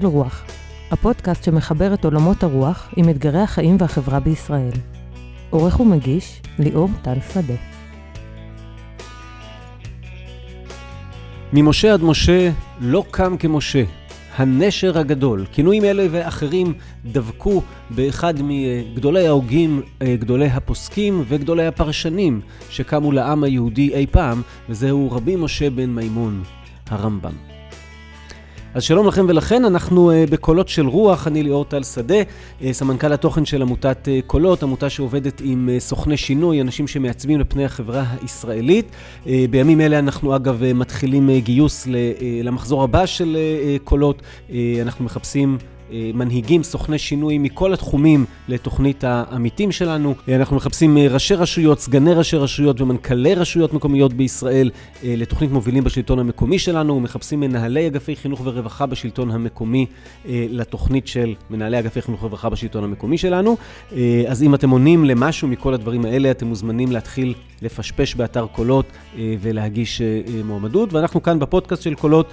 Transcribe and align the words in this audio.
של 0.00 0.06
רוח, 0.06 0.44
הפודקאסט 0.90 1.44
שמחבר 1.44 1.94
את 1.94 2.04
עולמות 2.04 2.42
הרוח 2.42 2.88
עם 2.96 3.08
אתגרי 3.08 3.40
החיים 3.40 3.76
והחברה 3.80 4.20
בישראל. 4.20 4.72
עורך 5.50 5.80
ומגיש, 5.80 6.40
ליאור 6.58 6.88
טל 7.02 7.14
שדה. 7.32 7.54
ממשה 11.52 11.92
עד 11.92 12.02
משה 12.02 12.50
לא 12.80 13.04
קם 13.10 13.36
כמשה, 13.36 13.82
הנשר 14.36 14.98
הגדול. 14.98 15.46
כינויים 15.52 15.84
אלה 15.84 16.06
ואחרים 16.10 16.74
דבקו 17.04 17.62
באחד 17.90 18.34
מגדולי 18.42 19.26
ההוגים, 19.26 19.82
גדולי 20.02 20.46
הפוסקים 20.46 21.24
וגדולי 21.28 21.66
הפרשנים 21.66 22.40
שקמו 22.70 23.12
לעם 23.12 23.44
היהודי 23.44 23.94
אי 23.94 24.06
פעם, 24.06 24.42
וזהו 24.68 25.12
רבי 25.12 25.36
משה 25.36 25.70
בן 25.70 25.90
מימון, 25.90 26.42
הרמב"ם. 26.90 27.55
אז 28.76 28.82
שלום 28.82 29.06
לכם 29.06 29.26
ולכן, 29.28 29.64
אנחנו 29.64 30.10
uh, 30.10 30.30
בקולות 30.30 30.68
של 30.68 30.86
רוח, 30.86 31.26
אני 31.26 31.42
ליאור 31.42 31.64
טל 31.64 31.82
שדה, 31.82 32.14
uh, 32.22 32.64
סמנכ"ל 32.72 33.12
התוכן 33.12 33.44
של 33.44 33.62
עמותת 33.62 33.98
uh, 34.04 34.26
קולות, 34.26 34.62
עמותה 34.62 34.90
שעובדת 34.90 35.42
עם 35.44 35.68
uh, 35.68 35.80
סוכני 35.80 36.16
שינוי, 36.16 36.60
אנשים 36.60 36.88
שמעצבים 36.88 37.40
לפני 37.40 37.64
החברה 37.64 38.04
הישראלית. 38.22 38.86
Uh, 39.24 39.28
בימים 39.50 39.80
אלה 39.80 39.98
אנחנו 39.98 40.36
אגב 40.36 40.62
uh, 40.62 40.74
מתחילים 40.74 41.28
uh, 41.28 41.44
גיוס 41.44 41.86
uh, 41.86 41.88
למחזור 42.42 42.82
הבא 42.82 43.06
של 43.06 43.36
uh, 43.36 43.84
קולות, 43.84 44.22
uh, 44.48 44.52
אנחנו 44.82 45.04
מחפשים... 45.04 45.58
אה, 45.92 46.10
מנהיגים, 46.14 46.62
סוכני 46.62 46.98
שינוי 46.98 47.38
מכל 47.38 47.72
התחומים 47.72 48.24
לתוכנית 48.48 49.04
העמיתים 49.04 49.72
שלנו. 49.72 50.14
אה, 50.28 50.36
אנחנו 50.36 50.56
מחפשים 50.56 50.98
אה, 50.98 51.08
ראשי 51.08 51.34
רשויות, 51.34 51.80
סגני 51.80 52.12
ראשי 52.12 52.36
רשויות 52.36 52.80
ומנכ"לי 52.80 53.34
רשויות 53.34 53.72
מקומיות 53.72 54.12
בישראל 54.12 54.70
לתוכנית 55.02 55.50
מובילים 55.50 55.84
בשלטון 55.84 56.18
המקומי 56.18 56.58
שלנו. 56.58 57.00
מחפשים 57.00 57.40
מנהלי 57.40 57.86
אגפי 57.86 58.16
חינוך 58.16 58.40
ורווחה 58.44 58.86
בשלטון 58.86 59.30
המקומי 59.30 59.86
לתוכנית 60.28 61.06
של 61.06 61.34
מנהלי 61.50 61.78
אגפי 61.78 62.02
חינוך 62.02 62.22
ורווחה 62.22 62.48
בשלטון 62.48 62.84
המקומי 62.84 63.18
שלנו. 63.18 63.56
אז 64.28 64.42
אם 64.42 64.54
אתם 64.54 64.70
עונים 64.70 65.04
למשהו 65.04 65.48
מכל 65.48 65.74
הדברים 65.74 66.04
האלה, 66.04 66.30
אתם 66.30 66.46
מוזמנים 66.46 66.92
להתחיל 66.92 67.34
לפשפש 67.62 68.14
באתר 68.14 68.46
קולות 68.46 68.86
ולהגיש 69.18 70.02
מועמדות. 70.44 70.92
ואנחנו 70.92 71.22
כאן 71.22 71.38
בפודקאסט 71.38 71.82
של 71.82 71.94
קולות, 71.94 72.30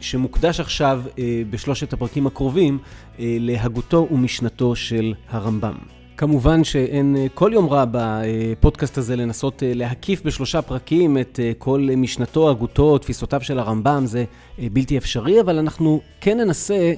שמוקדש 0.00 0.60
עכשיו 0.60 1.02
בשלושת 1.50 1.92
הפרקים 1.92 2.26
הקרובים. 2.26 2.43
הקרובים 2.44 2.78
אה, 3.18 3.36
להגותו 3.40 4.08
ומשנתו 4.10 4.76
של 4.76 5.14
הרמב"ם. 5.30 5.74
כמובן 6.16 6.64
שאין 6.64 7.16
אה, 7.16 7.26
כל 7.34 7.50
יום 7.54 7.68
רע 7.68 7.84
בפודקאסט 7.90 8.98
הזה 8.98 9.16
לנסות 9.16 9.62
אה, 9.62 9.72
להקיף 9.74 10.22
בשלושה 10.22 10.62
פרקים 10.62 11.18
את 11.18 11.40
כל 11.58 11.88
משנתו, 11.96 12.50
הגותו, 12.50 12.98
תפיסותיו 12.98 13.40
של 13.40 13.58
הרמב"ם, 13.58 14.06
זה 14.06 14.24
בלתי 14.58 14.98
אפשרי, 14.98 15.40
אבל 15.40 15.58
אנחנו 15.58 16.00
כן 16.20 16.38
ננסה 16.40 16.92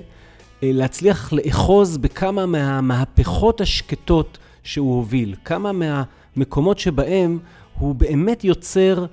להצליח 0.62 1.33
לאחוז 1.33 1.97
בכמה 1.98 2.47
מהמהפכות 2.47 3.61
השקטות 3.61 4.39
שהוא 4.62 4.94
הוביל, 4.97 5.34
כמה 5.44 5.70
מהמקומות 5.72 6.78
שבהם 6.78 7.39
הוא 7.78 7.94
באמת 7.94 8.44
יוצר 8.44 9.06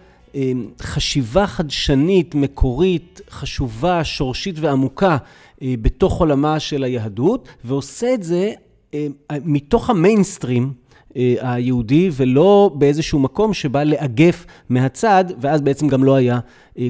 חשיבה 0.81 1.47
חדשנית, 1.47 2.35
מקורית, 2.35 3.21
חשובה, 3.29 4.03
שורשית 4.03 4.55
ועמוקה 4.59 5.17
אה, 5.61 5.73
בתוך 5.81 6.19
עולמה 6.19 6.59
של 6.59 6.83
היהדות, 6.83 7.47
ועושה 7.63 8.13
את 8.13 8.23
זה 8.23 8.51
אה, 8.93 9.07
מתוך 9.45 9.89
המיינסטרים 9.89 10.73
אה, 11.17 11.35
היהודי, 11.41 12.09
ולא 12.13 12.71
באיזשהו 12.75 13.19
מקום 13.19 13.53
שבא 13.53 13.83
לאגף 13.83 14.45
מהצד, 14.69 15.25
ואז 15.41 15.61
בעצם 15.61 15.87
גם 15.87 16.03
לא 16.03 16.15
היה 16.15 16.39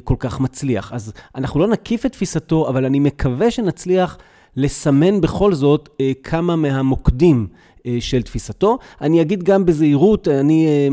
כל 0.04 0.16
כך 0.20 0.40
מצליח. 0.40 0.94
אז 0.94 1.14
אנחנו 1.36 1.60
לא 1.60 1.68
נקיף 1.68 2.06
את 2.06 2.12
תפיסתו, 2.12 2.70
אבל 2.70 2.86
אני 2.86 3.00
מקווה 3.00 3.52
שנצליח 3.52 4.18
לסמן 4.56 5.22
בכל 5.22 5.54
זאת 5.54 5.90
כמה 6.24 6.56
מהמוקדים 6.56 7.48
אה, 7.50 7.58
של 8.00 8.22
תפיסתו. 8.22 8.78
אני 9.02 9.22
אגיד 9.22 9.44
גם 9.44 9.66
בזהירות, 9.66 10.28
אני 10.28 10.68
אה, 10.68 10.88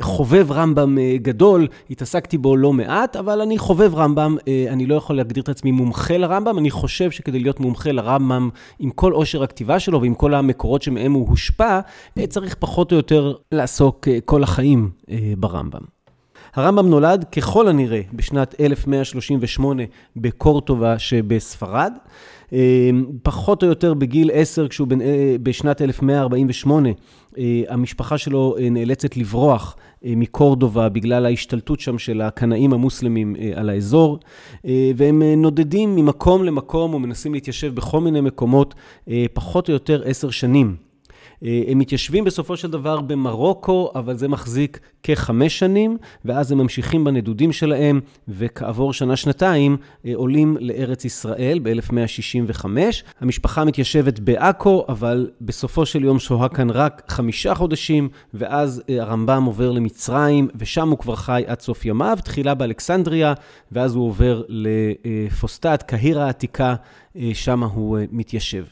חובב 0.00 0.52
רמב"ם 0.52 0.98
אה, 0.98 1.16
גדול, 1.22 1.68
התעסקתי 1.90 2.38
בו 2.38 2.56
לא 2.56 2.72
מעט, 2.72 3.16
אבל 3.16 3.40
אני 3.40 3.58
חובב 3.58 3.94
רמב"ם, 3.94 4.36
אני 4.70 4.86
לא 4.86 4.94
יכול 4.94 5.16
להגדיר 5.16 5.42
את 5.42 5.48
עצמי 5.48 5.70
מומחה 5.70 6.16
לרמב"ם, 6.16 6.58
אני 6.58 6.70
חושב 6.70 7.10
שכדי 7.10 7.38
להיות 7.38 7.60
מומחה 7.60 7.92
לרמב"ם, 7.92 8.48
עם 8.78 8.90
כל 8.90 9.12
עושר 9.12 9.42
הכתיבה 9.42 9.78
שלו 9.78 10.00
ועם 10.00 10.14
כל 10.14 10.34
המקורות 10.34 10.82
שמהם 10.82 11.12
הוא 11.12 11.28
הושפע, 11.28 11.80
צריך 12.28 12.54
פחות 12.58 12.92
או 12.92 12.96
יותר 12.96 13.34
לעסוק 13.52 14.08
כל 14.24 14.42
החיים 14.42 14.90
ברמב"ם. 15.38 15.94
הרמב"ם 16.54 16.88
נולד 16.88 17.24
ככל 17.24 17.68
הנראה 17.68 18.00
בשנת 18.12 18.54
1138 18.60 19.82
בקורטובה 20.16 20.98
שבספרד. 20.98 21.92
אמ, 22.54 23.04
פחות 23.22 23.62
או 23.62 23.68
יותר 23.68 23.94
בגיל 23.94 24.30
10, 24.32 24.68
כשהוא 24.68 24.88
בן, 24.88 25.00
אה, 25.00 25.36
בשנת 25.42 25.82
1148, 25.82 26.88
אה, 27.38 27.62
המשפחה 27.68 28.18
שלו 28.18 28.56
אה, 28.58 28.70
נאלצת 28.70 29.16
לברוח 29.16 29.76
מקורדובה 30.02 30.88
בגלל 30.88 31.26
ההשתלטות 31.26 31.80
שם 31.80 31.98
של 31.98 32.20
הקנאים 32.20 32.72
המוסלמים 32.72 33.36
על 33.54 33.70
האזור, 33.70 34.18
והם 34.96 35.22
נודדים 35.22 35.96
ממקום 35.96 36.44
למקום 36.44 36.94
ומנסים 36.94 37.34
להתיישב 37.34 37.74
בכל 37.74 38.00
מיני 38.00 38.20
מקומות 38.20 38.74
פחות 39.32 39.68
או 39.68 39.72
יותר 39.72 40.02
עשר 40.04 40.30
שנים. 40.30 40.76
אה, 41.42 41.62
הם 41.68 41.78
מתיישבים 41.78 42.24
בסופו 42.24 42.56
של 42.56 42.70
דבר 42.70 43.00
במרוקו, 43.00 43.92
אבל 43.94 44.16
זה 44.16 44.28
מחזיק 44.28 44.80
כחמש 45.02 45.58
שנים, 45.58 45.96
ואז 46.24 46.52
הם 46.52 46.58
ממשיכים 46.58 47.04
בנדודים 47.04 47.52
שלהם, 47.52 48.00
וכעבור 48.28 48.92
שנה-שנתיים 48.92 49.76
אה, 50.06 50.12
עולים 50.14 50.56
לארץ 50.60 51.04
ישראל 51.04 51.58
ב-1165. 51.62 52.64
המשפחה 53.20 53.64
מתיישבת 53.64 54.18
בעכו, 54.18 54.84
אבל 54.88 55.30
בסופו 55.40 55.86
של 55.86 56.04
יום 56.04 56.18
שוהה 56.18 56.48
כאן 56.48 56.70
רק 56.70 57.02
חמישה 57.08 57.54
חודשים, 57.54 58.08
ואז 58.34 58.82
אה, 58.90 59.02
הרמב"ם 59.02 59.44
עובר 59.44 59.70
למצרים, 59.70 60.48
ושם 60.54 60.88
הוא 60.88 60.98
כבר 60.98 61.16
חי 61.16 61.42
עד 61.46 61.60
סוף 61.60 61.84
ימיו, 61.84 62.18
תחילה 62.24 62.54
באלכסנדריה, 62.54 63.34
ואז 63.72 63.94
הוא 63.94 64.06
עובר 64.06 64.42
לפוסטט, 64.48 65.82
קהיר 65.86 66.20
העתיקה, 66.20 66.74
שם 67.32 67.62
הוא 67.62 67.98
מתיישב. 68.12 68.64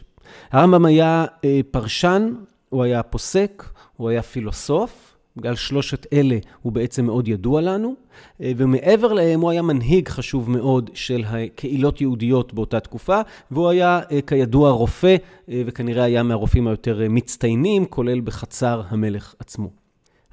הרמב"ם 0.52 0.84
היה 0.84 1.24
פרשן 1.70 2.32
הוא 2.72 2.82
היה 2.82 3.02
פוסק, 3.02 3.64
הוא 3.96 4.08
היה 4.08 4.22
פילוסוף, 4.22 5.16
בגלל 5.36 5.54
שלושת 5.54 6.06
אלה 6.12 6.38
הוא 6.62 6.72
בעצם 6.72 7.04
מאוד 7.06 7.28
ידוע 7.28 7.60
לנו, 7.60 7.94
אה, 8.40 8.52
ומעבר 8.56 9.12
להם 9.12 9.40
הוא 9.40 9.50
היה 9.50 9.62
מנהיג 9.62 10.08
חשוב 10.08 10.50
מאוד 10.50 10.90
של 10.94 11.24
הקהילות 11.26 12.00
יהודיות 12.00 12.54
באותה 12.54 12.80
תקופה, 12.80 13.20
והוא 13.50 13.68
היה 13.68 14.00
אה, 14.10 14.20
כידוע 14.22 14.70
רופא, 14.70 15.16
אה, 15.48 15.62
וכנראה 15.66 16.04
היה 16.04 16.22
מהרופאים 16.22 16.66
היותר 16.66 17.00
מצטיינים, 17.10 17.86
כולל 17.86 18.20
בחצר 18.20 18.82
המלך 18.88 19.34
עצמו. 19.38 19.81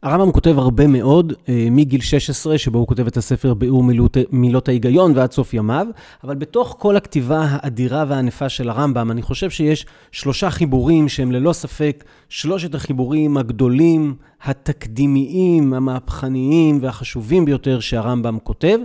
הרמב"ם 0.04 0.32
כותב 0.32 0.60
הרבה 0.60 0.88
מאוד, 0.88 1.34
אה, 1.50 1.68
מגיל 1.72 2.02
16, 2.02 2.58
שבו 2.58 2.80
הוא 2.80 2.88
כותב 2.88 3.08
את 3.08 3.18
הספר 3.18 3.54
ביאור 3.54 3.84
מילות, 3.84 4.18
מילות 4.32 4.68
ההיגיון 4.68 5.12
ועד 5.16 5.32
סוף 5.32 5.54
ימיו, 5.54 5.88
אבל 6.24 6.36
בתוך 6.36 6.76
כל 6.80 6.96
הכתיבה 6.96 7.46
האדירה 7.50 8.06
והענפה 8.08 8.50
של 8.50 8.70
הרמב"ם, 8.70 9.12
אני 9.12 9.22
חושב 9.22 9.50
שיש 9.50 9.86
שלושה 10.12 10.50
חיבורים 10.50 11.10
שהם 11.10 11.32
ללא 11.32 11.54
ספק 11.54 12.04
שלושת 12.30 12.76
החיבורים 12.76 13.38
הגדולים, 13.38 14.16
התקדימיים, 14.44 15.74
המהפכניים 15.74 16.80
והחשובים 16.82 17.46
ביותר 17.46 17.80
שהרמב"ם 17.80 18.38
כותב. 18.44 18.78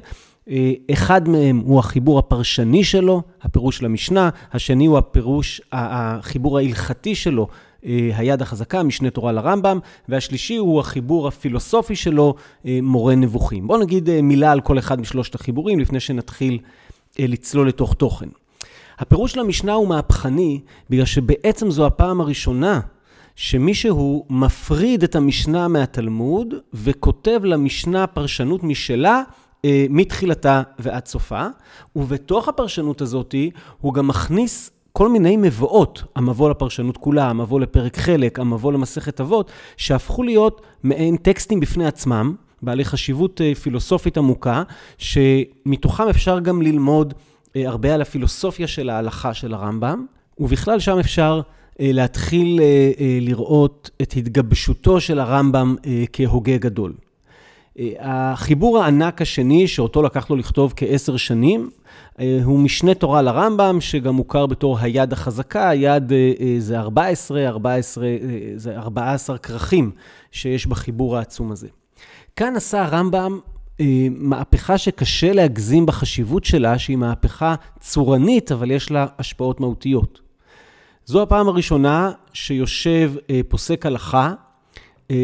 אה, 0.51 0.73
אחד 0.93 1.29
מהם 1.29 1.63
הוא 1.65 1.79
החיבור 1.79 2.19
הפרשני 2.19 2.85
שלו, 2.85 3.23
הפירוש 3.43 3.83
למשנה, 3.83 4.31
השני 4.53 4.87
הוא 4.87 4.99
הפירוש, 4.99 5.61
החיבור 5.73 6.59
ההלכתי 6.59 7.15
שלו, 7.15 7.49
היד 8.15 8.43
החזקה, 8.43 8.83
משנה 8.83 9.11
תורה 9.11 9.33
לרמב"ם, 9.33 9.79
והשלישי 10.09 10.57
הוא 10.57 10.81
החיבור 10.81 11.29
הפילוסופי 11.29 11.97
שלו, 11.97 12.35
אה, 12.67 12.79
מורה 12.83 13.15
נבוכים. 13.15 13.67
בואו 13.67 13.79
נגיד 13.79 14.11
אה, 14.11 14.23
מילה 14.23 14.53
על 14.53 14.61
כל 14.61 14.79
אחד 14.79 15.01
משלושת 15.01 15.35
החיבורים 15.35 15.81
לפני 15.81 16.01
שנתחיל 16.01 16.59
לצלול 17.19 17.69
לתוך 17.69 17.95
תוכן. 17.95 18.29
הפירוש 18.99 19.33
של 19.33 19.41
המשנה 19.41 19.73
הוא 19.73 19.89
מהפכני, 19.89 20.61
בגלל 20.91 21.05
שבעצם 21.05 21.71
זו 21.71 21.87
הפעם 21.87 22.21
הראשונה 22.21 22.81
שמישהו 23.37 24.27
מפריד 24.31 25.03
את 25.03 25.17
המשנה 25.17 25.69
מהתלמוד 25.69 26.55
וכותב 26.75 27.41
למשנה 27.45 28.07
פרשנות 28.07 28.63
משלה 28.65 29.23
מתחילתה 29.91 30.63
ועד 30.79 31.07
סופה, 31.07 31.47
ובתוך 31.97 32.49
הפרשנות 32.49 33.01
הזאת 33.01 33.35
הוא 33.81 33.95
גם 33.95 34.09
מכניס 34.09 34.71
כל 34.99 35.09
מיני 35.09 35.37
מבואות, 35.37 36.03
המבוא 36.17 36.51
לפרשנות 36.51 36.97
כולה, 36.97 37.31
המבוא 37.31 37.61
לפרק 37.61 37.97
חלק, 37.97 38.39
המבוא 38.39 38.73
למסכת 38.73 39.21
אבות, 39.21 39.51
שהפכו 39.77 40.23
להיות 40.23 40.61
מעין 40.83 41.17
טקסטים 41.17 41.61
בפני 41.61 41.87
עצמם, 41.87 42.35
בעלי 42.63 42.85
חשיבות 42.85 43.41
אה, 43.41 43.55
פילוסופית 43.55 44.19
עמוקה, 44.19 44.63
שמתוכם 44.99 46.09
אפשר 46.11 46.41
גם 46.41 46.63
ללמוד 46.63 47.15
אה, 47.57 47.69
הרבה 47.69 47.95
על 47.95 48.03
הפילוסופיה 48.03 48.67
של 48.67 48.91
ההלכה 48.91 49.35
של 49.35 49.55
הרמב"ם, 49.55 50.07
ובכלל 50.39 50.81
שם 50.81 50.99
אפשר 50.99 51.41
אה, 51.81 51.91
להתחיל 51.93 52.61
לראות 53.21 53.91
את 54.03 54.13
התגבשותו 54.17 55.01
של 55.01 55.19
הרמב"ם 55.19 55.77
כהוגה 56.13 56.57
גדול. 56.57 56.93
החיבור 57.99 58.79
הענק 58.79 59.23
השני, 59.23 59.69
שאותו 59.69 60.03
לקח 60.03 60.31
לו 60.31 60.37
לכתוב 60.37 60.73
כעשר 60.77 61.17
שנים, 61.17 61.71
הוא 62.45 62.59
משנה 62.59 62.95
תורה 62.95 63.23
לרמב"ם, 63.23 63.81
שגם 63.81 64.15
מוכר 64.15 64.47
בתור 64.47 64.79
היד 64.79 65.13
החזקה, 65.13 65.69
היד 65.69 66.13
זה 66.59 66.79
14, 66.81 67.49
14, 67.49 68.07
זה 68.57 68.79
14 68.79 69.39
כרכים 69.39 69.91
שיש 70.31 70.67
בחיבור 70.67 71.17
העצום 71.17 71.53
הזה. 71.53 71.69
כאן 72.37 72.57
עשה 72.57 72.85
הרמב"ם 72.85 73.39
מהפכה 74.11 74.79
שקשה 74.79 75.33
להגזים 75.33 75.87
בחשיבות 75.87 76.45
שלה, 76.45 76.79
שהיא 76.79 76.97
מהפכה 76.97 77.55
צורנית, 77.81 78.53
אבל 78.53 78.71
יש 78.71 78.91
לה 78.91 79.07
השפעות 79.19 79.61
מהותיות. 79.61 80.21
זו 81.07 81.23
הפעם 81.23 81.49
הראשונה 81.49 82.11
שיושב 82.33 83.13
פוסק 83.49 83.87
הלכה, 83.87 84.33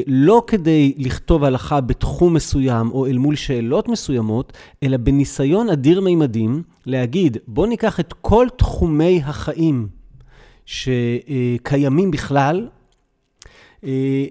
לא 0.07 0.43
כדי 0.47 0.95
לכתוב 0.99 1.45
הלכה 1.45 1.81
בתחום 1.81 2.35
מסוים 2.35 2.91
או 2.91 3.07
אל 3.07 3.19
מול 3.19 3.37
שאלות 3.37 3.89
מסוימות, 3.89 4.53
אלא 4.83 4.97
בניסיון 4.97 5.71
אדיר 5.71 6.01
מימדים 6.01 6.63
להגיד, 6.87 7.37
בוא 7.47 7.67
ניקח 7.67 8.01
את 8.01 8.15
כל 8.21 8.47
תחומי 8.57 9.23
החיים 9.25 9.89
שקיימים 10.67 12.11
בכלל, 12.11 12.69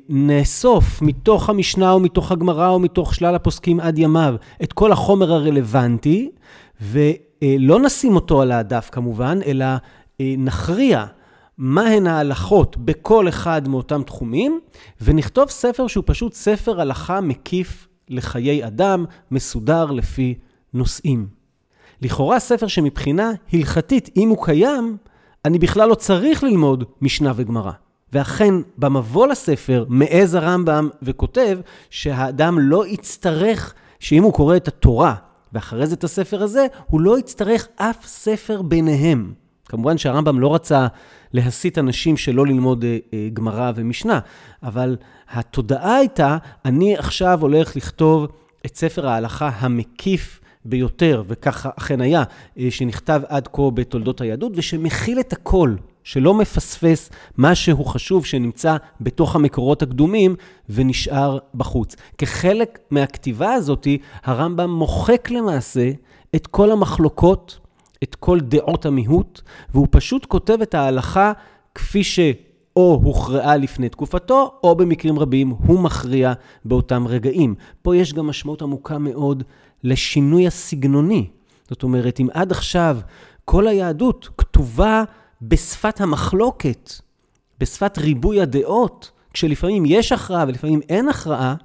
נאסוף 0.09 1.01
מתוך 1.01 1.49
המשנה 1.49 1.91
או 1.91 1.99
מתוך 1.99 2.31
הגמרא 2.31 2.69
או 2.69 2.79
מתוך 2.79 3.15
שלל 3.15 3.35
הפוסקים 3.35 3.79
עד 3.79 3.99
ימיו 3.99 4.35
את 4.63 4.73
כל 4.73 4.91
החומר 4.91 5.33
הרלוונטי, 5.33 6.29
ולא 6.81 7.79
נשים 7.79 8.15
אותו 8.15 8.41
על 8.41 8.51
הדף 8.51 8.89
כמובן, 8.91 9.39
אלא 9.45 9.65
נכריע 10.37 11.05
מהן 11.59 12.07
ההלכות 12.07 12.77
בכל 12.77 13.29
אחד 13.29 13.67
מאותם 13.67 14.03
תחומים, 14.03 14.59
ונכתוב 15.01 15.50
ספר 15.50 15.88
שהוא 15.88 16.03
פשוט 16.07 16.33
ספר 16.33 16.81
הלכה 16.81 17.21
מקיף 17.21 17.88
לחיי 18.09 18.67
אדם, 18.67 19.06
מסודר 19.31 19.85
לפי 19.85 20.35
נושאים. 20.73 21.27
לכאורה 22.01 22.39
ספר 22.39 22.67
שמבחינה 22.67 23.31
הלכתית, 23.53 24.09
אם 24.17 24.29
הוא 24.29 24.45
קיים, 24.45 24.97
אני 25.45 25.59
בכלל 25.59 25.89
לא 25.89 25.95
צריך 25.95 26.44
ללמוד 26.44 26.83
משנה 27.01 27.31
וגמרא. 27.35 27.71
ואכן, 28.13 28.53
במבוא 28.77 29.27
לספר, 29.27 29.85
מעז 29.88 30.33
הרמב"ם 30.33 30.89
וכותב 31.01 31.59
שהאדם 31.89 32.59
לא 32.59 32.88
יצטרך, 32.88 33.73
שאם 34.00 34.23
הוא 34.23 34.33
קורא 34.33 34.56
את 34.56 34.67
התורה 34.67 35.15
ואחרי 35.53 35.88
זה 35.88 35.95
את 35.95 36.03
הספר 36.03 36.44
הזה, 36.44 36.67
הוא 36.85 37.01
לא 37.01 37.19
יצטרך 37.19 37.67
אף 37.75 38.06
ספר 38.06 38.61
ביניהם. 38.61 39.33
כמובן 39.69 39.98
שהרמב"ם 39.98 40.39
לא 40.39 40.56
רצה 40.56 40.88
להסית 41.33 41.77
אנשים 41.77 42.18
שלא 42.18 42.45
ללמוד 42.45 42.83
אה, 42.83 42.98
אה, 43.13 43.27
גמרא 43.33 43.71
ומשנה, 43.75 44.19
אבל 44.63 44.98
התודעה 45.30 45.95
הייתה, 45.95 46.38
אני 46.66 46.98
עכשיו 46.98 47.42
הולך 47.42 47.75
לכתוב 47.75 48.27
את 48.66 48.75
ספר 48.75 49.07
ההלכה 49.07 49.50
המקיף 49.60 50.39
ביותר, 50.66 51.24
וככה 51.27 51.69
אכן 51.77 52.01
היה, 52.01 52.24
אה, 52.60 52.68
שנכתב 52.69 53.21
עד 53.27 53.48
כה 53.54 53.62
בתולדות 53.74 54.21
היהדות, 54.21 54.51
ושמכיל 54.56 55.19
את 55.19 55.33
הכל, 55.33 55.75
שלא 56.04 56.33
מפספס 56.33 57.10
משהו 57.38 57.86
חשוב 57.86 58.25
שנמצא 58.25 58.77
בתוך 59.01 59.36
המקורות 59.36 59.81
הקדומים 59.81 60.36
ונשאר 60.69 61.38
בחוץ. 61.56 61.95
כחלק 62.18 62.80
מהכתיבה 62.92 63.54
הזאת, 63.54 63.88
הרמב"ם 64.24 64.69
מוחק 64.69 65.31
למעשה 65.31 65.92
את 66.36 66.48
כל 66.48 66.71
המחלוקות 66.71 67.60
את 68.03 68.15
כל 68.15 68.39
דעות 68.39 68.85
המיעוט, 68.85 69.41
והוא 69.73 69.87
פשוט 69.91 70.25
כותב 70.25 70.57
את 70.61 70.73
ההלכה 70.73 71.31
כפי 71.75 72.03
שאו 72.03 73.01
הוכרעה 73.03 73.57
לפני 73.57 73.89
תקופתו, 73.89 74.53
או 74.63 74.75
במקרים 74.75 75.19
רבים 75.19 75.49
הוא 75.49 75.79
מכריע 75.79 76.33
באותם 76.65 77.07
רגעים. 77.07 77.55
פה 77.81 77.95
יש 77.95 78.13
גם 78.13 78.27
משמעות 78.27 78.61
עמוקה 78.61 78.97
מאוד 78.97 79.43
לשינוי 79.83 80.47
הסגנוני. 80.47 81.27
זאת 81.69 81.83
אומרת, 81.83 82.19
אם 82.19 82.27
עד 82.33 82.51
עכשיו 82.51 82.97
כל 83.45 83.67
היהדות 83.67 84.29
כתובה 84.37 85.03
בשפת 85.41 86.01
המחלוקת, 86.01 86.91
בשפת 87.59 87.97
ריבוי 87.97 88.41
הדעות, 88.41 89.11
כשלפעמים 89.33 89.83
יש 89.85 90.11
הכרעה 90.11 90.45
ולפעמים 90.47 90.81
אין 90.89 91.09
הכרעה, 91.09 91.55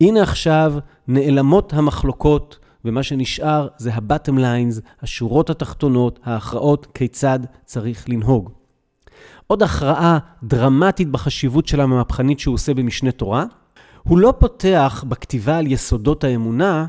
הנה 0.00 0.22
עכשיו 0.22 0.74
נעלמות 1.08 1.72
המחלוקות 1.72 2.58
ומה 2.84 3.02
שנשאר 3.02 3.68
זה 3.76 3.94
ה-bottom 3.94 4.38
lines, 4.38 4.80
השורות 5.02 5.50
התחתונות, 5.50 6.18
ההכרעות, 6.24 6.86
כיצד 6.94 7.38
צריך 7.64 8.08
לנהוג. 8.08 8.50
עוד 9.46 9.62
הכרעה 9.62 10.18
דרמטית 10.44 11.08
בחשיבות 11.08 11.66
של 11.66 11.80
המהפכנית 11.80 12.40
שהוא 12.40 12.54
עושה 12.54 12.74
במשנה 12.74 13.12
תורה, 13.12 13.44
הוא 14.02 14.18
לא 14.18 14.34
פותח 14.38 15.04
בכתיבה 15.08 15.58
על 15.58 15.66
יסודות 15.66 16.24
האמונה 16.24 16.86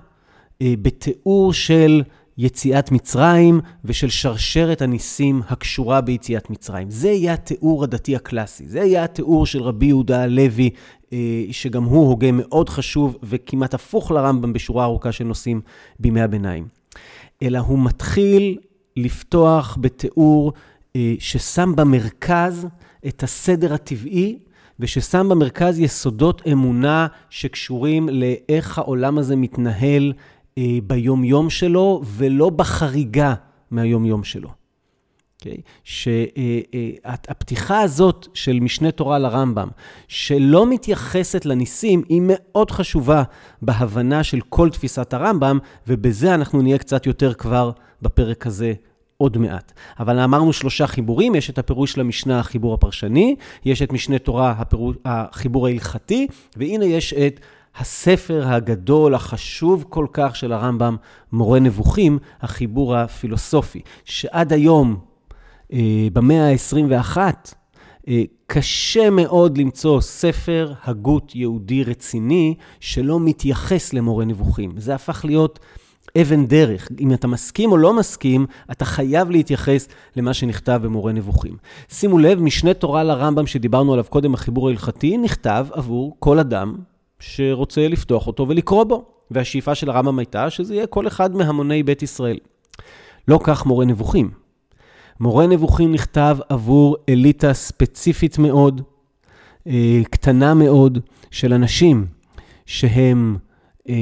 אה, 0.62 0.74
בתיאור 0.82 1.54
של 1.54 2.04
יציאת 2.40 2.92
מצרים 2.92 3.62
ושל 3.86 4.10
שרשרת 4.10 4.82
הניסים 4.82 5.42
הקשורה 5.50 6.02
ביציאת 6.02 6.50
מצרים. 6.50 6.90
זה 6.90 7.10
יהיה 7.10 7.34
התיאור 7.34 7.84
הדתי 7.84 8.16
הקלאסי, 8.16 8.68
זה 8.68 8.80
יהיה 8.80 9.04
התיאור 9.04 9.46
של 9.46 9.62
רבי 9.62 9.86
יהודה 9.86 10.24
הלוי, 10.24 10.70
אה, 11.14 11.18
שגם 11.52 11.84
הוא 11.84 12.08
הוגה 12.08 12.32
מאוד 12.32 12.70
חשוב 12.70 13.18
וכמעט 13.24 13.74
הפוך 13.74 14.12
לרמב"ם 14.12 14.54
בשורה 14.54 14.84
ארוכה 14.84 15.12
של 15.12 15.24
נושאים 15.24 15.62
בימי 16.00 16.22
הביניים. 16.22 16.68
אלא 17.42 17.60
הוא 17.60 17.80
מתחיל 17.80 18.58
לפתוח 18.98 19.78
בתיאור 19.82 20.54
אה, 20.96 21.14
ששם 21.20 21.76
במרכז 21.76 22.68
את 23.08 23.24
הסדר 23.24 23.74
הטבעי 23.74 24.40
וששם 24.80 25.30
במרכז 25.30 25.80
יסודות 25.80 26.42
אמונה 26.52 27.08
שקשורים 27.30 28.10
לאיך 28.10 28.78
העולם 28.78 29.18
הזה 29.18 29.36
מתנהל 29.36 30.14
אה, 30.58 30.78
ביום-יום 30.84 31.50
שלו, 31.50 32.02
ולא 32.06 32.50
בחריגה 32.50 33.34
מהיום-יום 33.72 34.24
שלו. 34.24 34.50
Okay? 34.50 34.60
אוקיי? 35.40 35.62
שהפתיחה 37.04 37.82
הזאת 37.82 38.28
של 38.34 38.60
משנה 38.60 38.92
תורה 38.92 39.20
לרמב"ם, 39.20 39.68
שלא 40.08 40.70
מתייחסת 40.70 41.46
לניסים, 41.46 42.04
היא 42.10 42.22
מאוד 42.24 42.72
חשובה 42.72 43.24
בהבנה 43.62 44.24
של 44.24 44.40
כל 44.50 44.70
תפיסת 44.70 45.14
הרמב"ם, 45.14 45.60
ובזה 45.88 46.36
אנחנו 46.36 46.62
נהיה 46.62 46.78
קצת 46.78 47.06
יותר 47.06 47.34
כבר 47.34 47.72
בפרק 48.02 48.48
הזה 48.48 48.74
עוד 49.18 49.38
מעט. 49.38 49.72
אבל 50.00 50.20
אמרנו 50.20 50.54
שלושה 50.54 50.88
חיבורים, 50.88 51.36
יש 51.36 51.50
את 51.50 51.58
הפירוש 51.58 51.92
של 51.92 52.02
המשנה, 52.02 52.40
החיבור 52.40 52.74
הפרשני, 52.74 53.36
יש 53.66 53.82
את 53.82 53.94
משנה 53.94 54.20
תורה, 54.20 54.52
הפירוש, 54.58 54.96
החיבור 55.06 55.68
ההלכתי, 55.68 56.28
והנה 56.56 56.86
יש 56.86 57.14
את 57.14 57.40
הספר 57.78 58.44
הגדול, 58.48 59.16
החשוב 59.16 59.86
כל 59.90 60.08
כך 60.14 60.36
של 60.36 60.52
הרמב"ם, 60.52 60.96
מורה 61.32 61.60
נבוכים, 61.60 62.18
החיבור 62.42 62.96
הפילוסופי, 62.96 63.82
שעד 64.06 64.54
היום, 64.54 65.00
אה, 65.74 66.08
במאה 66.14 66.52
ה-21, 66.52 67.18
אה, 68.08 68.24
קשה 68.48 69.10
מאוד 69.10 69.58
למצוא 69.58 70.02
ספר 70.02 70.74
הגות 70.84 71.36
יהודי 71.36 71.84
רציני 71.84 72.56
שלא 72.80 73.20
מתייחס 73.20 73.94
למורה 73.94 74.26
נבוכים. 74.26 74.72
זה 74.78 74.96
הפך 74.96 75.26
להיות 75.26 75.60
אבן 76.22 76.46
דרך. 76.46 76.90
אם 77.00 77.14
אתה 77.14 77.28
מסכים 77.28 77.72
או 77.72 77.78
לא 77.78 77.94
מסכים, 77.94 78.46
אתה 78.72 78.86
חייב 78.86 79.30
להתייחס 79.30 79.88
למה 80.16 80.34
שנכתב 80.34 80.80
במורה 80.84 81.12
נבוכים. 81.12 81.58
שימו 81.90 82.20
לב, 82.20 82.40
משנה 82.40 82.74
תורה 82.74 83.04
לרמב"ם 83.04 83.48
שדיברנו 83.48 83.94
עליו 83.94 84.06
קודם, 84.10 84.34
החיבור 84.34 84.68
ההלכתי, 84.68 85.18
נכתב 85.18 85.68
עבור 85.72 86.16
כל 86.20 86.40
אדם 86.40 86.76
שרוצה 87.20 87.88
לפתוח 87.88 88.28
אותו 88.28 88.48
ולקרוא 88.48 88.84
בו. 88.84 89.06
והשאיפה 89.32 89.76
של 89.76 89.90
הרמב"ם 89.90 90.20
הייתה 90.20 90.50
שזה 90.50 90.76
יהיה 90.76 90.88
כל 90.88 91.08
אחד 91.08 91.36
מהמוני 91.36 91.84
בית 91.84 92.04
ישראל. 92.04 92.38
לא 93.28 93.40
כך 93.44 93.66
מורה 93.66 93.86
נבוכים. 93.86 94.32
מורה 95.20 95.48
נבוכים 95.48 95.92
נכתב 95.92 96.38
עבור 96.50 96.98
אליטה 97.10 97.54
ספציפית 97.54 98.38
מאוד, 98.38 98.82
אה, 99.68 100.02
קטנה 100.12 100.54
מאוד, 100.54 101.00
של 101.32 101.54
אנשים 101.54 102.06
שהם 102.66 103.38
אה, 103.90 103.96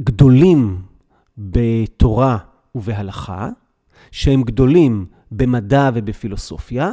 גדולים 0.00 0.82
בתורה 1.38 2.38
ובהלכה, 2.74 3.48
שהם 4.10 4.42
גדולים 4.42 5.06
במדע 5.32 5.90
ובפילוסופיה, 5.94 6.92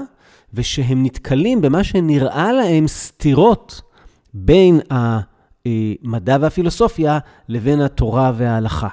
ושהם 0.53 1.03
נתקלים 1.03 1.62
במה 1.62 1.83
שנראה 1.83 2.51
להם 2.51 2.88
סתירות 2.88 3.81
בין 4.33 4.79
המדע 4.91 6.38
והפילוסופיה 6.41 7.19
לבין 7.50 7.81
התורה 7.81 8.31
וההלכה. 8.36 8.88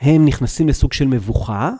הם 0.00 0.24
נכנסים 0.24 0.68
לסוג 0.68 0.92
של 0.92 1.06
מבוכה, 1.06 1.70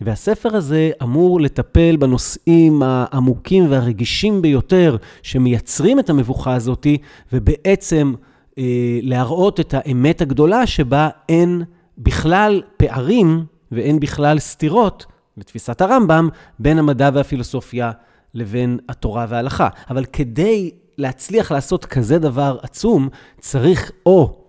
והספר 0.00 0.56
הזה 0.56 0.90
אמור 1.02 1.40
לטפל 1.40 1.96
בנושאים 1.96 2.82
העמוקים 2.82 3.70
והרגישים 3.70 4.42
ביותר 4.42 4.96
שמייצרים 5.22 5.98
את 5.98 6.10
המבוכה 6.10 6.54
הזאת, 6.54 6.86
ובעצם 7.32 8.14
אה, 8.58 8.98
להראות 9.02 9.60
את 9.60 9.74
האמת 9.76 10.20
הגדולה 10.20 10.66
שבה 10.66 11.08
אין 11.28 11.62
בכלל 11.98 12.62
פערים 12.76 13.44
ואין 13.72 14.00
בכלל 14.00 14.38
סתירות, 14.38 15.06
לתפיסת 15.36 15.80
הרמב"ם, 15.80 16.28
בין 16.58 16.78
המדע 16.78 17.10
והפילוסופיה 17.14 17.92
לבין 18.34 18.78
התורה 18.88 19.26
וההלכה. 19.28 19.68
אבל 19.90 20.04
כדי 20.04 20.70
להצליח 20.98 21.52
לעשות 21.52 21.84
כזה 21.84 22.18
דבר 22.18 22.58
עצום, 22.62 23.08
צריך 23.40 23.90
או 24.06 24.44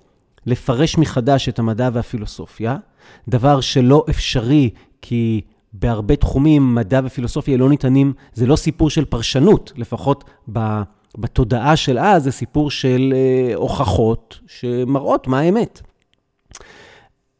לפרש 0.45 0.97
מחדש 0.97 1.49
את 1.49 1.59
המדע 1.59 1.89
והפילוסופיה, 1.93 2.77
דבר 3.27 3.61
שלא 3.61 4.05
אפשרי 4.09 4.69
כי 5.01 5.41
בהרבה 5.73 6.15
תחומים 6.15 6.75
מדע 6.75 6.99
ופילוסופיה 7.03 7.57
לא 7.57 7.69
ניתנים, 7.69 8.13
זה 8.33 8.45
לא 8.45 8.55
סיפור 8.55 8.89
של 8.89 9.05
פרשנות, 9.05 9.71
לפחות 9.75 10.23
בתודעה 11.17 11.75
של 11.75 11.99
אז, 11.99 12.23
זה 12.23 12.31
סיפור 12.31 12.71
של 12.71 13.13
אה, 13.15 13.55
הוכחות 13.55 14.39
שמראות 14.47 15.27
מה 15.27 15.39
האמת. 15.39 15.81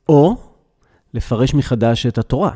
או 0.09 0.35
לפרש 1.13 1.53
מחדש 1.53 2.05
את 2.05 2.17
התורה. 2.17 2.51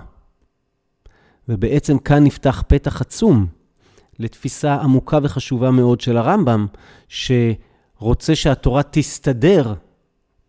ובעצם 1.49 1.97
כאן 1.97 2.23
נפתח 2.23 2.63
פתח 2.67 3.01
עצום 3.01 3.45
לתפיסה 4.19 4.75
עמוקה 4.75 5.19
וחשובה 5.23 5.71
מאוד 5.71 6.01
של 6.01 6.17
הרמב"ם, 6.17 6.67
שרוצה 7.07 8.35
שהתורה 8.35 8.83
תסתדר 8.83 9.73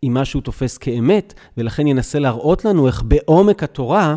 עם 0.03 0.15
מה 0.15 0.25
שהוא 0.25 0.43
תופס 0.43 0.79
כאמת, 0.79 1.35
ולכן 1.57 1.87
ינסה 1.87 2.19
להראות 2.19 2.65
לנו 2.65 2.87
איך 2.87 3.03
בעומק 3.03 3.63
התורה 3.63 4.17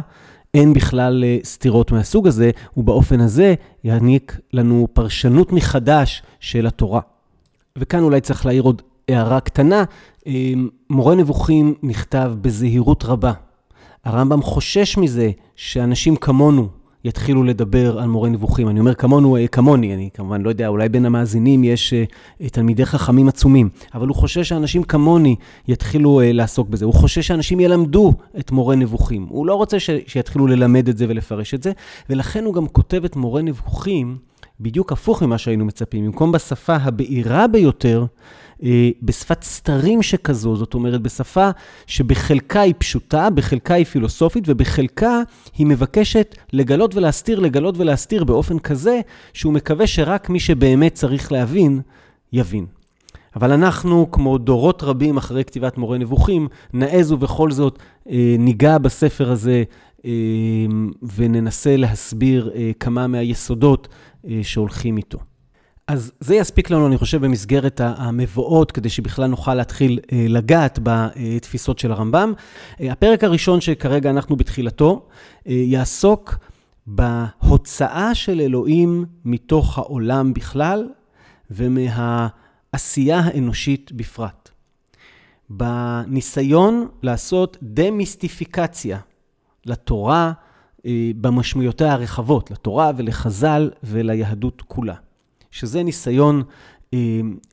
אין 0.54 0.74
בכלל 0.74 1.24
אה, 1.24 1.38
סתירות 1.44 1.92
מהסוג 1.92 2.28
הזה, 2.28 2.52
ובאופן 2.78 3.20
הזה 3.20 3.54
יעניק 3.84 4.40
לנו 4.54 4.88
פרשנות 4.94 5.52
מחדש 5.54 6.24
של 6.40 6.68
התורה. 6.68 7.02
וכאן 7.78 8.04
אולי 8.04 8.22
צריך 8.22 8.46
להעיר 8.46 8.64
עוד 8.64 8.82
הערה 9.10 9.40
קטנה. 9.40 9.84
אה, 10.28 10.54
מורה 10.90 11.16
נבוכים 11.16 11.74
נכתב 11.84 12.34
בזהירות 12.42 13.06
רבה. 13.06 13.34
הרמב"ם 14.04 14.42
חושש 14.42 14.98
מזה 14.98 15.32
שאנשים 15.56 16.16
כמונו 16.16 16.68
יתחילו 17.06 17.44
לדבר 17.44 18.00
על 18.00 18.10
מורה 18.10 18.30
נבוכים. 18.30 18.70
אני 18.70 18.80
אומר 18.80 18.94
כמונו, 18.94 19.38
אה, 19.38 19.48
כמוני, 19.48 19.94
אני 19.94 20.10
כמובן 20.14 20.42
לא 20.42 20.50
יודע, 20.50 20.68
אולי 20.68 20.90
בין 20.90 21.06
המאזינים 21.06 21.64
יש 21.64 21.94
uh, 21.94 22.50
תלמידי 22.50 22.86
חכמים 22.86 23.28
עצומים, 23.28 23.70
אבל 23.94 24.08
הוא 24.08 24.16
חושש 24.16 24.50
שאנשים 24.50 24.84
כמוני 24.84 25.36
יתחילו 25.68 26.22
uh, 26.22 26.24
לעסוק 26.34 26.70
בזה. 26.70 26.86
הוא 26.86 26.94
חושש 26.94 27.28
שאנשים 27.28 27.60
ילמדו 27.60 28.14
את 28.40 28.52
מורה 28.52 28.76
נבוכים. 28.76 29.26
הוא 29.30 29.46
לא 29.46 29.56
רוצה 29.56 29.80
ש, 29.80 29.90
שיתחילו 30.08 30.48
ללמד 30.48 30.90
את 30.90 30.98
זה 30.98 31.06
ולפרש 31.10 31.54
את 31.54 31.64
זה, 31.64 31.72
ולכן 32.10 32.44
הוא 32.44 32.54
גם 32.54 32.68
כותב 32.68 33.06
את 33.06 33.16
מורה 33.16 33.42
נבוכים 33.42 34.18
בדיוק 34.60 34.92
הפוך 34.92 35.24
ממה 35.24 35.38
שהיינו 35.38 35.66
מצפים. 35.66 36.06
במקום 36.06 36.32
בשפה 36.32 36.76
הבהירה 36.76 37.48
ביותר, 37.48 38.06
בשפת 39.02 39.44
סתרים 39.44 40.04
שכזו, 40.04 40.56
זאת 40.56 40.74
אומרת, 40.74 41.02
בשפה 41.02 41.50
שבחלקה 41.88 42.62
היא 42.62 42.74
פשוטה, 42.78 43.30
בחלקה 43.30 43.74
היא 43.74 43.86
פילוסופית, 43.86 44.44
ובחלקה 44.48 45.22
היא 45.58 45.68
מבקשת 45.68 46.36
לגלות 46.54 46.96
ולהסתיר, 46.96 47.40
לגלות 47.40 47.78
ולהסתיר 47.78 48.24
באופן 48.24 48.60
כזה, 48.60 49.02
שהוא 49.34 49.54
מקווה 49.54 49.88
שרק 49.88 50.30
מי 50.30 50.40
שבאמת 50.40 50.94
צריך 50.94 51.32
להבין, 51.32 51.82
יבין. 52.34 52.66
אבל 53.36 53.52
אנחנו, 53.52 54.12
כמו 54.12 54.38
דורות 54.38 54.84
רבים 54.84 55.18
אחרי 55.18 55.44
כתיבת 55.44 55.78
מורה 55.78 55.98
נבוכים, 55.98 56.48
נעז 56.74 57.12
ובכל 57.12 57.52
זאת 57.52 57.80
אה, 58.10 58.36
ניגע 58.40 58.78
בספר 58.78 59.32
הזה 59.32 59.64
אה, 60.06 60.12
וננסה 61.16 61.78
להסביר 61.78 62.52
כמה 62.80 63.08
מהיסודות 63.08 63.88
שהולכים 64.42 64.98
איתו. 64.98 65.20
אז 65.88 66.12
זה 66.20 66.36
יספיק 66.36 66.70
לנו, 66.70 66.88
אני 66.88 66.98
חושב, 66.98 67.26
במסגרת 67.26 67.82
המבואות, 67.84 68.72
כדי 68.72 68.90
שבכלל 68.90 69.28
נוכל 69.28 69.54
להתחיל 69.56 70.00
אה, 70.12 70.26
לגעת 70.30 70.80
בתפיסות 70.84 71.80
של 71.80 71.92
הרמב"ם. 71.92 72.34
אה, 72.82 72.92
הפרק 72.92 73.24
הראשון 73.24 73.62
שכרגע 73.62 74.10
אנחנו 74.10 74.36
בתחילתו, 74.36 75.06
אה, 75.48 75.54
יעסוק 75.54 76.36
בהוצאה 76.88 78.16
של 78.16 78.42
אלוהים 78.42 79.06
מתוך 79.26 79.78
העולם 79.78 80.34
בכלל 80.34 80.90
ומהעשייה 81.52 83.20
האנושית 83.20 83.92
בפרט. 83.92 84.50
בניסיון 85.50 86.88
לעשות 87.02 87.58
דמיסטיפיקציה 87.62 89.00
לתורה 89.66 90.32
במשמעויותיה 91.22 91.94
הרחבות, 91.94 92.52
לתורה 92.52 92.92
ולחז"ל 92.98 93.70
וליהדות 93.84 94.62
כולה. 94.68 94.96
שזה 95.54 95.84
ניסיון 95.84 96.44
אה, 96.94 97.00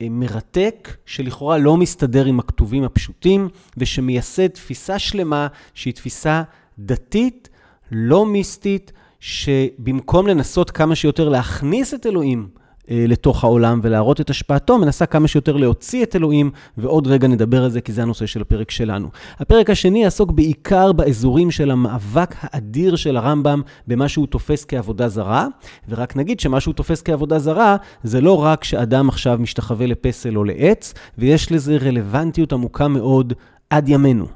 אה, 0.03 0.07
מרתק, 0.11 0.97
שלכאורה 1.07 1.59
לא 1.59 1.77
מסתדר 1.77 2.25
עם 2.25 2.41
הכתובים 2.41 2.85
הפשוטים, 2.85 3.49
ושמייסד 3.77 4.47
תפיסה 4.47 4.99
שלמה 4.99 5.47
שהיא 5.75 5.95
תפיסה 5.95 6.43
דתית, 6.79 7.49
לא 7.91 8.27
מיסטית, 8.27 8.93
שבמקום 9.21 10.27
לנסות 10.27 10.71
כמה 10.71 10.95
שיותר 10.95 11.29
להכניס 11.29 11.95
את 11.95 12.07
אלוהים 12.07 12.49
לתוך 12.91 13.45
העולם 13.45 13.81
ולהראות 13.83 14.21
את 14.21 14.31
השפעתו, 14.31 14.79
מנסה 14.79 15.07
כמה 15.07 15.29
שיותר 15.29 15.57
להוציא 15.57 16.03
את 16.03 16.17
אלוהים, 16.17 16.51
ועוד 16.79 17.07
רגע 17.07 17.29
נדבר 17.29 17.65
על 17.65 17.71
זה 17.71 17.81
כי 17.81 17.93
זה 17.93 18.03
הנושא 18.03 18.27
של 18.27 18.41
הפרק 18.41 18.71
שלנו. 18.71 19.09
הפרק 19.39 19.71
השני 19.71 20.03
יעסוק 20.03 20.31
בעיקר 20.31 20.93
באזורים 20.93 21.51
של 21.51 21.71
המאבק 21.71 22.35
האדיר 22.41 22.97
של 22.97 23.17
הרמב"ם 23.17 23.63
במה 23.87 24.09
שהוא 24.09 24.27
תופס 24.27 24.65
כעבודה 24.65 25.09
זרה, 25.09 25.47
ורק 25.89 26.17
נגיד 26.17 26.41
שמה 26.41 26.61
שהוא 26.61 26.75
תופס 26.75 27.03
כעבודה 27.03 27.39
זרה, 27.39 27.77
זה 28.03 28.21
לא 28.21 28.43
רק 28.43 28.65
שאדם 28.65 29.09
עכשיו 29.09 29.39
משתחווה 29.41 29.87
לפסל 29.87 30.37
או 30.37 30.45
לעץ, 30.45 30.95
ויש 31.19 31.53
לזה 31.53 31.77
רלוונטיות 31.77 32.53
עמוקה 32.53 32.89
מאוד 32.89 33.33
עד 33.71 33.89
ימינו. 33.89 34.27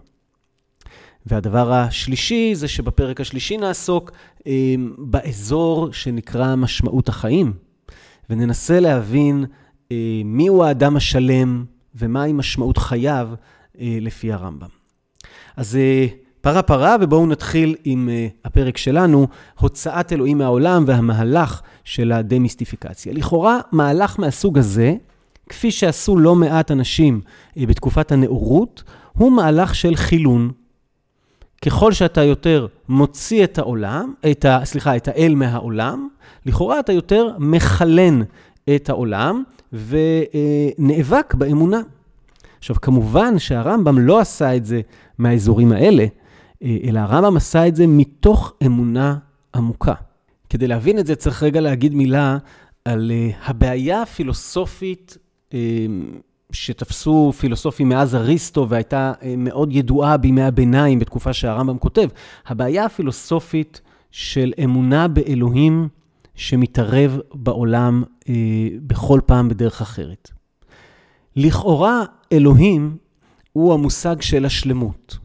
והדבר 1.27 1.73
השלישי 1.73 2.55
זה 2.55 2.69
שבפרק 2.69 3.21
השלישי 3.21 3.57
נעסוק 3.57 4.13
אה, 4.47 4.75
באזור 4.99 5.93
שנקרא 5.93 6.55
משמעות 6.57 7.09
החיים. 7.09 7.64
וננסה 8.31 8.81
להבין 8.81 9.45
אה, 9.93 10.23
מיהו 10.25 10.65
האדם 10.65 10.97
השלם 10.97 11.65
ומהי 11.95 12.33
משמעות 12.33 12.79
חייו 12.79 13.29
אה, 13.81 13.99
לפי 14.01 14.33
הרמב"ם. 14.33 14.69
אז 15.57 15.77
אה, 15.77 16.07
פרה 16.45 16.63
פרה, 16.63 16.97
ובואו 17.01 17.27
נתחיל 17.27 17.77
עם 17.85 18.09
אה, 18.09 18.27
הפרק 18.45 18.77
שלנו, 18.77 19.27
הוצאת 19.61 20.13
אלוהים 20.13 20.39
מהעולם 20.39 20.85
והמהלך 20.87 21.63
של 21.85 22.13
הדמיסטיפיקציה. 22.13 23.13
לכאורה, 23.13 23.61
מהלך 23.73 24.21
מהסוג 24.21 24.59
הזה, 24.59 24.95
כפי 25.49 25.71
שעשו 25.71 26.17
לא 26.17 26.35
מעט 26.35 26.71
אנשים 26.71 27.21
אה, 27.59 27.67
בתקופת 27.67 28.13
הנאורות, 28.13 28.83
הוא 29.13 29.33
מהלך 29.33 29.75
של 29.75 29.97
חילון. 29.97 30.51
ככל 31.67 31.93
שאתה 31.93 32.23
יותר 32.23 32.67
מוציא 32.89 33.45
את 33.45 33.59
העולם, 33.59 34.15
את 34.31 34.45
ה, 34.45 34.61
סליחה, 34.65 34.97
את 34.97 35.09
האל 35.09 35.35
מהעולם, 35.35 36.09
לכאורה 36.47 36.81
אתה 36.81 36.93
יותר 36.93 37.37
מחלן 37.39 38.23
את 38.75 38.89
העולם 38.89 39.43
ונאבק 39.73 41.35
באמונה. 41.35 41.81
עכשיו, 42.59 42.77
כמובן 42.83 43.39
שהרמב"ם 43.39 43.99
לא 43.99 44.21
עשה 44.21 44.57
את 44.57 44.65
זה 44.65 44.81
מהאזורים 45.19 45.73
האלה, 45.73 46.07
אלא 46.63 47.01
הרמב"ם 47.01 47.37
עשה 47.37 47.69
את 47.69 47.77
זה 47.77 47.87
מתוך 47.87 48.53
אמונה 48.67 49.17
עמוקה. 49.55 49.95
כדי 50.49 50.67
להבין 50.67 50.99
את 50.99 51.07
זה 51.07 51.15
צריך 51.15 51.43
רגע 51.43 51.61
להגיד 51.61 51.95
מילה 51.95 52.39
על 52.85 53.13
אה, 53.15 53.31
הבעיה 53.45 54.03
הפילוסופית 54.03 55.19
אה, 55.55 55.59
שתפסו 56.53 57.33
פילוסופים 57.39 57.89
מאז 57.89 58.15
אריסטו 58.15 58.69
והייתה 58.69 59.13
אה, 59.23 59.35
מאוד 59.37 59.73
ידועה 59.73 60.17
בימי 60.17 60.43
הביניים 60.43 60.99
בתקופה 60.99 61.33
שהרמב"ם 61.33 61.79
כותב. 61.79 62.09
הבעיה 62.47 62.85
הפילוסופית 62.85 63.81
של 64.11 64.53
אמונה 64.65 65.09
באלוהים 65.09 65.89
שמתערב 66.35 67.19
בעולם 67.35 68.03
אה, 68.29 68.35
בכל 68.87 69.21
פעם 69.27 69.49
בדרך 69.49 69.81
אחרת. 69.81 70.31
לכאורה, 71.37 72.03
אלוהים 72.33 72.97
הוא 73.53 73.75
המושג 73.75 74.21
של 74.21 74.45
השלמות. 74.45 75.19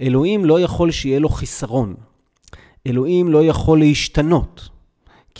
אלוהים 0.00 0.44
לא 0.44 0.60
יכול 0.60 0.90
שיהיה 0.90 1.18
לו 1.18 1.28
חיסרון. 1.28 1.94
אלוהים 2.86 3.28
לא 3.28 3.44
יכול 3.44 3.78
להשתנות. 3.78 4.68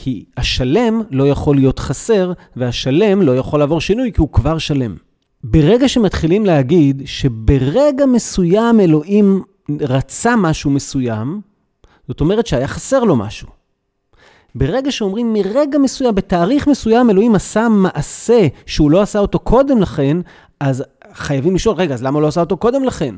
כי 0.00 0.24
השלם 0.36 1.02
לא 1.10 1.28
יכול 1.28 1.56
להיות 1.56 1.78
חסר, 1.78 2.32
והשלם 2.56 3.22
לא 3.22 3.36
יכול 3.36 3.60
לעבור 3.60 3.80
שינוי 3.80 4.12
כי 4.12 4.20
הוא 4.20 4.32
כבר 4.32 4.58
שלם. 4.58 4.96
ברגע 5.44 5.88
שמתחילים 5.88 6.46
להגיד 6.46 7.02
שברגע 7.04 8.06
מסוים 8.06 8.80
אלוהים 8.80 9.42
רצה 9.80 10.36
משהו 10.36 10.70
מסוים, 10.70 11.40
זאת 12.08 12.20
אומרת 12.20 12.46
שהיה 12.46 12.68
חסר 12.68 13.04
לו 13.04 13.16
משהו. 13.16 13.48
ברגע 14.54 14.92
שאומרים 14.92 15.32
מרגע 15.32 15.78
מסוים, 15.78 16.14
בתאריך 16.14 16.66
מסוים, 16.66 17.10
אלוהים 17.10 17.34
עשה 17.34 17.68
מעשה 17.68 18.46
שהוא 18.66 18.90
לא 18.90 19.02
עשה 19.02 19.18
אותו 19.18 19.38
קודם 19.38 19.78
לכן, 19.78 20.16
אז 20.60 20.84
חייבים 21.12 21.54
לשאול, 21.54 21.76
רגע, 21.76 21.94
אז 21.94 22.02
למה 22.02 22.20
לא 22.20 22.26
עשה 22.26 22.40
אותו 22.40 22.56
קודם 22.56 22.84
לכן? 22.84 23.14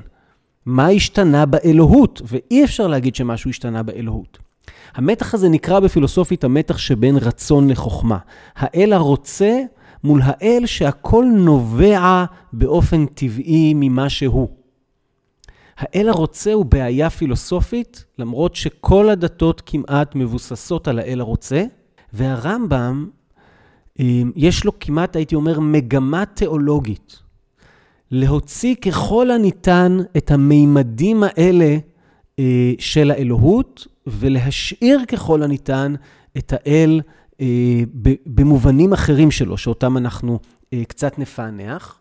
מה 0.66 0.88
השתנה 0.88 1.46
באלוהות? 1.46 2.22
ואי 2.24 2.64
אפשר 2.64 2.86
להגיד 2.86 3.14
שמשהו 3.14 3.50
השתנה 3.50 3.82
באלוהות. 3.82 4.49
המתח 4.94 5.34
הזה 5.34 5.48
נקרא 5.48 5.80
בפילוסופית 5.80 6.44
המתח 6.44 6.78
שבין 6.78 7.16
רצון 7.16 7.70
לחוכמה. 7.70 8.18
האל 8.56 8.92
הרוצה 8.92 9.60
מול 10.04 10.20
האל 10.24 10.62
שהכל 10.66 11.24
נובע 11.36 12.24
באופן 12.52 13.06
טבעי 13.06 13.72
ממה 13.76 14.08
שהוא. 14.08 14.48
האל 15.78 16.08
הרוצה 16.08 16.52
הוא 16.52 16.64
בעיה 16.64 17.10
פילוסופית, 17.10 18.04
למרות 18.18 18.54
שכל 18.54 19.08
הדתות 19.08 19.62
כמעט 19.66 20.14
מבוססות 20.14 20.88
על 20.88 20.98
האל 20.98 21.20
הרוצה, 21.20 21.64
והרמב"ם, 22.12 23.08
אה, 24.00 24.22
יש 24.36 24.64
לו 24.64 24.78
כמעט, 24.80 25.16
הייתי 25.16 25.34
אומר, 25.34 25.60
מגמה 25.60 26.24
תיאולוגית. 26.26 27.18
להוציא 28.10 28.74
ככל 28.74 29.30
הניתן 29.30 29.98
את 30.16 30.30
המימדים 30.30 31.22
האלה 31.22 31.76
של 32.78 33.10
האלוהות, 33.10 33.86
ולהשאיר 34.06 35.00
ככל 35.08 35.42
הניתן 35.42 35.94
את 36.38 36.52
האל 36.56 37.00
אה, 37.40 37.82
במובנים 38.26 38.92
אחרים 38.92 39.30
שלו, 39.30 39.58
שאותם 39.58 39.96
אנחנו 39.96 40.38
אה, 40.72 40.82
קצת 40.88 41.18
נפענח. 41.18 41.98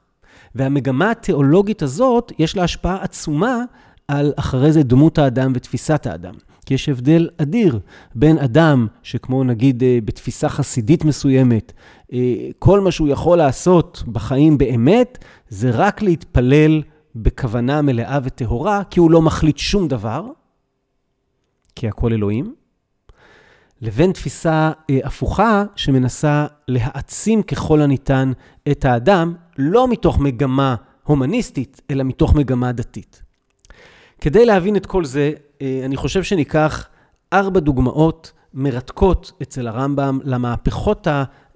והמגמה 0.56 1.12
התיאולוגית 1.12 1.82
הזאת, 1.82 2.32
יש 2.40 2.58
לה 2.58 2.64
השפעה 2.64 3.04
עצומה 3.04 3.64
על 4.08 4.34
אחרי 4.36 4.72
זה 4.72 4.84
דמות 4.84 5.18
האדם 5.18 5.52
ותפיסת 5.56 6.08
האדם. 6.08 6.34
כי 6.66 6.74
יש 6.74 6.90
הבדל 6.90 7.30
אדיר 7.38 7.80
בין 8.16 8.38
אדם 8.38 8.88
שכמו 9.04 9.44
נגיד 9.44 9.84
אה, 9.84 10.00
בתפיסה 10.06 10.50
חסידית 10.50 11.06
מסוימת, 11.06 11.74
כל 12.60 12.80
מה 12.80 12.92
שהוא 12.92 13.08
יכול 13.08 13.38
לעשות 13.38 14.04
בחיים 14.08 14.58
באמת, 14.58 15.18
זה 15.50 15.70
רק 15.70 16.02
להתפלל 16.02 16.82
בכוונה 17.24 17.82
מלאה 17.82 18.20
וטהורה, 18.24 18.84
כי 18.90 19.00
הוא 19.00 19.12
לא 19.12 19.22
מחליט 19.22 19.58
שום 19.58 19.88
דבר, 19.88 20.26
כי 21.76 21.88
הכל 21.88 22.14
אלוהים, 22.14 22.56
לבין 23.82 24.12
תפיסה 24.12 24.72
אה, 24.90 25.00
הפוכה 25.04 25.64
שמנסה 25.76 26.48
להעצים 26.68 27.44
ככל 27.44 27.82
הניתן 27.82 28.32
את 28.72 28.86
האדם, 28.86 29.36
לא 29.58 29.88
מתוך 29.88 30.20
מגמה 30.20 30.76
הומניסטית, 31.04 31.82
אלא 31.92 32.04
מתוך 32.04 32.36
מגמה 32.36 32.72
דתית. 32.72 33.22
כדי 34.22 34.46
להבין 34.46 34.76
את 34.76 34.86
כל 34.86 35.06
זה, 35.06 35.32
אה, 35.62 35.82
אני 35.86 35.98
חושב 35.98 36.24
שניקח 36.24 36.88
ארבע 37.34 37.60
דוגמאות 37.60 38.32
מרתקות 38.54 39.32
אצל 39.42 39.68
הרמב"ם 39.68 40.20
למהפכות 40.24 41.08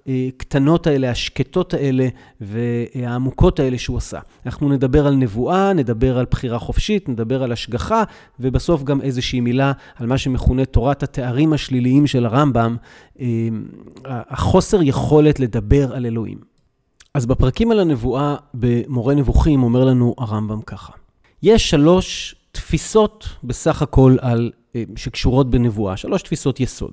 הקטנות 0.06 0.86
האלה, 0.86 1.10
השקטות 1.10 1.74
האלה 1.74 2.08
והעמוקות 2.40 3.60
האלה 3.60 3.78
שהוא 3.78 3.96
עשה. 3.96 4.18
אנחנו 4.46 4.68
נדבר 4.68 5.06
על 5.06 5.14
נבואה, 5.14 5.72
נדבר 5.72 6.18
על 6.18 6.26
בחירה 6.30 6.58
חופשית, 6.58 7.08
נדבר 7.08 7.42
על 7.42 7.52
השגחה, 7.52 8.02
ובסוף 8.40 8.82
גם 8.82 9.00
איזושהי 9.00 9.40
מילה 9.40 9.72
על 9.96 10.06
מה 10.06 10.18
שמכונה 10.18 10.64
תורת 10.64 11.02
התארים 11.02 11.52
השליליים 11.52 12.06
של 12.06 12.26
הרמב"ם, 12.26 12.76
אה, 13.20 13.26
החוסר 14.06 14.82
יכולת 14.82 15.40
לדבר 15.40 15.94
על 15.94 16.06
אלוהים. 16.06 16.38
אז 17.14 17.26
בפרקים 17.26 17.70
על 17.70 17.80
הנבואה 17.80 18.36
במורה 18.54 19.14
נבוכים 19.14 19.62
אומר 19.62 19.84
לנו 19.84 20.14
הרמב"ם 20.18 20.60
ככה: 20.62 20.92
יש 21.42 21.70
שלוש 21.70 22.36
תפיסות 22.52 23.28
בסך 23.44 23.82
הכל 23.82 24.16
על, 24.20 24.50
אה, 24.76 24.82
שקשורות 24.96 25.50
בנבואה, 25.50 25.96
שלוש 25.96 26.22
תפיסות 26.22 26.60
יסוד. 26.60 26.92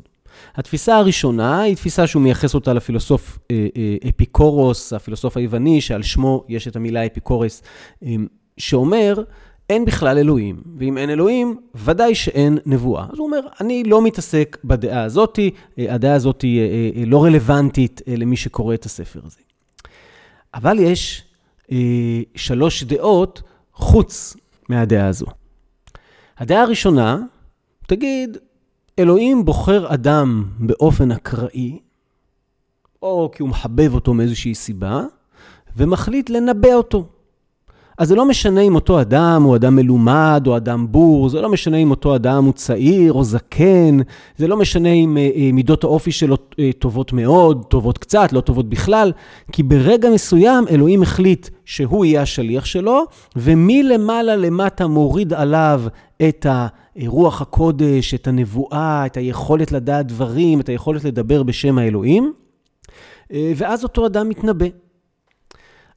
התפיסה 0.55 0.97
הראשונה 0.97 1.61
היא 1.61 1.75
תפיסה 1.75 2.07
שהוא 2.07 2.21
מייחס 2.21 2.55
אותה 2.55 2.73
לפילוסוף 2.73 3.39
אה, 3.51 3.67
אה, 3.77 4.09
אפיקורוס, 4.09 4.93
הפילוסוף 4.93 5.37
היווני, 5.37 5.81
שעל 5.81 6.03
שמו 6.03 6.45
יש 6.49 6.67
את 6.67 6.75
המילה 6.75 7.05
אפיקורס, 7.05 7.61
אה, 8.03 8.15
שאומר, 8.57 9.23
אין 9.69 9.85
בכלל 9.85 10.17
אלוהים, 10.17 10.61
ואם 10.77 10.97
אין 10.97 11.09
אלוהים, 11.09 11.59
ודאי 11.75 12.15
שאין 12.15 12.57
נבואה. 12.65 13.05
אז 13.13 13.17
הוא 13.17 13.27
אומר, 13.27 13.39
אני 13.61 13.83
לא 13.83 14.01
מתעסק 14.01 14.57
בדעה 14.63 15.03
הזאתי, 15.03 15.51
הדעה 15.77 16.13
הזאתי 16.13 16.59
לא 17.05 17.23
רלוונטית 17.23 18.01
למי 18.07 18.37
שקורא 18.37 18.73
את 18.73 18.85
הספר 18.85 19.19
הזה. 19.25 19.39
אבל 20.53 20.79
יש 20.79 21.23
שלוש 22.35 22.83
דעות 22.83 23.41
חוץ 23.73 24.37
מהדעה 24.69 25.07
הזו. 25.07 25.25
הדעה 26.37 26.61
הראשונה, 26.61 27.17
תגיד, 27.87 28.37
אלוהים 28.99 29.45
בוחר 29.45 29.93
אדם 29.93 30.45
באופן 30.59 31.11
אקראי, 31.11 31.79
או 33.01 33.29
כי 33.33 33.43
הוא 33.43 33.49
מחבב 33.49 33.93
אותו 33.93 34.13
מאיזושהי 34.13 34.55
סיבה, 34.55 35.03
ומחליט 35.75 36.29
לנבא 36.29 36.73
אותו. 36.73 37.05
אז 37.97 38.07
זה 38.07 38.15
לא 38.15 38.25
משנה 38.25 38.61
אם 38.61 38.75
אותו 38.75 39.01
אדם 39.01 39.43
הוא 39.43 39.55
אדם 39.55 39.75
מלומד 39.75 40.43
או 40.47 40.57
אדם 40.57 40.87
בור, 40.91 41.29
זה 41.29 41.41
לא 41.41 41.49
משנה 41.49 41.77
אם 41.77 41.91
אותו 41.91 42.15
אדם 42.15 42.45
הוא 42.45 42.53
צעיר 42.53 43.13
או 43.13 43.23
זקן, 43.23 43.99
זה 44.37 44.47
לא 44.47 44.57
משנה 44.57 44.89
אם 44.89 45.17
אה, 45.17 45.29
אה, 45.35 45.49
מידות 45.53 45.83
האופי 45.83 46.11
שלו 46.11 46.37
אה, 46.59 46.69
טובות 46.79 47.13
מאוד, 47.13 47.65
טובות 47.69 47.97
קצת, 47.97 48.33
לא 48.33 48.41
טובות 48.41 48.69
בכלל, 48.69 49.11
כי 49.51 49.63
ברגע 49.63 50.09
מסוים 50.09 50.67
אלוהים 50.67 51.01
החליט 51.01 51.49
שהוא 51.65 52.05
יהיה 52.05 52.21
השליח 52.21 52.65
שלו, 52.65 53.03
ומלמעלה 53.35 54.35
למטה 54.35 54.87
מוריד 54.87 55.33
עליו 55.33 55.83
את 56.29 56.45
רוח 57.07 57.41
הקודש, 57.41 58.13
את 58.13 58.27
הנבואה, 58.27 59.05
את 59.05 59.17
היכולת 59.17 59.71
לדעת 59.71 60.07
דברים, 60.07 60.59
את 60.59 60.69
היכולת 60.69 61.03
לדבר 61.03 61.43
בשם 61.43 61.77
האלוהים, 61.77 62.33
ואז 63.31 63.83
אותו 63.83 64.05
אדם 64.05 64.29
מתנבא. 64.29 64.65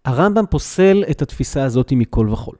הרמב"ם 0.04 0.44
פוסל 0.50 1.04
את 1.10 1.22
התפיסה 1.22 1.64
הזאת 1.64 1.92
מכל 1.92 2.28
וכול. 2.32 2.56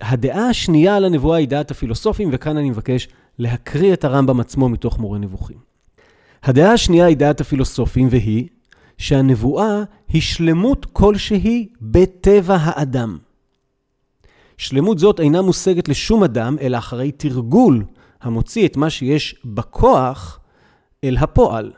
הדעה 0.00 0.48
השנייה 0.48 0.96
על 0.96 1.04
הנבואה 1.04 1.38
היא 1.38 1.48
דעת 1.48 1.70
הפילוסופים, 1.70 2.28
וכאן 2.32 2.56
אני 2.56 2.70
מבקש 2.70 3.08
להקריא 3.38 3.92
את 3.92 4.04
הרמב"ם 4.04 4.40
עצמו 4.40 4.68
מתוך 4.68 4.98
מורה 4.98 5.18
נבוכים. 5.18 5.56
הדעה 6.42 6.72
השנייה 6.72 7.06
היא 7.06 7.16
דעת 7.16 7.40
הפילוסופים, 7.40 8.08
והיא 8.10 8.48
שהנבואה 8.98 9.82
היא 10.08 10.22
שלמות 10.22 10.86
כלשהי 10.92 11.68
בטבע 11.80 12.56
האדם. 12.60 13.18
שלמות 14.58 14.98
זאת 14.98 15.20
אינה 15.20 15.42
מושגת 15.42 15.88
לשום 15.88 16.24
אדם, 16.24 16.56
אלא 16.60 16.78
אחרי 16.78 17.12
תרגול 17.12 17.84
המוציא 18.22 18.66
את 18.66 18.76
מה 18.76 18.90
שיש 18.90 19.36
בכוח 19.44 20.40
אל 21.04 21.16
הפועל. 21.16 21.72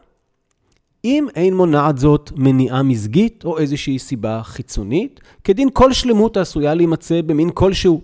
אם 1.04 1.26
אין 1.34 1.56
מונעת 1.56 1.98
זאת 1.98 2.32
מניעה 2.36 2.82
מזגית 2.82 3.44
או 3.44 3.58
איזושהי 3.58 3.98
סיבה 3.98 4.40
חיצונית, 4.42 5.20
כדין 5.44 5.68
כל 5.72 5.92
שלמות 5.92 6.36
העשויה 6.36 6.74
להימצא 6.74 7.20
במין 7.22 7.50
כלשהו. 7.54 8.00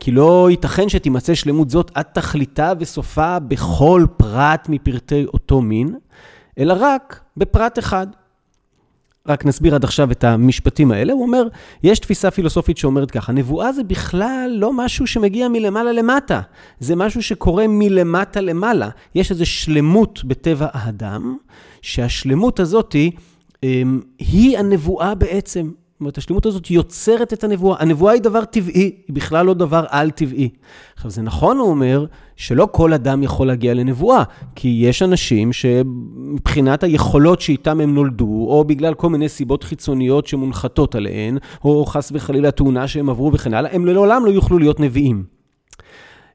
כי 0.00 0.10
לא 0.10 0.48
ייתכן 0.50 0.88
שתימצא 0.88 1.34
שלמות 1.34 1.70
זאת 1.70 1.90
עד 1.94 2.04
תכליתה 2.14 2.72
וסופה 2.78 3.38
בכל 3.38 4.06
פרט 4.16 4.68
מפרטי 4.68 5.24
אותו 5.24 5.60
מין, 5.60 5.94
אלא 6.58 6.74
רק 6.80 7.20
בפרט 7.36 7.78
אחד. 7.78 8.06
רק 9.28 9.44
נסביר 9.46 9.74
עד 9.74 9.84
עכשיו 9.84 10.12
את 10.12 10.24
המשפטים 10.24 10.92
האלה. 10.92 11.12
הוא 11.12 11.22
אומר, 11.22 11.48
יש 11.82 11.98
תפיסה 11.98 12.30
פילוסופית 12.30 12.76
שאומרת 12.76 13.10
ככה, 13.10 13.32
נבואה 13.32 13.72
זה 13.72 13.84
בכלל 13.84 14.50
לא 14.54 14.72
משהו 14.72 15.06
שמגיע 15.06 15.48
מלמעלה 15.48 15.92
למטה, 15.92 16.40
זה 16.80 16.96
משהו 16.96 17.22
שקורה 17.22 17.64
מלמטה 17.68 18.40
למעלה. 18.40 18.88
יש 19.14 19.30
איזו 19.30 19.46
שלמות 19.46 20.24
בטבע 20.24 20.66
האדם, 20.72 21.36
שהשלמות 21.82 22.60
הזאת 22.60 22.96
אמ, 23.62 24.00
היא 24.18 24.58
הנבואה 24.58 25.14
בעצם. 25.14 25.70
אומרת, 26.02 26.18
השלמות 26.18 26.46
הזאת 26.46 26.70
יוצרת 26.70 27.32
את 27.32 27.44
הנבואה. 27.44 27.76
הנבואה 27.80 28.12
היא 28.12 28.22
דבר 28.22 28.44
טבעי, 28.44 28.72
היא 29.06 29.14
בכלל 29.14 29.46
לא 29.46 29.54
דבר 29.54 29.84
על-טבעי. 29.88 30.48
עכשיו, 30.94 31.10
זה 31.10 31.22
נכון, 31.22 31.58
הוא 31.58 31.68
אומר, 31.68 32.06
שלא 32.36 32.68
כל 32.72 32.92
אדם 32.92 33.22
יכול 33.22 33.46
להגיע 33.46 33.74
לנבואה, 33.74 34.22
כי 34.54 34.68
יש 34.82 35.02
אנשים 35.02 35.52
שמבחינת 35.52 36.82
היכולות 36.82 37.40
שאיתם 37.40 37.80
הם 37.80 37.94
נולדו, 37.94 38.46
או 38.48 38.64
בגלל 38.64 38.94
כל 38.94 39.08
מיני 39.08 39.28
סיבות 39.28 39.64
חיצוניות 39.64 40.26
שמונחתות 40.26 40.94
עליהן, 40.94 41.38
או 41.64 41.86
חס 41.86 42.12
וחלילה 42.14 42.50
תאונה 42.50 42.88
שהם 42.88 43.10
עברו 43.10 43.32
וכן 43.32 43.54
הלאה, 43.54 43.74
הם 43.74 43.86
לעולם 43.86 44.24
לא 44.24 44.30
יוכלו 44.30 44.58
להיות 44.58 44.80
נביאים. 44.80 45.24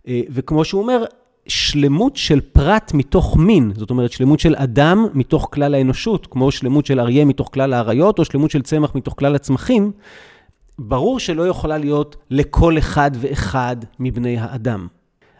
אה, 0.08 0.21
וכמו 0.30 0.65
שהוא 0.65 0.82
אומר, 0.82 1.03
שלמות 1.47 2.15
של 2.15 2.41
פרט 2.41 2.91
מתוך 2.93 3.38
מין, 3.38 3.71
זאת 3.75 3.89
אומרת 3.89 4.12
שלמות 4.12 4.39
של 4.39 4.55
אדם 4.55 5.07
מתוך 5.13 5.49
כלל 5.53 5.75
האנושות, 5.75 6.27
כמו 6.27 6.51
שלמות 6.51 6.86
של 6.86 6.99
אריה 6.99 7.25
מתוך 7.25 7.49
כלל 7.53 7.73
האריות, 7.73 8.19
או 8.19 8.25
שלמות 8.25 8.51
של 8.51 8.62
צמח 8.62 8.95
מתוך 8.95 9.13
כלל 9.19 9.36
הצמחים, 9.36 9.91
ברור 10.79 11.19
שלא 11.19 11.47
יכולה 11.47 11.77
להיות 11.77 12.15
לכל 12.29 12.77
אחד 12.77 13.12
ואחד 13.13 13.75
מבני 13.99 14.38
האדם. 14.38 14.88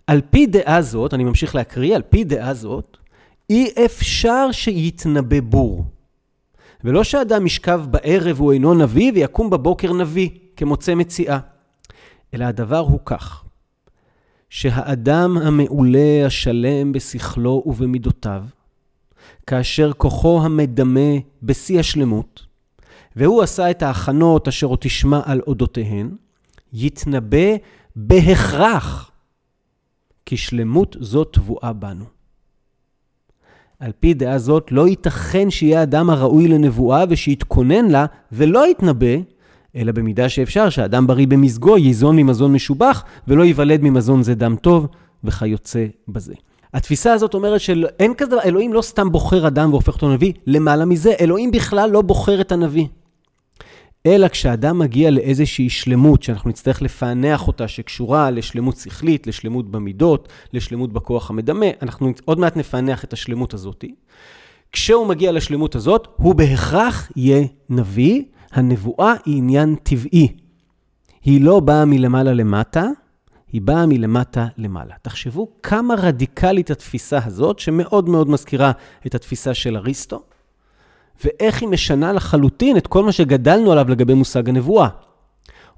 על 0.08 0.22
פי 0.30 0.46
דעה 0.46 0.82
זאת, 0.82 1.14
אני 1.14 1.24
ממשיך 1.24 1.56
להקריא, 1.56 1.96
על 1.96 2.02
פי 2.02 2.24
דעה 2.24 2.54
זאת, 2.54 2.98
אי 3.50 3.72
אפשר 3.86 4.52
שיתנבא 4.52 5.40
בור. 5.40 5.86
ולא 6.84 7.04
שאדם 7.04 7.46
ישכב 7.46 7.82
בערב 7.90 8.40
הוא 8.40 8.54
אינו 8.54 8.74
נביא 8.74 9.12
ויקום 9.16 9.50
בבוקר 9.50 9.94
נביא, 9.94 10.30
כמוצא 10.56 10.96
מציאה. 10.96 11.40
אלא 12.34 12.46
הדבר 12.46 12.78
הוא 12.78 13.00
כך, 13.06 13.44
שהאדם 14.50 15.38
המעולה 15.38 16.26
השלם 16.26 16.92
בשכלו 16.92 17.64
ובמידותיו, 17.66 18.44
כאשר 19.48 19.92
כוחו 19.98 20.42
המדמה 20.44 21.10
בשיא 21.44 21.80
השלמות, 21.80 22.46
והוא 23.16 23.44
עשה 23.44 23.72
את 23.72 23.84
ההכנות 23.84 24.48
אשר 24.48 24.68
עוד 24.68 24.80
תשמע 24.82 25.22
על 25.26 25.42
אודותיהן, 25.48 26.16
יתנבא 26.74 27.48
בהכרח 27.96 29.12
כי 30.26 30.38
שלמות 30.38 30.96
זאת 31.00 31.34
טבועה 31.34 31.74
בנו. 31.74 32.06
על 33.80 33.92
פי 34.00 34.14
דעה 34.14 34.38
זאת, 34.40 34.72
לא 34.72 34.88
ייתכן 34.88 35.50
שיהיה 35.50 35.84
אדם 35.84 36.10
הראוי 36.10 36.48
לנבואה 36.48 37.04
ושיתכונן 37.10 37.86
לה 37.86 38.06
ולא 38.32 38.72
יתנבא, 38.72 39.16
אלא 39.78 39.92
במידה 39.92 40.30
שאפשר 40.30 40.70
שאדם 40.70 41.08
בריא 41.08 41.28
במזגו 41.28 41.78
ייזון 41.78 42.16
ממזון 42.16 42.54
משובח 42.54 43.04
ולא 43.28 43.44
ייוולד 43.44 43.82
ממזון 43.84 44.24
זה 44.24 44.36
דם 44.36 44.56
טוב 44.62 44.88
וכיוצא 45.24 45.86
בזה. 46.08 46.34
התפיסה 46.74 47.14
הזאת 47.14 47.34
אומרת 47.34 47.62
שאין 47.62 48.14
כזה 48.14 48.32
דבר, 48.32 48.42
אלוהים 48.46 48.74
לא 48.74 48.82
סתם 48.82 49.12
בוחר 49.12 49.48
אדם 49.48 49.70
והופך 49.74 49.94
אותו 49.94 50.14
נביא, 50.14 50.34
למעלה 50.48 50.86
מזה, 50.86 51.14
אלוהים 51.22 51.52
בכלל 51.52 51.90
לא 51.90 52.02
בוחר 52.02 52.42
את 52.42 52.52
הנביא. 52.52 52.88
אלא 54.06 54.28
כשאדם 54.28 54.80
מגיע 54.80 55.12
לאיזושהי 55.12 55.70
שלמות, 55.70 56.24
שאנחנו 56.24 56.50
נצטרך 56.50 56.82
לפענח 56.82 57.48
אותה, 57.48 57.68
שקשורה 57.68 58.32
לשלמות 58.32 58.78
שכלית, 58.78 59.28
לשלמות 59.28 59.72
במידות, 59.72 60.30
לשלמות 60.54 60.94
בכוח 60.94 61.30
המדמה, 61.30 61.66
אנחנו 61.82 62.12
עוד 62.26 62.40
מעט 62.40 62.58
נפענח 62.58 63.04
את 63.04 63.14
השלמות 63.14 63.54
הזאת. 63.54 63.86
כשהוא 64.72 65.08
מגיע 65.08 65.32
לשלמות 65.32 65.76
הזאת, 65.76 66.08
הוא 66.16 66.36
בהכרח 66.36 67.12
יהיה 67.16 67.44
נביא. 67.70 68.24
הנבואה 68.58 69.14
היא 69.26 69.38
עניין 69.38 69.76
טבעי. 69.84 70.38
היא 71.24 71.42
לא 71.42 71.60
באה 71.60 71.86
מלמעלה 71.86 72.34
למטה, 72.34 72.86
היא 73.52 73.62
באה 73.62 73.86
מלמטה 73.86 74.48
למעלה. 74.58 74.96
תחשבו 75.02 75.48
כמה 75.64 75.96
רדיקלית 75.96 76.72
התפיסה 76.72 77.20
הזאת, 77.26 77.60
שמאוד 77.60 78.10
מאוד 78.10 78.30
מזכירה 78.30 78.72
את 79.08 79.16
התפיסה 79.16 79.54
של 79.54 79.78
אריסטו, 79.78 80.24
ואיך 81.24 81.62
היא 81.62 81.70
משנה 81.70 82.14
לחלוטין 82.14 82.78
את 82.78 82.88
כל 82.88 83.04
מה 83.04 83.12
שגדלנו 83.12 83.72
עליו 83.72 83.90
לגבי 83.90 84.14
מושג 84.14 84.50
הנבואה. 84.50 84.90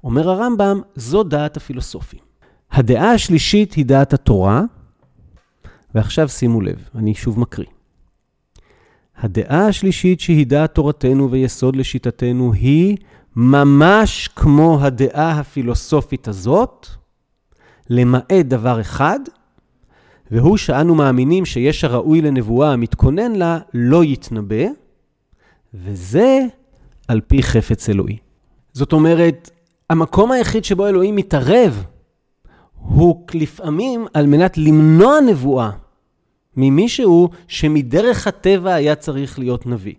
אומר 0.04 0.30
הרמב"ם, 0.30 0.80
זו 0.96 1.22
דעת 1.22 1.56
הפילוסופים. 1.56 2.20
הדעה 2.72 3.12
השלישית 3.12 3.72
היא 3.72 3.86
דעת 3.86 4.12
התורה, 4.12 4.62
ועכשיו 5.94 6.28
שימו 6.28 6.60
לב, 6.60 6.88
אני 6.94 7.14
שוב 7.14 7.40
מקריא. 7.40 7.79
הדעה 9.20 9.66
השלישית 9.66 10.20
שהיא 10.20 10.46
דעת 10.46 10.74
תורתנו 10.74 11.30
ויסוד 11.30 11.76
לשיטתנו 11.76 12.52
היא 12.52 12.96
ממש 13.36 14.28
כמו 14.36 14.78
הדעה 14.80 15.40
הפילוסופית 15.40 16.28
הזאת, 16.28 16.86
למעט 17.90 18.44
דבר 18.44 18.80
אחד, 18.80 19.20
והוא 20.30 20.56
שאנו 20.56 20.94
מאמינים 20.94 21.44
שיש 21.44 21.84
הראוי 21.84 22.20
לנבואה 22.20 22.72
המתכונן 22.72 23.32
לה 23.32 23.58
לא 23.74 24.04
יתנבא, 24.04 24.64
וזה 25.74 26.40
על 27.08 27.20
פי 27.20 27.42
חפץ 27.42 27.88
אלוהי. 27.88 28.16
זאת 28.72 28.92
אומרת, 28.92 29.50
המקום 29.90 30.32
היחיד 30.32 30.64
שבו 30.64 30.86
אלוהים 30.86 31.16
מתערב 31.16 31.84
הוא 32.78 33.26
לפעמים 33.34 34.06
על 34.14 34.26
מנת 34.26 34.58
למנוע 34.58 35.20
נבואה 35.20 35.70
ממישהו 36.56 37.28
שמדרך 37.48 38.26
הטבע 38.26 38.74
היה 38.74 38.94
צריך 38.94 39.38
להיות 39.38 39.66
נביא. 39.66 39.94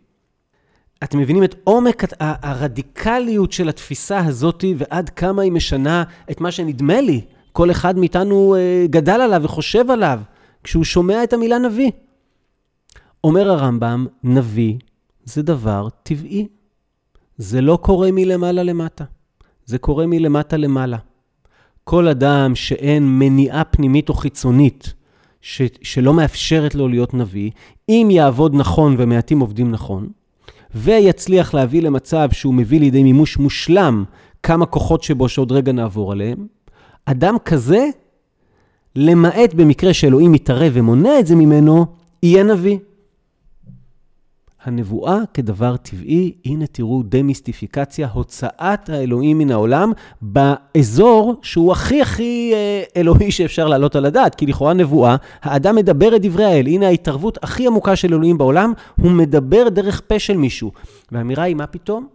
אתם 1.03 1.17
מבינים 1.17 1.43
את 1.43 1.55
עומק 1.63 2.03
הרדיקליות 2.19 3.51
של 3.51 3.69
התפיסה 3.69 4.19
הזאת 4.19 4.63
ועד 4.77 5.09
כמה 5.09 5.41
היא 5.41 5.51
משנה 5.51 6.03
את 6.31 6.41
מה 6.41 6.51
שנדמה 6.51 7.01
לי 7.01 7.21
כל 7.51 7.71
אחד 7.71 7.97
מאיתנו 7.97 8.55
אה, 8.55 8.85
גדל 8.89 9.21
עליו 9.21 9.41
וחושב 9.43 9.91
עליו 9.91 10.19
כשהוא 10.63 10.83
שומע 10.83 11.23
את 11.23 11.33
המילה 11.33 11.57
נביא. 11.57 11.91
אומר 13.23 13.49
הרמב"ם, 13.51 14.07
נביא 14.23 14.75
זה 15.23 15.41
דבר 15.41 15.87
טבעי. 16.03 16.47
זה 17.37 17.61
לא 17.61 17.79
קורה 17.81 18.09
מלמעלה 18.11 18.63
למטה, 18.63 19.03
זה 19.65 19.77
קורה 19.77 20.07
מלמטה 20.07 20.57
למעלה. 20.57 20.97
כל 21.83 22.07
אדם 22.07 22.55
שאין 22.55 23.19
מניעה 23.19 23.63
פנימית 23.63 24.09
או 24.09 24.13
חיצונית 24.13 24.93
ש, 25.41 25.61
שלא 25.81 26.13
מאפשרת 26.13 26.75
לו 26.75 26.87
להיות 26.87 27.13
נביא, 27.13 27.51
אם 27.89 28.07
יעבוד 28.11 28.55
נכון 28.55 28.95
ומעטים 28.97 29.39
עובדים 29.39 29.71
נכון, 29.71 30.07
ויצליח 30.75 31.53
להביא 31.53 31.81
למצב 31.81 32.29
שהוא 32.31 32.53
מביא 32.53 32.79
לידי 32.79 33.03
מימוש 33.03 33.37
מושלם 33.37 34.03
כמה 34.43 34.65
כוחות 34.65 35.03
שבו 35.03 35.29
שעוד 35.29 35.51
רגע 35.51 35.71
נעבור 35.71 36.11
עליהם, 36.11 36.47
אדם 37.05 37.35
כזה, 37.45 37.85
למעט 38.95 39.53
במקרה 39.53 39.93
שאלוהים 39.93 40.31
מתערב 40.31 40.71
ומונע 40.75 41.19
את 41.19 41.27
זה 41.27 41.35
ממנו, 41.35 41.85
יהיה 42.23 42.43
נביא. 42.43 42.77
הנבואה 44.63 45.17
כדבר 45.33 45.77
טבעי, 45.77 46.31
הנה 46.45 46.67
תראו 46.67 47.03
דמיסטיפיקציה, 47.03 48.07
הוצאת 48.07 48.89
האלוהים 48.89 49.37
מן 49.37 49.51
העולם 49.51 49.91
באזור 50.21 51.35
שהוא 51.41 51.71
הכי 51.71 52.01
הכי 52.01 52.51
אה, 52.53 52.83
אלוהי 52.97 53.31
שאפשר 53.31 53.67
להעלות 53.67 53.95
על 53.95 54.05
הדעת, 54.05 54.35
כי 54.35 54.45
לכאורה 54.45 54.73
נבואה, 54.73 55.15
האדם 55.41 55.75
מדבר 55.75 56.15
את 56.15 56.21
דברי 56.21 56.45
האל. 56.45 56.67
הנה 56.67 56.87
ההתערבות 56.87 57.37
הכי 57.43 57.67
עמוקה 57.67 57.95
של 57.95 58.13
אלוהים 58.13 58.37
בעולם, 58.37 58.73
הוא 59.01 59.11
מדבר 59.11 59.69
דרך 59.69 60.01
פה 60.07 60.19
של 60.19 60.37
מישהו. 60.37 60.71
והאמירה 61.11 61.43
היא, 61.43 61.55
מה 61.55 61.67
פתאום? 61.67 62.07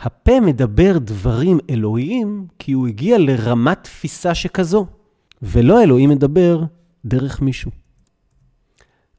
הפה 0.00 0.40
מדבר 0.40 0.98
דברים 0.98 1.58
אלוהיים 1.70 2.46
כי 2.58 2.72
הוא 2.72 2.88
הגיע 2.88 3.18
לרמת 3.18 3.78
תפיסה 3.82 4.34
שכזו, 4.34 4.86
ולא 5.42 5.82
אלוהים 5.82 6.10
מדבר 6.10 6.62
דרך 7.04 7.42
מישהו. 7.42 7.81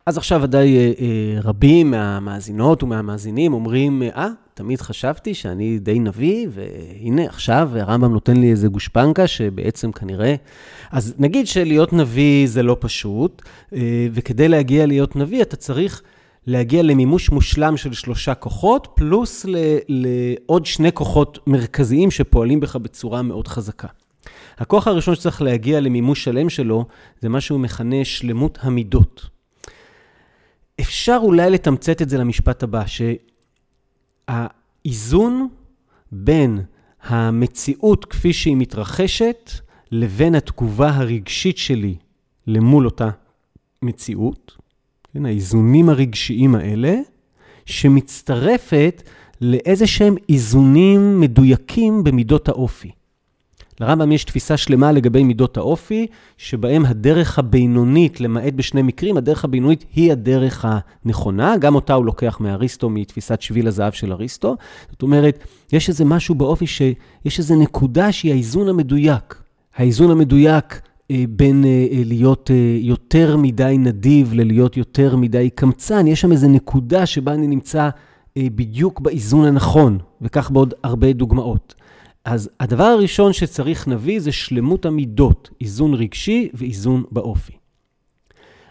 אז 0.05 0.17
עכשיו 0.17 0.41
ודאי 0.43 0.77
אה, 0.77 0.91
אה, 0.99 1.41
רבים 1.43 1.91
מהמאזינות 1.91 2.83
ומהמאזינים 2.83 3.53
אומרים, 3.53 4.03
אה, 4.03 4.29
תמיד 4.53 4.81
חשבתי 4.81 5.33
שאני 5.33 5.79
די 5.79 5.99
נביא, 5.99 6.47
והנה 6.51 7.25
עכשיו 7.25 7.69
הרמב"ם 7.75 8.11
נותן 8.13 8.37
לי 8.37 8.51
איזה 8.51 8.67
גושפנקה 8.67 9.27
שבעצם 9.27 9.91
כנראה... 9.91 10.35
אז 10.91 11.13
נגיד 11.19 11.47
שלהיות 11.47 11.93
נביא 11.93 12.47
זה 12.47 12.63
לא 12.63 12.77
פשוט, 12.79 13.41
אה, 13.73 14.07
וכדי 14.13 14.47
להגיע 14.47 14.85
להיות 14.85 15.15
נביא 15.15 15.41
אתה 15.41 15.55
צריך 15.55 16.01
להגיע 16.47 16.83
למימוש 16.83 17.29
מושלם 17.29 17.77
של 17.77 17.93
שלושה 17.93 18.33
כוחות, 18.33 18.87
פלוס 18.95 19.45
לעוד 19.87 20.65
שני 20.65 20.91
כוחות 20.91 21.39
מרכזיים 21.47 22.11
שפועלים 22.11 22.59
בך 22.59 22.75
בצורה 22.75 23.21
מאוד 23.21 23.47
חזקה. 23.47 23.87
הכוח 24.57 24.87
הראשון 24.87 25.15
שצריך 25.15 25.41
להגיע 25.41 25.79
למימוש 25.79 26.23
שלם 26.23 26.49
שלו, 26.49 26.85
זה 27.21 27.29
מה 27.29 27.41
שהוא 27.41 27.59
מכנה 27.59 28.05
שלמות 28.05 28.57
המידות. 28.61 29.32
אפשר 30.81 31.19
אולי 31.23 31.49
לתמצת 31.49 32.01
את 32.01 32.09
זה 32.09 32.17
למשפט 32.17 32.63
הבא, 32.63 32.83
שהאיזון 34.27 35.49
בין 36.11 36.61
המציאות 37.03 38.05
כפי 38.05 38.33
שהיא 38.33 38.57
מתרחשת, 38.57 39.51
לבין 39.91 40.35
התגובה 40.35 40.89
הרגשית 40.89 41.57
שלי 41.57 41.95
למול 42.47 42.85
אותה 42.85 43.09
מציאות, 43.81 44.57
כן, 45.13 45.25
האיזונים 45.25 45.89
הרגשיים 45.89 46.55
האלה, 46.55 46.95
שמצטרפת 47.65 49.03
לאיזה 49.41 49.87
שהם 49.87 50.15
איזונים 50.29 51.19
מדויקים 51.19 52.03
במידות 52.03 52.49
האופי. 52.49 52.91
לרמב"ם 53.83 54.11
יש 54.11 54.23
תפיסה 54.23 54.57
שלמה 54.57 54.91
לגבי 54.91 55.23
מידות 55.23 55.57
האופי, 55.57 56.07
שבהם 56.37 56.85
הדרך 56.85 57.39
הבינונית, 57.39 58.21
למעט 58.21 58.53
בשני 58.53 58.81
מקרים, 58.81 59.17
הדרך 59.17 59.45
הבינונית 59.45 59.85
היא 59.95 60.11
הדרך 60.11 60.65
הנכונה, 60.67 61.57
גם 61.57 61.75
אותה 61.75 61.93
הוא 61.93 62.05
לוקח 62.05 62.37
מאריסטו, 62.39 62.89
מתפיסת 62.89 63.41
שביל 63.41 63.67
הזהב 63.67 63.93
של 63.93 64.11
אריסטו. 64.11 64.55
זאת 64.91 65.01
אומרת, 65.01 65.43
יש 65.73 65.89
איזה 65.89 66.05
משהו 66.05 66.35
באופי 66.35 66.67
שיש 66.67 67.39
איזה 67.39 67.55
נקודה 67.55 68.11
שהיא 68.11 68.31
האיזון 68.31 68.69
המדויק. 68.69 69.41
האיזון 69.75 70.11
המדויק 70.11 70.81
אה, 71.11 71.23
בין 71.29 71.65
אה, 71.65 71.87
אה, 71.91 72.01
להיות 72.05 72.49
יותר 72.79 73.37
מדי 73.37 73.75
נדיב 73.79 74.33
ללהיות 74.33 74.77
יותר 74.77 75.15
מדי 75.15 75.49
קמצן, 75.49 76.07
יש 76.07 76.21
שם 76.21 76.31
איזו 76.31 76.47
נקודה 76.47 77.05
שבה 77.05 77.33
אני 77.33 77.47
נמצא 77.47 77.89
בדיוק 78.39 78.99
באיזון 78.99 79.45
הנכון, 79.45 79.97
וכך 80.21 80.51
בעוד 80.51 80.73
הרבה 80.83 81.13
דוגמאות. 81.13 81.82
אז 82.25 82.49
הדבר 82.59 82.83
הראשון 82.83 83.33
שצריך 83.33 83.87
נביא 83.87 84.19
זה 84.19 84.31
שלמות 84.31 84.85
המידות, 84.85 85.49
איזון 85.61 85.93
רגשי 85.93 86.49
ואיזון 86.53 87.03
באופי. 87.11 87.53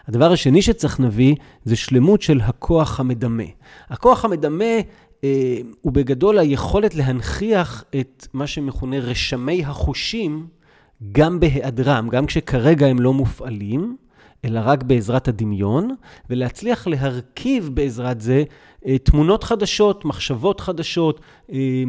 הדבר 0.07 0.31
השני 0.31 0.61
שצריך 0.61 0.99
נביא 0.99 1.35
זה 1.63 1.75
שלמות 1.75 2.21
של 2.21 2.41
הכוח 2.41 2.99
המדמה. 2.99 3.43
הכוח 3.89 4.25
המדמה 4.25 4.73
אה, 5.23 5.57
הוא 5.81 5.93
בגדול 5.93 6.39
היכולת 6.39 6.95
להנכיח 6.95 7.83
את 7.99 8.27
מה 8.33 8.47
שמכונה 8.47 8.99
רשמי 8.99 9.65
החושים 9.65 10.47
גם 11.11 11.39
בהיעדרם, 11.39 12.09
גם 12.09 12.25
כשכרגע 12.25 12.87
הם 12.87 12.99
לא 12.99 13.13
מופעלים, 13.13 13.97
אלא 14.45 14.61
רק 14.63 14.83
בעזרת 14.83 15.27
הדמיון, 15.27 15.95
ולהצליח 16.29 16.87
להרכיב 16.87 17.69
בעזרת 17.73 18.21
זה 18.21 18.43
אה, 18.85 18.97
תמונות 18.97 19.43
חדשות, 19.43 20.05
מחשבות 20.05 20.59
חדשות, 20.59 21.21
אה, 21.51 21.83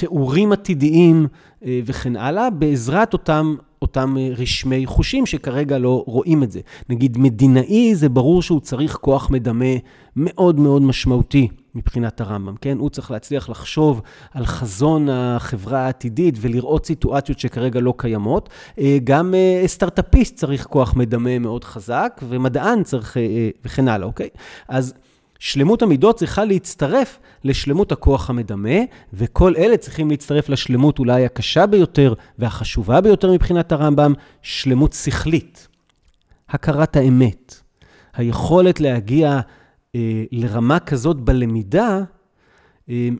תיאורים 0.00 0.52
עתידיים 0.52 1.26
אה, 1.64 1.80
וכן 1.84 2.16
הלאה, 2.16 2.50
בעזרת 2.50 3.12
אותם, 3.12 3.56
אותם 3.82 4.16
רשמי 4.36 4.86
חושים 4.86 5.26
שכרגע 5.26 5.78
לא 5.78 6.04
רואים 6.06 6.42
את 6.42 6.50
זה. 6.50 6.60
נגיד 6.88 7.18
מדינאי, 7.18 7.94
זה 7.94 8.08
ברור 8.08 8.42
שהוא 8.42 8.60
צריך 8.60 8.96
כוח 8.96 9.30
מדמה 9.30 9.74
מאוד 10.16 10.60
מאוד 10.60 10.82
משמעותי. 10.82 11.48
מבחינת 11.74 12.20
הרמב"ם, 12.20 12.54
כן? 12.60 12.78
הוא 12.78 12.90
צריך 12.90 13.10
להצליח 13.10 13.48
לחשוב 13.48 14.02
על 14.34 14.46
חזון 14.46 15.08
החברה 15.08 15.78
העתידית 15.78 16.34
ולראות 16.40 16.86
סיטואציות 16.86 17.38
שכרגע 17.38 17.80
לא 17.80 17.94
קיימות. 17.96 18.48
אה, 18.78 18.98
גם 19.04 19.34
אה, 19.34 19.62
סטארט-אפיסט 19.66 20.36
צריך 20.36 20.66
כוח 20.66 20.96
מדמה 20.96 21.38
מאוד 21.38 21.64
חזק, 21.64 22.20
ומדען 22.28 22.82
צריך, 22.82 23.16
אה, 23.16 23.50
וכן 23.64 23.88
הלאה, 23.88 24.06
אוקיי? 24.06 24.28
אז 24.68 24.94
שלמות 25.38 25.82
המידות 25.82 26.16
צריכה 26.16 26.44
להצטרף 26.44 27.18
לשלמות 27.44 27.92
הכוח 27.92 28.30
המדמה, 28.30 28.78
וכל 29.12 29.54
אלה 29.56 29.76
צריכים 29.76 30.10
להצטרף 30.10 30.48
לשלמות 30.48 30.98
אולי 30.98 31.24
הקשה 31.24 31.66
ביותר 31.66 32.14
והחשובה 32.38 33.00
ביותר 33.00 33.32
מבחינת 33.32 33.72
הרמב"ם, 33.72 34.12
שלמות 34.42 34.92
שכלית. 34.92 35.68
הכרת 36.48 36.96
האמת. 36.96 37.60
היכולת 38.14 38.80
להגיע 38.80 39.40
אה, 39.94 40.24
לרמה 40.32 40.78
כזאת 40.78 41.16
בלמידה, 41.16 42.00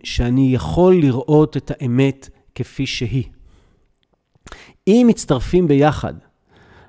שאני 0.04 0.54
יכול 0.54 0.94
לראות 1.00 1.56
את 1.56 1.70
האמת 1.74 2.28
כפי 2.54 2.86
שהיא. 2.86 3.24
אם 4.88 5.06
מצטרפים 5.08 5.68
ביחד 5.68 6.14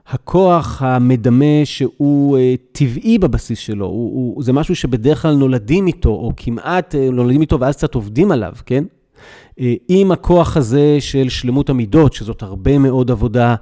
הכוח 0.09 0.81
המדמה 0.81 1.65
שהוא 1.65 2.37
uh, 2.37 2.41
טבעי 2.71 3.17
בבסיס 3.17 3.59
שלו, 3.59 3.85
הוא, 3.85 4.35
הוא, 4.35 4.43
זה 4.43 4.53
משהו 4.53 4.75
שבדרך 4.75 5.21
כלל 5.21 5.35
נולדים 5.35 5.87
איתו, 5.87 6.09
או 6.09 6.31
כמעט 6.37 6.95
uh, 6.95 7.11
נולדים 7.11 7.41
איתו 7.41 7.59
ואז 7.59 7.75
קצת 7.75 7.95
עובדים 7.95 8.31
עליו, 8.31 8.53
כן? 8.65 8.83
Uh, 9.59 9.63
עם 9.87 10.11
הכוח 10.11 10.57
הזה 10.57 10.97
של 10.99 11.29
שלמות 11.29 11.69
המידות, 11.69 12.13
שזאת 12.13 12.43
הרבה 12.43 12.77
מאוד 12.77 13.11
עבודה 13.11 13.55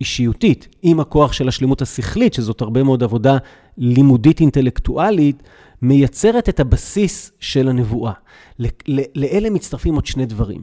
אישיותית, 0.00 0.68
עם 0.82 1.00
הכוח 1.00 1.32
של 1.32 1.48
השלמות 1.48 1.82
השכלית, 1.82 2.34
שזאת 2.34 2.60
הרבה 2.62 2.82
מאוד 2.82 3.02
עבודה 3.02 3.36
לימודית 3.78 4.40
אינטלקטואלית, 4.40 5.42
מייצרת 5.82 6.48
את 6.48 6.60
הבסיס 6.60 7.32
של 7.40 7.68
הנבואה. 7.68 8.12
לאלה 9.14 9.50
מצטרפים 9.50 9.94
עוד 9.94 10.06
שני 10.06 10.26
דברים. 10.26 10.62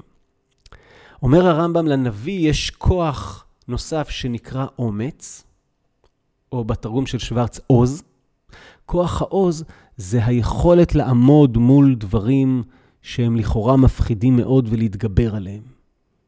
אומר 1.23 1.47
הרמב"ם, 1.47 1.87
לנביא 1.87 2.49
יש 2.49 2.69
כוח 2.69 3.45
נוסף 3.67 4.09
שנקרא 4.09 4.65
אומץ, 4.79 5.43
או 6.51 6.63
בתרגום 6.63 7.05
של 7.05 7.19
שוורץ 7.19 7.59
עוז. 7.67 8.03
כוח 8.85 9.21
העוז 9.21 9.63
זה 9.97 10.25
היכולת 10.25 10.95
לעמוד 10.95 11.57
מול 11.57 11.95
דברים 11.95 12.63
שהם 13.01 13.35
לכאורה 13.35 13.77
מפחידים 13.77 14.35
מאוד 14.35 14.67
ולהתגבר 14.71 15.35
עליהם. 15.35 15.61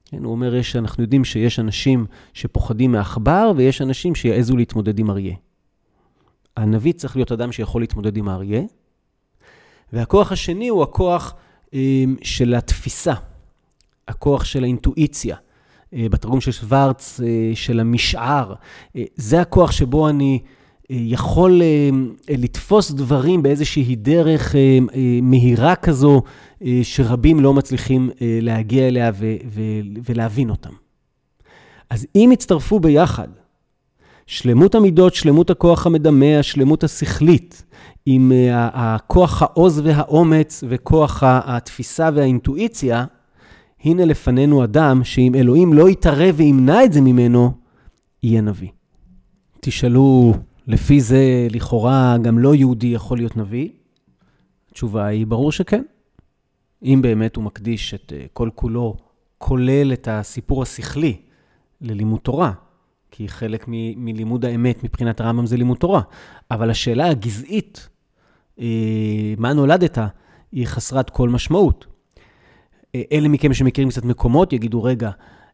כן, 0.06 0.24
הוא 0.24 0.32
אומר, 0.32 0.56
יש, 0.56 0.76
אנחנו 0.76 1.04
יודעים 1.04 1.26
שיש 1.26 1.60
אנשים 1.60 2.06
שפוחדים 2.34 2.92
מעכבר 2.92 3.52
ויש 3.56 3.82
אנשים 3.82 4.16
שיעזו 4.16 4.58
להתמודד 4.58 5.00
עם 5.00 5.10
אריה. 5.10 5.36
הנביא 6.58 6.94
צריך 6.94 7.16
להיות 7.16 7.32
אדם 7.32 7.52
שיכול 7.52 7.82
להתמודד 7.82 8.18
עם 8.18 8.28
האריה, 8.28 8.62
והכוח 9.94 10.32
השני 10.32 10.68
הוא 10.68 10.84
הכוח 10.84 11.34
אה, 11.74 12.04
של 12.22 12.56
התפיסה, 12.56 13.14
הכוח 14.08 14.46
של 14.46 14.64
האינטואיציה. 14.64 15.38
אה, 15.96 16.10
בתרגום 16.10 16.42
של 16.42 16.52
שוורץ, 16.52 17.20
אה, 17.24 17.52
של 17.56 17.80
המשער. 17.80 18.54
אה, 18.96 19.04
זה 19.16 19.42
הכוח 19.42 19.72
שבו 19.72 20.10
אני 20.10 20.40
יכול 20.90 21.62
לתפוס 22.30 22.92
דברים 22.92 23.44
באיזושהי 23.44 23.96
דרך 23.96 24.56
מהירה 25.22 25.76
כזו, 25.76 26.22
שרבים 26.84 27.40
לא 27.40 27.54
מצליחים 27.54 28.10
להגיע 28.22 28.88
אליה 28.88 29.12
ולהבין 30.06 30.50
אותם. 30.50 30.70
אז 31.90 32.08
אם 32.16 32.30
יצטרפו 32.34 32.80
ביחד 32.80 33.28
שלמות 34.26 34.76
המידות, 34.76 35.16
שלמות 35.16 35.50
הכוח 35.50 35.86
המדמה, 35.86 36.40
השלמות 36.40 36.84
השכלית, 36.84 37.64
עם 38.06 38.32
הכוח 38.74 39.42
העוז 39.42 39.82
והאומץ 39.84 40.64
וכוח 40.70 41.24
התפיסה 41.26 42.10
והאינטואיציה, 42.14 43.06
הנה 43.84 44.06
לפנינו 44.06 44.64
אדם 44.64 45.04
שאם 45.04 45.36
אלוהים 45.36 45.74
לא 45.74 45.90
יתערב 45.90 46.36
וימנע 46.38 46.84
את 46.84 46.94
זה 46.94 47.02
ממנו, 47.02 47.52
יהיה 48.24 48.42
נביא. 48.42 48.70
תשאלו, 49.62 50.34
לפי 50.68 51.02
זה 51.02 51.48
לכאורה 51.50 52.18
גם 52.22 52.40
לא 52.40 52.56
יהודי 52.56 52.88
יכול 52.88 53.18
להיות 53.18 53.38
נביא? 53.38 53.70
התשובה 54.72 55.06
היא, 55.06 55.28
ברור 55.28 55.52
שכן. 55.52 55.84
אם 56.84 57.00
באמת 57.02 57.36
הוא 57.36 57.44
מקדיש 57.44 57.94
את 57.94 58.14
אה, 58.16 58.26
כל 58.34 58.50
כולו, 58.56 58.96
כולל 59.38 59.94
את 59.94 60.08
הסיפור 60.12 60.62
השכלי, 60.62 61.18
ללימוד 61.82 62.20
תורה, 62.20 62.52
כי 63.12 63.28
חלק 63.28 63.66
מ- 63.68 64.06
מלימוד 64.06 64.46
האמת 64.46 64.84
מבחינת 64.84 65.22
הרמב"ם 65.22 65.46
זה 65.46 65.58
לימוד 65.58 65.78
תורה. 65.78 66.02
אבל 66.52 66.70
השאלה 66.70 67.10
הגזעית, 67.10 67.90
אה, 68.60 69.34
מה 69.38 69.54
נולדת, 69.54 69.98
היא 70.52 70.68
חסרת 70.68 71.10
כל 71.10 71.30
משמעות. 71.30 71.93
אלה 73.12 73.28
מכם 73.28 73.54
שמכירים 73.54 73.90
קצת 73.90 74.06
מקומות 74.06 74.54
יגידו, 74.54 74.84
רגע, 74.84 75.12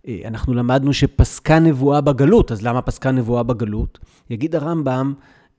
אה, 0.07 0.21
אנחנו 0.25 0.53
למדנו 0.53 0.93
שפסקה 0.93 1.59
נבואה 1.59 2.01
בגלות, 2.01 2.51
אז 2.51 2.61
למה 2.61 2.81
פסקה 2.81 3.11
נבואה 3.11 3.43
בגלות? 3.43 3.99
יגיד 4.29 4.55
הרמב"ם, 4.55 5.13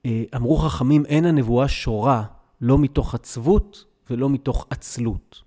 אה, 0.05 0.23
אמרו 0.35 0.57
חכמים, 0.57 1.05
אין 1.05 1.25
הנבואה 1.25 1.67
שורה 1.67 2.23
לא 2.61 2.77
מתוך 2.77 3.15
עצבות 3.15 3.85
ולא 4.09 4.29
מתוך 4.29 4.67
עצלות. 4.69 5.41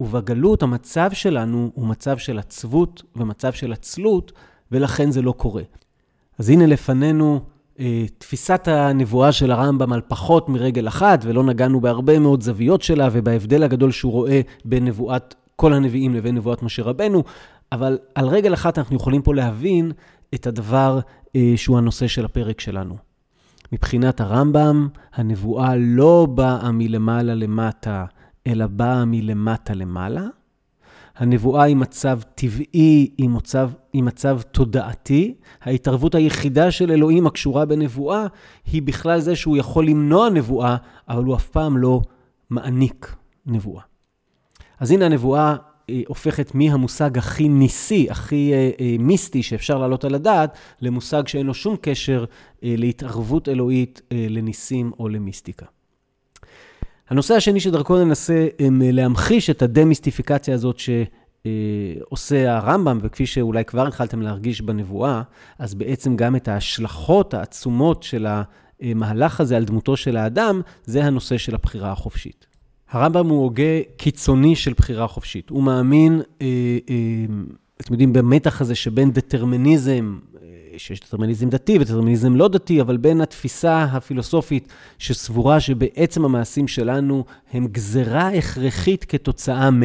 ובגלות 0.00 0.62
המצב 0.62 1.10
שלנו 1.12 1.70
הוא 1.74 1.86
מצב 1.86 2.18
של 2.18 2.38
עצבות 2.38 3.02
ומצב 3.16 3.52
של 3.52 3.72
עצלות, 3.72 4.32
ולכן 4.72 5.10
זה 5.10 5.22
לא 5.22 5.32
קורה. 5.32 5.62
אז 6.38 6.48
הנה 6.48 6.66
לפנינו 6.66 7.40
אה, 7.80 8.04
תפיסת 8.18 8.68
הנבואה 8.68 9.32
של 9.32 9.50
הרמב"ם 9.50 9.92
על 9.92 10.00
פחות 10.08 10.48
מרגל 10.48 10.88
אחת, 10.88 11.20
ולא 11.24 11.44
נגענו 11.44 11.80
בהרבה 11.80 12.18
מאוד 12.18 12.42
זוויות 12.42 12.82
שלה 12.82 13.08
ובהבדל 13.12 13.62
הגדול 13.62 13.90
שהוא 13.90 14.12
רואה 14.12 14.40
בין 14.64 14.84
נבואת 14.84 15.34
כל 15.60 15.72
הנביאים 15.72 16.14
לבין 16.14 16.34
נבואת 16.34 16.62
משה 16.62 16.82
רבנו, 16.82 17.24
אבל 17.72 17.98
על 18.14 18.28
רגל 18.28 18.54
אחת 18.54 18.78
אנחנו 18.78 18.96
יכולים 18.96 19.22
פה 19.22 19.34
להבין 19.34 19.92
את 20.34 20.46
הדבר 20.46 21.00
אה, 21.36 21.52
שהוא 21.56 21.78
הנושא 21.78 22.06
של 22.06 22.24
הפרק 22.24 22.60
שלנו. 22.60 22.96
מבחינת 23.72 24.20
הרמב"ם, 24.20 24.88
הנבואה 25.14 25.76
לא 25.76 26.26
באה 26.34 26.72
מלמעלה 26.72 27.34
למטה, 27.34 28.04
אלא 28.46 28.66
באה 28.66 29.04
מלמטה 29.04 29.74
למעלה. 29.74 30.26
הנבואה 31.16 31.62
היא 31.62 31.76
מצב 31.76 32.20
טבעי, 32.34 33.10
היא 33.18 33.28
מצב, 33.28 33.70
היא 33.92 34.02
מצב 34.02 34.40
תודעתי. 34.52 35.34
ההתערבות 35.62 36.14
היחידה 36.14 36.70
של 36.70 36.90
אלוהים 36.90 37.26
הקשורה 37.26 37.64
בנבואה, 37.64 38.26
היא 38.72 38.82
בכלל 38.82 39.20
זה 39.20 39.36
שהוא 39.36 39.56
יכול 39.56 39.86
למנוע 39.86 40.30
נבואה, 40.30 40.76
אבל 41.08 41.24
הוא 41.24 41.34
אף 41.34 41.48
פעם 41.48 41.76
לא 41.76 42.00
מעניק 42.50 43.16
נבואה. 43.46 43.89
אז 44.80 44.90
הנה 44.90 45.06
הנבואה 45.06 45.56
אה, 45.90 46.00
הופכת 46.08 46.54
מהמושג 46.54 47.18
הכי 47.18 47.48
ניסי, 47.48 48.06
הכי 48.10 48.52
אה, 48.52 48.70
אה, 48.80 48.96
מיסטי 48.98 49.42
שאפשר 49.42 49.78
להעלות 49.78 50.04
על 50.04 50.14
הדעת, 50.14 50.58
למושג 50.80 51.28
שאין 51.28 51.46
לו 51.46 51.54
שום 51.54 51.76
קשר 51.80 52.24
להתערבות 52.62 53.48
אלוהית, 53.48 54.02
לניסים 54.10 54.92
או 54.98 55.08
למיסטיקה. 55.08 55.66
הנושא 57.08 57.34
השני 57.34 57.60
שדרכו 57.60 58.04
ננסה 58.04 58.48
להמחיש 58.70 59.50
את 59.50 59.62
הדמיסטיפיקציה 59.62 60.54
הזאת 60.54 60.78
שעושה 60.78 62.56
הרמב"ם, 62.56 62.98
וכפי 63.02 63.26
שאולי 63.26 63.64
כבר 63.64 63.86
התחלתם 63.86 64.22
להרגיש 64.22 64.60
בנבואה, 64.60 65.22
אז 65.58 65.74
בעצם 65.74 66.16
גם 66.16 66.36
את 66.36 66.48
ההשלכות 66.48 67.34
העצומות 67.34 68.02
של 68.02 68.26
המהלך 68.80 69.40
הזה 69.40 69.56
על 69.56 69.64
דמותו 69.64 69.96
של 69.96 70.16
האדם, 70.16 70.60
זה 70.84 71.04
הנושא 71.04 71.38
של 71.38 71.54
הבחירה 71.54 71.92
החופשית. 71.92 72.49
הרמב"ם 72.90 73.28
הוא 73.28 73.42
הוגה 73.42 73.82
קיצוני 73.96 74.56
של 74.56 74.72
בחירה 74.72 75.06
חופשית. 75.06 75.50
הוא 75.50 75.62
מאמין, 75.62 76.22
אה, 76.42 76.46
אה, 76.90 76.96
אתם 77.80 77.92
יודעים, 77.92 78.12
במתח 78.12 78.60
הזה 78.60 78.74
שבין 78.74 79.12
דטרמיניזם, 79.12 80.18
אה, 80.42 80.78
שיש 80.78 81.00
דטרמיניזם 81.00 81.48
דתי 81.50 81.78
ודטרמיניזם 81.78 82.36
לא 82.36 82.48
דתי, 82.48 82.80
אבל 82.80 82.96
בין 82.96 83.20
התפיסה 83.20 83.82
הפילוסופית 83.82 84.72
שסבורה 84.98 85.60
שבעצם 85.60 86.24
המעשים 86.24 86.68
שלנו 86.68 87.24
הם 87.52 87.66
גזרה 87.66 88.28
הכרחית 88.28 89.04
כתוצאה 89.04 89.70
מ... 89.70 89.82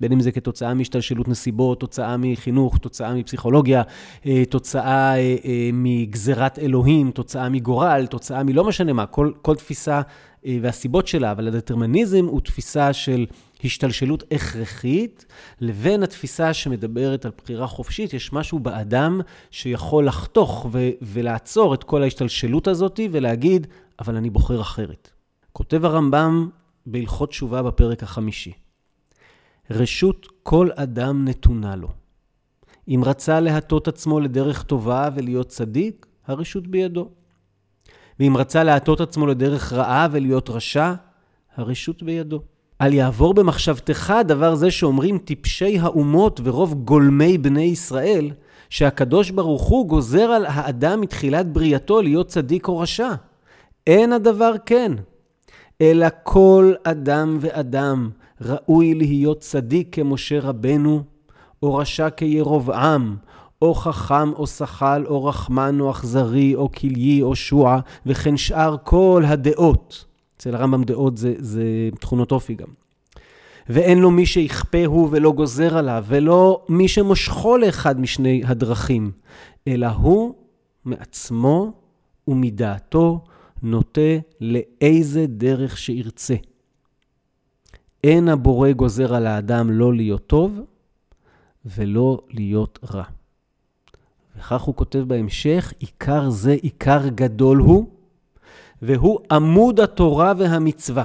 בין 0.00 0.12
אם 0.12 0.20
זה 0.20 0.32
כתוצאה 0.32 0.74
מהשתלשלות 0.74 1.28
נסיבות, 1.28 1.80
תוצאה 1.80 2.16
מחינוך, 2.16 2.78
תוצאה 2.78 3.14
מפסיכולוגיה, 3.14 3.82
אה, 4.26 4.42
תוצאה 4.48 5.16
אה, 5.16 5.36
אה, 5.44 5.70
מגזירת 5.72 6.58
אלוהים, 6.58 7.10
תוצאה 7.10 7.48
מגורל, 7.48 8.06
תוצאה 8.10 8.42
מלא 8.42 8.64
משנה 8.64 8.92
מה, 8.92 9.06
כל, 9.06 9.32
כל 9.42 9.54
תפיסה 9.54 10.00
והסיבות 10.62 11.06
שלה, 11.06 11.30
אבל 11.30 11.48
הדטרמיניזם 11.48 12.24
הוא 12.26 12.40
תפיסה 12.40 12.92
של 12.92 13.26
השתלשלות 13.64 14.24
הכרחית, 14.30 15.26
לבין 15.60 16.02
התפיסה 16.02 16.54
שמדברת 16.54 17.24
על 17.24 17.32
בחירה 17.36 17.66
חופשית, 17.66 18.14
יש 18.14 18.32
משהו 18.32 18.58
באדם 18.58 19.20
שיכול 19.50 20.06
לחתוך 20.06 20.66
ו- 20.72 20.90
ולעצור 21.02 21.74
את 21.74 21.84
כל 21.84 22.02
ההשתלשלות 22.02 22.68
הזאת 22.68 23.00
ולהגיד, 23.12 23.66
אבל 24.00 24.16
אני 24.16 24.30
בוחר 24.30 24.60
אחרת. 24.60 25.10
כותב 25.52 25.84
הרמב"ם 25.84 26.48
בהלכות 26.86 27.28
תשובה 27.28 27.62
בפרק 27.62 28.02
החמישי. 28.02 28.52
רשות 29.70 30.26
כל 30.42 30.68
אדם 30.74 31.24
נתונה 31.28 31.76
לו. 31.76 31.88
אם 32.88 33.02
רצה 33.04 33.40
להטות 33.40 33.88
עצמו 33.88 34.20
לדרך 34.20 34.62
טובה 34.62 35.08
ולהיות 35.14 35.48
צדיק, 35.48 36.06
הרשות 36.26 36.66
בידו. 36.66 37.10
ואם 38.20 38.36
רצה 38.36 38.64
להטות 38.64 39.00
עצמו 39.00 39.26
לדרך 39.26 39.72
רעה 39.72 40.08
ולהיות 40.10 40.50
רשע, 40.50 40.92
הרשות 41.56 42.02
בידו. 42.02 42.40
אל 42.80 42.94
יעבור 42.94 43.34
במחשבתך 43.34 44.14
דבר 44.24 44.54
זה 44.54 44.70
שאומרים 44.70 45.18
טיפשי 45.18 45.78
האומות 45.78 46.40
ורוב 46.44 46.74
גולמי 46.74 47.38
בני 47.38 47.64
ישראל, 47.64 48.30
שהקדוש 48.70 49.30
ברוך 49.30 49.62
הוא 49.62 49.88
גוזר 49.88 50.30
על 50.30 50.46
האדם 50.46 51.00
מתחילת 51.00 51.52
בריאתו 51.52 52.02
להיות 52.02 52.28
צדיק 52.28 52.68
או 52.68 52.78
רשע. 52.78 53.08
אין 53.86 54.12
הדבר 54.12 54.52
כן, 54.66 54.92
אלא 55.80 56.06
כל 56.22 56.72
אדם 56.84 57.38
ואדם 57.40 58.10
ראוי 58.40 58.94
להיות 58.94 59.40
צדיק 59.40 59.88
כמשה 59.92 60.40
רבנו, 60.40 61.02
או 61.62 61.74
רשע 61.74 62.10
כירובעם, 62.10 63.16
או 63.62 63.74
חכם 63.74 64.32
או 64.32 64.46
שחל, 64.46 65.04
או 65.06 65.24
רחמן 65.24 65.80
או 65.80 65.90
אכזרי, 65.90 66.54
או 66.54 66.72
כלאי 66.72 67.22
או 67.22 67.36
שועה, 67.36 67.80
וכן 68.06 68.36
שאר 68.36 68.76
כל 68.84 69.22
הדעות. 69.26 70.04
אצל 70.36 70.54
הרמב"ם 70.54 70.84
דעות 70.84 71.16
זה, 71.16 71.34
זה 71.38 71.64
תכונות 72.00 72.32
אופי 72.32 72.54
גם. 72.54 72.68
ואין 73.68 73.98
לו 73.98 74.10
מי 74.10 74.26
שיכפהו 74.26 75.08
ולא 75.10 75.32
גוזר 75.32 75.78
עליו, 75.78 76.04
ולא 76.08 76.64
מי 76.68 76.88
שמושכו 76.88 77.56
לאחד 77.56 78.00
משני 78.00 78.42
הדרכים, 78.46 79.10
אלא 79.68 79.86
הוא 79.86 80.34
מעצמו 80.84 81.72
ומדעתו 82.28 83.24
נוטה 83.62 84.00
לאיזה 84.40 85.26
דרך 85.26 85.78
שירצה. 85.78 86.34
אין 88.04 88.28
הבורא 88.28 88.72
גוזר 88.72 89.14
על 89.14 89.26
האדם 89.26 89.70
לא 89.70 89.94
להיות 89.94 90.26
טוב 90.26 90.60
ולא 91.64 92.20
להיות 92.30 92.78
רע. 92.90 93.04
וכך 94.38 94.62
הוא 94.62 94.74
כותב 94.74 95.04
בהמשך, 95.06 95.72
עיקר 95.78 96.30
זה 96.30 96.56
עיקר 96.62 97.08
גדול 97.08 97.58
הוא, 97.58 97.86
והוא 98.82 99.18
עמוד 99.30 99.80
התורה 99.80 100.32
והמצווה. 100.38 101.04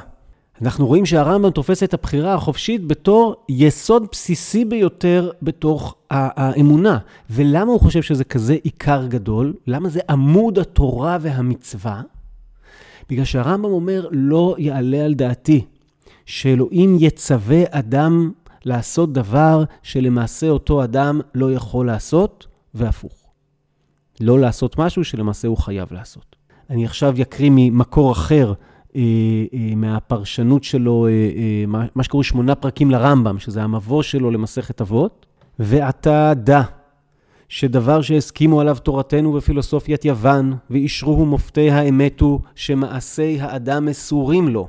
אנחנו 0.62 0.88
רואים 0.88 1.06
שהרמב"ם 1.06 1.50
תופס 1.50 1.84
את 1.84 1.94
הבחירה 1.94 2.34
החופשית 2.34 2.88
בתור 2.88 3.36
יסוד 3.50 4.08
בסיסי 4.12 4.66
ביותר 4.66 5.32
בתוך 5.42 5.96
האמונה. 6.10 6.98
ולמה 7.30 7.72
הוא 7.72 7.80
חושב 7.80 8.02
שזה 8.02 8.24
כזה 8.24 8.58
עיקר 8.64 9.08
גדול? 9.08 9.54
למה 9.68 9.90
זה 9.90 10.00
עמוד 10.10 10.60
התורה 10.60 11.18
והמצווה? 11.22 12.02
בגלל 13.10 13.26
שהרמב"ם 13.26 13.72
אומר, 13.72 14.08
לא 14.12 14.56
יעלה 14.58 15.06
על 15.06 15.14
דעתי 15.14 15.66
שאלוהים 16.26 16.98
יצווה 17.00 17.64
אדם 17.70 18.32
לעשות 18.66 19.14
דבר 19.14 19.64
שלמעשה 19.84 20.50
אותו 20.50 20.84
אדם 20.84 21.22
לא 21.36 21.54
יכול 21.54 21.86
לעשות, 21.86 22.48
והפוך. 22.74 23.21
לא 24.22 24.40
לעשות 24.40 24.80
משהו 24.80 25.04
שלמעשה 25.04 25.48
הוא 25.48 25.58
חייב 25.58 25.94
לעשות. 25.94 26.36
אני 26.70 26.86
עכשיו 26.86 27.16
אקריא 27.22 27.50
ממקור 27.54 28.12
אחר, 28.12 28.54
אה, 28.96 29.02
אה, 29.54 29.76
מהפרשנות 29.76 30.64
שלו, 30.64 31.08
אה, 31.08 31.12
אה, 31.12 31.64
מה, 31.68 31.86
מה 31.96 32.04
שקוראים 32.04 32.24
שמונה 32.24 32.56
פרקים 32.56 32.92
לרמב"ם, 32.92 33.40
שזה 33.40 33.64
המבוא 33.64 34.04
שלו 34.04 34.32
למסכת 34.32 34.82
אבות. 34.82 35.26
ועתה 35.60 36.34
דע 36.36 36.62
שדבר 37.50 38.02
שהסכימו 38.02 38.62
עליו 38.62 38.78
תורתנו 38.84 39.34
ופילוסופיית 39.34 40.06
יוון, 40.06 40.54
ואישרוהו 40.70 41.26
מופתי 41.26 41.72
האמת 41.72 42.20
הוא 42.20 42.40
שמעשי 42.56 43.38
האדם 43.42 43.86
מסורים 43.86 44.48
לו. 44.48 44.68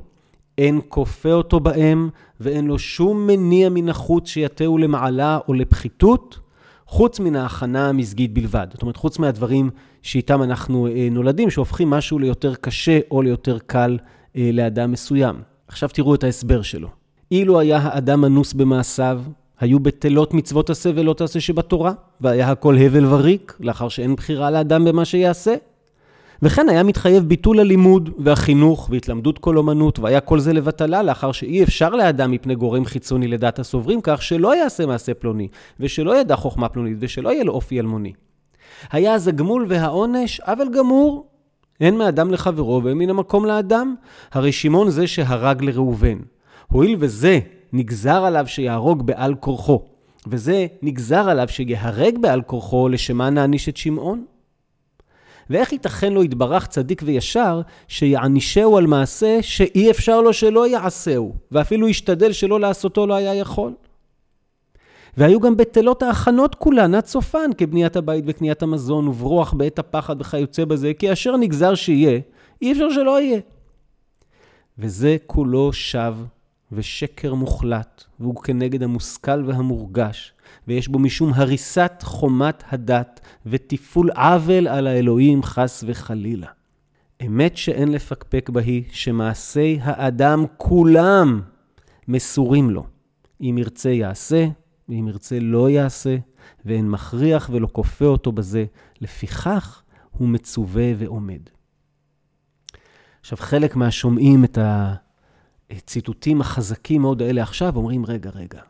אין 0.58 0.80
כופה 0.88 1.32
אותו 1.32 1.60
בהם, 1.60 2.08
ואין 2.40 2.66
לו 2.66 2.78
שום 2.78 3.26
מניע 3.26 3.68
מן 3.68 3.88
החוץ 3.88 4.28
שיטהו 4.28 4.78
למעלה 4.78 5.38
או 5.48 5.54
לפחיתות, 5.54 6.38
חוץ 6.92 7.20
מן 7.20 7.36
ההכנה 7.36 7.88
המזגית 7.88 8.34
בלבד. 8.34 8.66
זאת 8.72 8.82
אומרת, 8.82 8.96
חוץ 8.96 9.18
מהדברים 9.18 9.70
שאיתם 10.02 10.42
אנחנו 10.42 10.86
אה, 10.86 11.08
נולדים, 11.10 11.50
שהופכים 11.50 11.90
משהו 11.90 12.18
ליותר 12.18 12.54
קשה 12.54 13.00
או 13.10 13.22
ליותר 13.22 13.58
קל 13.66 13.98
אה, 14.36 14.50
לאדם 14.52 14.92
מסוים. 14.92 15.42
עכשיו 15.68 15.88
תראו 15.88 16.14
את 16.14 16.24
ההסבר 16.24 16.62
שלו. 16.62 16.88
אילו 17.30 17.60
היה 17.60 17.78
האדם 17.78 18.24
אנוס 18.24 18.52
במעשיו, 18.52 19.22
היו 19.60 19.80
בטלות 19.80 20.34
מצוות 20.34 20.70
עשה 20.70 20.90
ולא 20.94 21.14
תעשה 21.14 21.40
שבתורה, 21.40 21.92
והיה 22.20 22.50
הכל 22.50 22.76
הבל 22.78 23.06
וריק, 23.06 23.56
לאחר 23.60 23.88
שאין 23.88 24.14
בחירה 24.14 24.50
לאדם 24.50 24.84
במה 24.84 25.04
שיעשה. 25.04 25.54
וכן 26.42 26.68
היה 26.68 26.82
מתחייב 26.82 27.24
ביטול 27.24 27.60
הלימוד 27.60 28.10
והחינוך 28.18 28.88
והתלמדות 28.90 29.38
כל 29.38 29.56
אומנות, 29.56 29.98
והיה 29.98 30.20
כל 30.20 30.40
זה 30.40 30.52
לבטלה 30.52 31.02
לאחר 31.02 31.32
שאי 31.32 31.62
אפשר 31.62 31.88
לאדם 31.88 32.30
מפני 32.30 32.54
גורם 32.54 32.84
חיצוני 32.84 33.28
לדעת 33.28 33.58
הסוברים, 33.58 34.00
כך 34.02 34.22
שלא 34.22 34.56
יעשה 34.56 34.86
מעשה 34.86 35.14
פלוני, 35.14 35.48
ושלא 35.80 36.20
ידע 36.20 36.36
חוכמה 36.36 36.68
פלונית, 36.68 36.96
ושלא 37.00 37.32
יהיה 37.32 37.44
לו 37.44 37.52
אופי 37.52 37.80
אלמוני. 37.80 38.12
היה 38.90 39.14
אז 39.14 39.28
הגמול 39.28 39.66
והעונש, 39.68 40.40
אבל 40.40 40.66
גמור, 40.76 41.26
הן 41.80 41.94
מאדם 41.94 42.30
לחברו 42.30 42.82
והן 42.84 42.98
מן 42.98 43.10
המקום 43.10 43.44
לאדם. 43.44 43.94
הרי 44.32 44.52
שמעון 44.52 44.90
זה 44.90 45.06
שהרג 45.06 45.62
לראובן. 45.62 46.18
הואיל 46.68 46.96
וזה 46.98 47.38
נגזר 47.72 48.24
עליו 48.24 48.44
שיהרוג 48.46 49.06
בעל 49.06 49.34
כורחו, 49.34 49.82
וזה 50.26 50.66
נגזר 50.82 51.28
עליו 51.28 51.48
שיהרג 51.48 52.18
בעל 52.18 52.42
כורחו, 52.42 52.88
לשמה 52.88 53.30
נעניש 53.30 53.68
את 53.68 53.76
שמעון? 53.76 54.24
ואיך 55.52 55.72
ייתכן 55.72 56.12
לו 56.12 56.24
יתברך 56.24 56.66
צדיק 56.66 57.02
וישר, 57.04 57.60
שיענישהו 57.88 58.76
על 58.76 58.86
מעשה 58.86 59.38
שאי 59.42 59.90
אפשר 59.90 60.20
לו 60.20 60.32
שלא 60.32 60.68
יעשהו, 60.68 61.34
ואפילו 61.52 61.88
ישתדל 61.88 62.32
שלא 62.32 62.60
לעשותו 62.60 63.06
לא 63.06 63.14
היה 63.14 63.34
יכול? 63.34 63.72
והיו 65.16 65.40
גם 65.40 65.56
בטלות 65.56 66.02
ההכנות 66.02 66.54
כולן 66.54 66.94
עד 66.94 67.06
סופן, 67.06 67.50
כבניית 67.58 67.96
הבית 67.96 68.24
וקניית 68.26 68.62
המזון 68.62 69.08
וברוח 69.08 69.52
בעת 69.52 69.78
הפחד 69.78 70.20
וכיוצא 70.20 70.64
בזה, 70.64 70.92
כי 70.94 71.12
אשר 71.12 71.36
נגזר 71.36 71.74
שיהיה, 71.74 72.20
אי 72.62 72.72
אפשר 72.72 72.90
שלא 72.90 73.20
יהיה. 73.20 73.40
וזה 74.78 75.16
כולו 75.26 75.72
שווא 75.72 76.24
ושקר 76.72 77.34
מוחלט, 77.34 78.04
והוא 78.20 78.42
כנגד 78.42 78.82
המושכל 78.82 79.42
והמורגש, 79.46 80.32
ויש 80.68 80.88
בו 80.88 80.98
משום 80.98 81.32
הריסת 81.34 81.92
חומת 82.02 82.64
הדת 82.68 83.20
וטיפול 83.46 84.10
עוול 84.10 84.68
על 84.68 84.86
האלוהים 84.86 85.42
חס 85.42 85.84
וחלילה. 85.86 86.46
אמת 87.26 87.56
שאין 87.56 87.92
לפקפק 87.92 88.50
בה 88.50 88.60
היא 88.60 88.84
שמעשי 88.90 89.78
האדם 89.82 90.44
כולם 90.56 91.40
מסורים 92.08 92.70
לו. 92.70 92.86
אם 93.40 93.56
ירצה 93.58 93.90
יעשה, 93.90 94.46
ואם 94.88 95.08
ירצה 95.08 95.38
לא 95.40 95.70
יעשה, 95.70 96.16
ואין 96.64 96.90
מכריח 96.90 97.50
ולא 97.52 97.68
כופה 97.72 98.04
אותו 98.04 98.32
בזה. 98.32 98.64
לפיכך 99.00 99.82
הוא 100.10 100.28
מצווה 100.28 100.92
ועומד. 100.98 101.40
עכשיו, 103.20 103.38
חלק 103.38 103.76
מהשומעים 103.76 104.44
את 104.44 104.58
הציטוטים 105.70 106.40
החזקים 106.40 107.02
מאוד 107.02 107.22
האלה 107.22 107.42
עכשיו, 107.42 107.76
אומרים, 107.76 108.06
רגע, 108.06 108.30
רגע, 108.30 108.60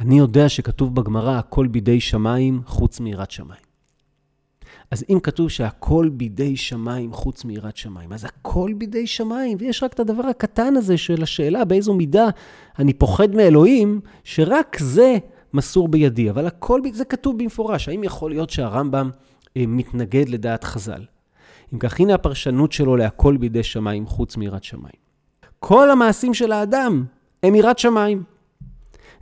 אני 0.00 0.18
יודע 0.18 0.48
שכתוב 0.48 0.94
בגמרא, 0.94 1.38
הכל 1.38 1.66
בידי 1.66 2.00
שמיים 2.00 2.60
חוץ 2.66 3.00
מיראת 3.00 3.30
שמיים. 3.30 3.72
אז 4.90 5.04
אם 5.10 5.18
כתוב 5.22 5.48
שהכל 5.48 6.08
בידי 6.12 6.56
שמיים 6.56 7.12
חוץ 7.12 7.44
מיראת 7.44 7.76
שמיים, 7.76 8.12
אז 8.12 8.24
הכל 8.24 8.72
בידי 8.78 9.06
שמיים, 9.06 9.58
ויש 9.60 9.82
רק 9.82 9.92
את 9.92 10.00
הדבר 10.00 10.26
הקטן 10.26 10.76
הזה 10.76 10.96
של 10.96 11.22
השאלה 11.22 11.64
באיזו 11.64 11.94
מידה 11.94 12.28
אני 12.78 12.92
פוחד 12.92 13.34
מאלוהים, 13.34 14.00
שרק 14.24 14.76
זה 14.80 15.18
מסור 15.54 15.88
בידי. 15.88 16.30
אבל 16.30 16.46
הכל, 16.46 16.80
זה 16.92 17.04
כתוב 17.04 17.38
במפורש. 17.38 17.88
האם 17.88 18.04
יכול 18.04 18.30
להיות 18.30 18.50
שהרמב"ם 18.50 19.10
אה, 19.56 19.64
מתנגד 19.66 20.28
לדעת 20.28 20.64
חז"ל? 20.64 21.04
אם 21.74 21.78
כך, 21.78 22.00
הנה 22.00 22.14
הפרשנות 22.14 22.72
שלו 22.72 22.96
להכל 22.96 23.36
בידי 23.36 23.62
שמיים 23.62 24.06
חוץ 24.06 24.36
מיראת 24.36 24.64
שמיים. 24.64 25.02
כל 25.58 25.90
המעשים 25.90 26.34
של 26.34 26.52
האדם 26.52 27.04
הם 27.42 27.54
יראת 27.54 27.78
שמיים. 27.78 28.22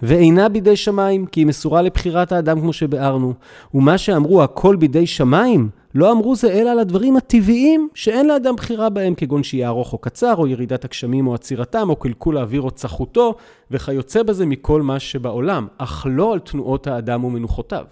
ואינה 0.02 0.48
בידי 0.48 0.76
שמיים, 0.76 1.26
כי 1.26 1.40
היא 1.40 1.46
מסורה 1.46 1.82
לבחירת 1.82 2.32
האדם 2.32 2.60
כמו 2.60 2.72
שביארנו. 2.72 3.34
ומה 3.74 3.98
שאמרו 3.98 4.42
הכל 4.42 4.76
בידי 4.76 5.06
שמיים, 5.06 5.68
לא 5.94 6.12
אמרו 6.12 6.36
זה 6.36 6.52
אלא 6.52 6.70
על 6.70 6.78
הדברים 6.78 7.16
הטבעיים 7.16 7.88
שאין 7.94 8.28
לאדם 8.28 8.56
בחירה 8.56 8.90
בהם, 8.90 9.14
כגון 9.14 9.42
שיהיה 9.42 9.68
ארוך 9.68 9.92
או 9.92 9.98
קצר, 9.98 10.34
או 10.36 10.46
ירידת 10.46 10.84
הגשמים 10.84 11.26
או 11.26 11.34
עצירתם, 11.34 11.90
או 11.90 11.96
קלקול 11.96 12.38
האוויר 12.38 12.62
או 12.62 12.70
צחותו, 12.70 13.34
וכיוצא 13.70 14.22
בזה 14.22 14.46
מכל 14.46 14.82
מה 14.82 14.98
שבעולם, 14.98 15.66
אך 15.78 16.06
לא 16.10 16.32
על 16.32 16.38
תנועות 16.38 16.86
האדם 16.86 17.24
ומנוחותיו. 17.24 17.84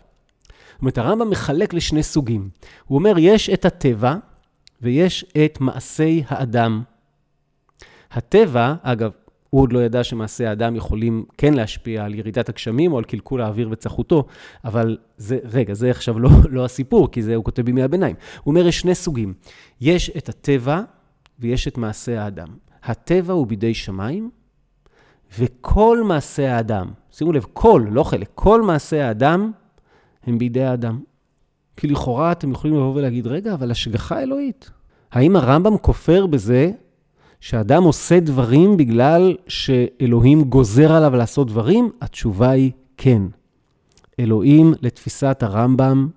זאת 0.73 0.81
אומרת, 0.81 0.99
הרמב"ם 0.99 1.31
מחלק 1.31 1.75
לשני 1.75 2.03
סוגים. 2.03 2.49
הוא 2.87 2.99
אומר, 2.99 3.15
יש 3.19 3.51
את 3.51 3.65
הטבע 3.65 4.17
ויש 4.83 5.25
את 5.45 5.61
מעשי 5.61 6.23
האדם. 6.29 6.83
הטבע, 8.13 8.75
אגב, 8.83 9.11
הוא 9.51 9.63
עוד 9.63 9.73
לא 9.73 9.79
ידע 9.79 10.05
שמעשי 10.05 10.47
האדם 10.47 10.77
יכולים 10.77 11.25
כן 11.39 11.55
להשפיע 11.55 12.05
על 12.05 12.15
ירידת 12.15 12.49
הגשמים 12.49 12.93
או 12.93 12.99
על 12.99 13.05
קלקול 13.05 13.41
האוויר 13.41 13.69
וצחותו, 13.71 14.25
אבל 14.65 14.97
זה, 15.17 15.39
רגע, 15.53 15.75
זה 15.75 15.91
עכשיו 15.91 16.19
לא, 16.19 16.31
לא 16.51 16.65
הסיפור, 16.65 17.11
כי 17.11 17.23
זה 17.23 17.35
הוא 17.35 17.45
כותב 17.45 17.63
בימי 17.63 17.83
הביניים. 17.83 18.17
הוא 18.45 18.53
אומר, 18.53 18.67
יש 18.67 18.81
שני 18.81 18.95
סוגים. 18.95 19.35
יש 19.81 20.11
את 20.11 20.29
הטבע 20.29 20.83
ויש 21.39 21.69
את 21.69 21.79
מעשי 21.79 22.17
האדם. 22.17 22.49
הטבע 22.83 23.33
הוא 23.33 23.47
בידי 23.47 23.75
שמיים, 23.75 24.31
וכל 25.39 26.03
מעשי 26.05 26.47
האדם, 26.47 26.91
שימו 27.11 27.33
לב, 27.33 27.47
כל, 27.53 27.87
לא 27.91 28.05
חלק, 28.05 28.29
כל 28.35 28.63
מעשי 28.63 28.99
האדם 28.99 29.53
הם 30.27 30.39
בידי 30.39 30.65
האדם. 30.65 31.01
כי 31.77 31.87
לכאורה 31.87 32.33
אתם 32.33 32.51
יכולים 32.51 32.77
לבוא 32.77 32.95
ולהגיד, 32.95 33.27
רגע, 33.27 33.55
אבל 33.55 33.71
השגחה 33.71 34.23
אלוהית. 34.23 34.71
האם 35.13 35.37
הרמב"ם 35.37 35.79
כופר 35.79 36.27
בזה 36.27 36.71
שאדם 37.41 37.83
עושה 37.83 38.21
דברים 38.21 38.77
בגלל 38.77 39.37
שאלוהים 39.49 40.45
גוזר 40.45 40.93
עליו 40.93 41.17
לעשות 41.17 41.47
דברים? 41.47 41.91
התשובה 42.01 42.51
היא 42.51 42.73
כן. 42.97 43.23
אלוהים, 44.21 44.75
לתפיסת 44.81 45.43
הרמב"ם, 45.43 46.09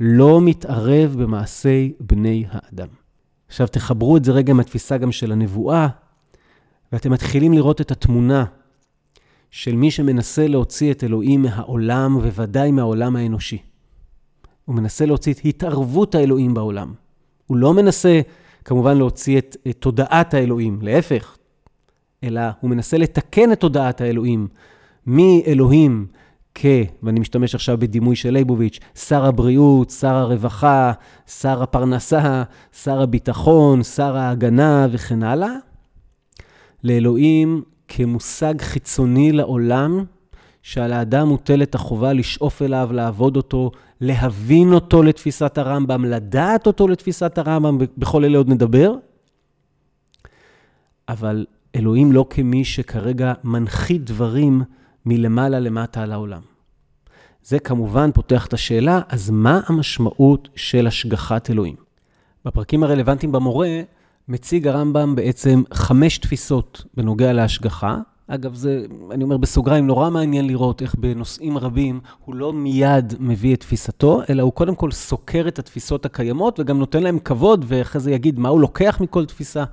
לא 0.00 0.40
מתערב 0.40 1.16
במעשי 1.18 1.92
בני 2.00 2.44
האדם. 2.50 2.88
עכשיו 3.48 3.66
תחברו 3.66 4.16
את 4.16 4.24
זה 4.24 4.32
רגע 4.32 4.52
עם 4.52 4.60
התפיסה 4.60 4.98
גם 4.98 5.12
של 5.12 5.32
הנבואה, 5.32 5.88
ואתם 6.92 7.12
מתחילים 7.12 7.52
לראות 7.52 7.80
את 7.80 7.90
התמונה 7.90 8.44
של 9.50 9.76
מי 9.76 9.90
שמנסה 9.90 10.48
להוציא 10.48 10.92
את 10.92 11.04
אלוהים 11.04 11.42
מהעולם, 11.42 12.16
וודאי 12.16 12.70
מהעולם 12.70 13.16
האנושי. 13.16 13.58
הוא 14.64 14.74
מנסה 14.76 15.06
להוציא 15.06 15.32
את 15.32 15.40
התערבות 15.44 16.14
האלוהים 16.14 16.54
בעולם. 16.54 16.92
הוא 17.46 17.56
לא 17.56 17.74
מנסה 17.74 18.20
כמובן 18.68 18.96
להוציא 18.96 19.38
את, 19.38 19.56
את 19.68 19.76
תודעת 19.78 20.34
האלוהים, 20.34 20.78
להפך, 20.82 21.36
אלא 22.24 22.40
הוא 22.60 22.70
מנסה 22.70 22.98
לתקן 22.98 23.52
את 23.52 23.60
תודעת 23.60 24.00
האלוהים 24.00 24.48
מאלוהים 25.06 26.06
כ, 26.54 26.66
ואני 27.02 27.20
משתמש 27.20 27.54
עכשיו 27.54 27.78
בדימוי 27.78 28.16
של 28.16 28.30
ליבוביץ', 28.30 28.78
שר 28.94 29.24
הבריאות, 29.24 29.90
שר 29.90 30.14
הרווחה, 30.14 30.92
שר 31.26 31.62
הפרנסה, 31.62 32.42
שר 32.82 33.02
הביטחון, 33.02 33.82
שר 33.82 34.16
ההגנה 34.16 34.86
וכן 34.90 35.22
הלאה, 35.22 35.52
לאלוהים 36.84 37.62
כמושג 37.88 38.60
חיצוני 38.60 39.32
לעולם, 39.32 40.04
שעל 40.68 40.92
האדם 40.92 41.28
מוטלת 41.28 41.74
החובה 41.74 42.12
לשאוף 42.12 42.62
אליו, 42.62 42.88
לעבוד 42.92 43.36
אותו, 43.36 43.70
להבין 44.00 44.72
אותו 44.72 45.02
לתפיסת 45.02 45.58
הרמב"ם, 45.58 46.04
לדעת 46.04 46.66
אותו 46.66 46.88
לתפיסת 46.88 47.38
הרמב"ם, 47.38 47.78
בכל 47.98 48.24
אלה 48.24 48.38
עוד 48.38 48.48
נדבר. 48.48 48.94
אבל 51.08 51.46
אלוהים 51.76 52.12
לא 52.12 52.26
כמי 52.30 52.64
שכרגע 52.64 53.32
מנחית 53.44 54.04
דברים 54.04 54.62
מלמעלה 55.06 55.60
למטה 55.60 56.02
על 56.02 56.12
העולם. 56.12 56.40
זה 57.42 57.58
כמובן 57.58 58.10
פותח 58.12 58.46
את 58.46 58.52
השאלה, 58.52 59.00
אז 59.08 59.30
מה 59.30 59.60
המשמעות 59.66 60.48
של 60.56 60.86
השגחת 60.86 61.50
אלוהים? 61.50 61.76
בפרקים 62.44 62.82
הרלוונטיים 62.82 63.32
במורה 63.32 63.80
מציג 64.28 64.68
הרמב"ם 64.68 65.14
בעצם 65.14 65.62
חמש 65.72 66.18
תפיסות 66.18 66.84
בנוגע 66.96 67.32
להשגחה. 67.32 67.98
אגב, 68.30 68.54
זה, 68.54 68.86
אני 69.10 69.24
אומר 69.24 69.36
בסוגריים, 69.36 69.86
נורא 69.86 70.10
מעניין 70.10 70.46
לראות 70.46 70.82
איך 70.82 70.94
בנושאים 70.94 71.58
רבים 71.58 72.00
הוא 72.24 72.34
לא 72.34 72.52
מיד 72.52 73.14
מביא 73.18 73.54
את 73.54 73.60
תפיסתו, 73.60 74.22
אלא 74.30 74.42
הוא 74.42 74.52
קודם 74.52 74.74
כל 74.74 74.90
סוקר 74.90 75.44
את 75.48 75.58
התפיסות 75.58 76.06
הקיימות 76.06 76.60
וגם 76.60 76.78
נותן 76.78 77.02
להם 77.02 77.18
כבוד, 77.18 77.64
ואחרי 77.68 78.00
זה 78.00 78.10
יגיד 78.10 78.38
מה 78.38 78.48
הוא 78.48 78.60
לוקח 78.60 78.98
מכל 79.00 79.24
תפיסה. 79.24 79.64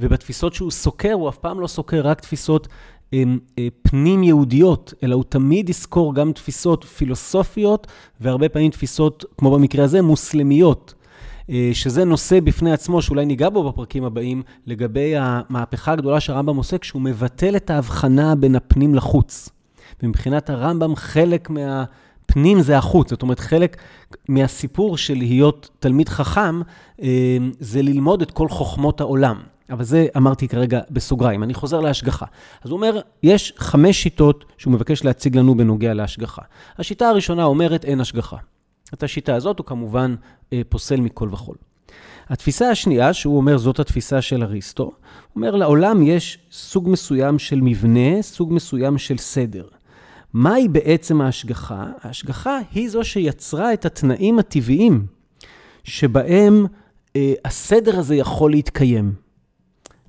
ובתפיסות 0.00 0.54
שהוא 0.54 0.70
סוקר, 0.70 1.12
הוא 1.12 1.28
אף 1.28 1.38
פעם 1.38 1.60
לא 1.60 1.66
סוקר 1.66 2.00
רק 2.00 2.20
תפיסות 2.20 2.68
הם, 3.12 3.38
אה, 3.58 3.68
פנים 3.82 4.22
יהודיות, 4.22 4.94
אלא 5.02 5.14
הוא 5.14 5.24
תמיד 5.28 5.68
יזכור 5.68 6.14
גם 6.14 6.32
תפיסות 6.32 6.84
פילוסופיות, 6.84 7.86
והרבה 8.20 8.48
פעמים 8.48 8.70
תפיסות, 8.70 9.24
כמו 9.38 9.50
במקרה 9.50 9.84
הזה, 9.84 10.02
מוסלמיות. 10.02 10.94
אה, 11.50 11.70
שזה 11.72 12.04
נושא 12.04 12.40
בפני 12.40 12.72
עצמו, 12.72 13.02
שאולי 13.02 13.26
ניגע 13.26 13.48
בו 13.48 13.72
בפרקים 13.72 14.04
הבאים, 14.04 14.42
לגבי 14.66 15.14
המהפכה 15.16 15.92
הגדולה 15.92 16.20
שהרמב"ם 16.20 16.56
עושה, 16.56 16.78
כשהוא 16.78 17.02
מבטל 17.02 17.56
את 17.56 17.70
ההבחנה 17.70 18.34
בין 18.34 18.56
הפנים 18.56 18.94
לחוץ. 18.94 19.48
ומבחינת 20.02 20.50
הרמב"ם, 20.50 20.96
חלק 20.96 21.50
מהפנים 21.50 22.60
זה 22.60 22.78
החוץ. 22.78 23.10
זאת 23.10 23.22
אומרת, 23.22 23.40
חלק 23.40 23.76
מהסיפור 24.28 24.96
של 24.96 25.14
להיות 25.14 25.70
תלמיד 25.78 26.08
חכם, 26.08 26.60
אה, 27.02 27.36
זה 27.60 27.82
ללמוד 27.82 28.22
את 28.22 28.30
כל 28.30 28.48
חוכמות 28.48 29.00
העולם. 29.00 29.40
אבל 29.70 29.84
זה 29.84 30.06
אמרתי 30.16 30.48
כרגע 30.48 30.80
בסוגריים. 30.90 31.42
אני 31.42 31.54
חוזר 31.54 31.80
להשגחה. 31.80 32.26
אז 32.62 32.70
הוא 32.70 32.76
אומר, 32.76 33.00
יש 33.22 33.52
חמש 33.58 34.02
שיטות 34.02 34.44
שהוא 34.58 34.72
מבקש 34.72 35.04
להציג 35.04 35.36
לנו 35.36 35.54
בנוגע 35.54 35.94
להשגחה. 35.94 36.42
השיטה 36.78 37.08
הראשונה 37.08 37.44
אומרת, 37.44 37.84
אין 37.84 38.00
השגחה. 38.00 38.36
את 38.94 39.02
השיטה 39.02 39.34
הזאת 39.34 39.58
הוא 39.58 39.66
כמובן 39.66 40.14
פוסל 40.68 41.00
מכל 41.00 41.28
וכול. 41.32 41.56
התפיסה 42.28 42.70
השנייה, 42.70 43.12
שהוא 43.12 43.36
אומר, 43.36 43.58
זאת 43.58 43.80
התפיסה 43.80 44.22
של 44.22 44.42
אריסטו, 44.42 44.92
אומר, 45.36 45.56
לעולם 45.56 46.02
יש 46.02 46.38
סוג 46.52 46.88
מסוים 46.88 47.38
של 47.38 47.60
מבנה, 47.60 48.22
סוג 48.22 48.52
מסוים 48.52 48.98
של 48.98 49.18
סדר. 49.18 49.64
מהי 50.32 50.68
בעצם 50.68 51.20
ההשגחה? 51.20 51.86
ההשגחה 52.02 52.58
היא 52.72 52.90
זו 52.90 53.04
שיצרה 53.04 53.72
את 53.72 53.86
התנאים 53.86 54.38
הטבעיים 54.38 55.06
שבהם 55.84 56.66
אה, 57.16 57.32
הסדר 57.44 57.98
הזה 57.98 58.16
יכול 58.16 58.50
להתקיים. 58.50 59.14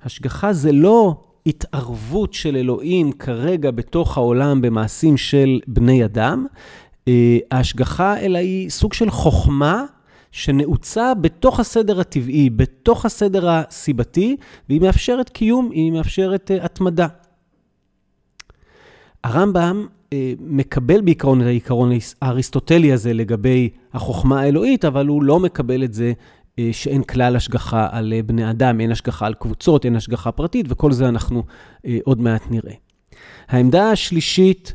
השגחה 0.02 0.52
זה 0.52 0.72
לא 0.72 1.20
התערבות 1.46 2.34
של 2.34 2.56
אלוהים 2.56 3.12
כרגע 3.12 3.70
בתוך 3.70 4.16
העולם 4.16 4.60
במעשים 4.60 5.16
של 5.16 5.60
בני 5.66 6.04
אדם, 6.04 6.46
אה, 7.08 7.38
ההשגחה 7.50 8.18
אלא 8.18 8.38
היא 8.38 8.70
סוג 8.70 8.92
של 8.92 9.10
חוכמה 9.10 9.84
שנעוצה 10.32 11.14
בתוך 11.14 11.60
הסדר 11.60 12.00
הטבעי, 12.00 12.50
בתוך 12.50 13.04
הסדר 13.06 13.50
הסיבתי, 13.50 14.36
והיא 14.68 14.80
מאפשרת 14.80 15.28
קיום, 15.28 15.70
היא 15.70 15.92
מאפשרת 15.92 16.50
uh, 16.50 16.64
התמדה. 16.64 17.06
הרמב"ם 19.24 19.86
uh, 19.86 20.14
מקבל 20.40 21.00
בעיקרון 21.00 21.40
את 21.40 21.46
העיקרון 21.46 21.90
האריסטוטלי 22.22 22.92
הזה 22.92 23.12
לגבי 23.12 23.68
החוכמה 23.92 24.40
האלוהית, 24.40 24.84
אבל 24.84 25.06
הוא 25.06 25.22
לא 25.22 25.40
מקבל 25.40 25.84
את 25.84 25.94
זה 25.94 26.12
uh, 26.12 26.62
שאין 26.72 27.02
כלל 27.02 27.36
השגחה 27.36 27.88
על 27.90 28.14
uh, 28.18 28.26
בני 28.26 28.50
אדם, 28.50 28.80
אין 28.80 28.92
השגחה 28.92 29.26
על 29.26 29.34
קבוצות, 29.34 29.84
אין 29.84 29.96
השגחה 29.96 30.32
פרטית, 30.32 30.66
וכל 30.68 30.92
זה 30.92 31.08
אנחנו 31.08 31.42
uh, 31.76 31.88
עוד 32.04 32.20
מעט 32.20 32.42
נראה. 32.50 32.74
העמדה 33.48 33.90
השלישית 33.90 34.74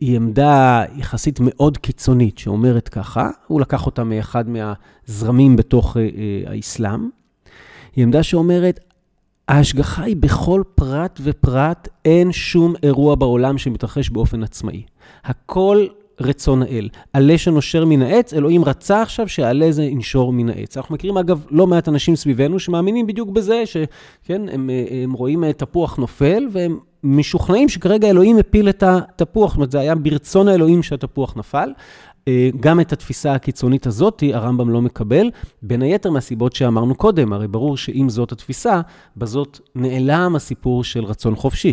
היא 0.00 0.16
עמדה 0.16 0.84
יחסית 0.96 1.38
מאוד 1.40 1.78
קיצונית, 1.78 2.38
שאומרת 2.38 2.88
ככה, 2.88 3.30
הוא 3.46 3.60
לקח 3.60 3.86
אותה 3.86 4.04
מאחד 4.04 4.44
מהזרמים 4.48 5.56
בתוך 5.56 5.96
אה, 5.96 6.02
אה, 6.02 6.52
האסלאם. 6.52 7.08
היא 7.96 8.04
עמדה 8.04 8.22
שאומרת, 8.22 8.80
ההשגחה 9.48 10.02
היא 10.02 10.16
בכל 10.16 10.62
פרט 10.74 11.20
ופרט, 11.22 11.88
אין 12.04 12.32
שום 12.32 12.74
אירוע 12.82 13.14
בעולם 13.14 13.58
שמתרחש 13.58 14.10
באופן 14.10 14.42
עצמאי. 14.42 14.82
הכל 15.24 15.86
רצון 16.24 16.62
האל. 16.62 16.88
עלה 17.12 17.38
שנושר 17.38 17.84
מן 17.84 18.02
העץ, 18.02 18.34
אלוהים 18.34 18.64
רצה 18.64 19.02
עכשיו 19.02 19.28
שעלה 19.28 19.72
זה 19.72 19.84
ינשור 19.84 20.32
מן 20.32 20.48
העץ. 20.48 20.76
אנחנו 20.76 20.94
מכירים, 20.94 21.18
אגב, 21.18 21.46
לא 21.50 21.66
מעט 21.66 21.88
אנשים 21.88 22.16
סביבנו 22.16 22.58
שמאמינים 22.58 23.06
בדיוק 23.06 23.28
בזה, 23.28 23.62
שכן, 23.66 24.48
הם, 24.48 24.70
הם 25.04 25.12
רואים 25.12 25.52
תפוח 25.52 25.96
נופל, 25.96 26.48
והם 26.52 26.78
משוכנעים 27.04 27.68
שכרגע 27.68 28.10
אלוהים 28.10 28.38
הפיל 28.38 28.68
את 28.68 28.82
התפוח, 28.86 29.50
זאת 29.50 29.56
אומרת, 29.56 29.70
זה 29.70 29.80
היה 29.80 29.94
ברצון 29.94 30.48
האלוהים 30.48 30.82
שהתפוח 30.82 31.36
נפל. 31.36 31.72
אה, 32.28 32.50
גם 32.60 32.80
את 32.80 32.92
התפיסה 32.92 33.34
הקיצונית 33.34 33.86
הזאת 33.86 34.22
הרמב"ם 34.32 34.70
לא 34.70 34.82
מקבל, 34.82 35.30
בין 35.62 35.82
היתר 35.82 36.10
מהסיבות 36.10 36.52
שאמרנו 36.52 36.94
קודם, 36.94 37.32
הרי 37.32 37.48
ברור 37.48 37.76
שאם 37.76 38.08
זאת 38.08 38.32
התפיסה, 38.32 38.80
בזאת 39.16 39.60
נעלם 39.74 40.36
הסיפור 40.36 40.84
של 40.84 41.04
רצון 41.04 41.36
חופשי. 41.36 41.72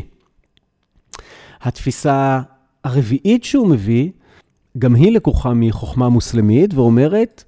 התפיסה 1.61 2.41
הרביעית 2.83 3.43
שהוא 3.43 3.67
מביא, 3.67 4.09
גם 4.77 4.95
היא 4.95 5.11
לקוחה 5.11 5.53
מחוכמה 5.53 6.09
מוסלמית, 6.09 6.73
ואומרת, 6.73 7.43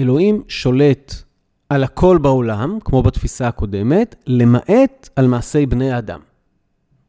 אלוהים 0.00 0.42
שולט 0.48 1.14
על 1.68 1.84
הכל 1.84 2.18
בעולם, 2.18 2.78
כמו 2.84 3.02
בתפיסה 3.02 3.48
הקודמת, 3.48 4.14
למעט 4.26 5.08
על 5.16 5.26
מעשי 5.26 5.66
בני 5.66 5.92
האדם. 5.92 6.20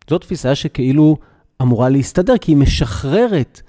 זו 0.09 0.17
תפיסה 0.17 0.55
שכאילו 0.55 1.17
אמורה 1.61 1.89
להסתדר, 1.89 2.37
כי 2.37 2.51
היא 2.51 2.57
משחררת 2.57 3.61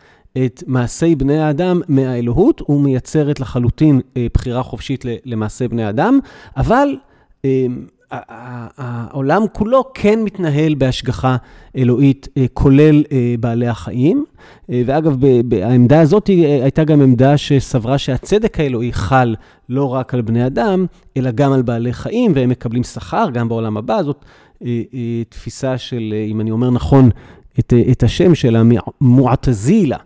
את 0.45 0.63
מעשי 0.67 1.15
בני 1.15 1.39
האדם 1.39 1.81
מהאלוהות 1.89 2.71
ומייצרת 2.71 3.41
לחלוטין 3.41 4.01
אה, 4.17 4.27
בחירה 4.35 4.63
חופשית 4.63 5.05
למעשי 5.25 5.69
בני 5.69 5.85
האדם, 5.85 6.19
אבל 6.57 6.97
אה, 7.45 7.67
העולם 8.11 9.43
כולו 9.53 9.85
כן 9.95 10.23
מתנהל 10.25 10.75
בהשגחה 10.75 11.37
אלוהית, 11.77 12.29
אה, 12.37 12.47
כולל 12.53 13.03
בעלי 13.41 13.69
החיים. 13.69 14.25
ואגב, 14.69 15.17
העמדה 15.63 16.01
הזאת 16.01 16.27
הייתה 16.27 16.85
גם 16.85 17.03
עמדה 17.03 17.37
שסברה 17.37 17.99
שהצדק 17.99 18.61
האלוהי 18.61 18.93
חל 18.93 19.35
לא 19.69 19.95
רק 19.95 20.15
על 20.15 20.21
בני 20.21 20.47
אדם, 20.47 20.87
אלא 21.17 21.31
גם 21.31 21.53
על 21.53 21.63
בעלי 21.63 21.93
חיים, 21.93 22.33
והם 22.35 22.49
מקבלים 22.49 22.85
שכר 22.85 23.31
גם 23.33 23.49
בעולם 23.49 23.77
הבא. 23.77 24.03
זאת 24.03 24.25
אה, 24.65 24.83
אה, 24.95 25.23
תפיסה 25.29 25.79
של, 25.79 26.15
אה, 26.17 26.25
אם 26.25 26.41
אני 26.41 26.51
אומר 26.51 26.71
נכון 26.71 27.11
את, 27.59 27.73
את 27.93 28.03
השם 28.03 28.35
שלה, 28.35 28.63
מועטזילה. 29.01 29.99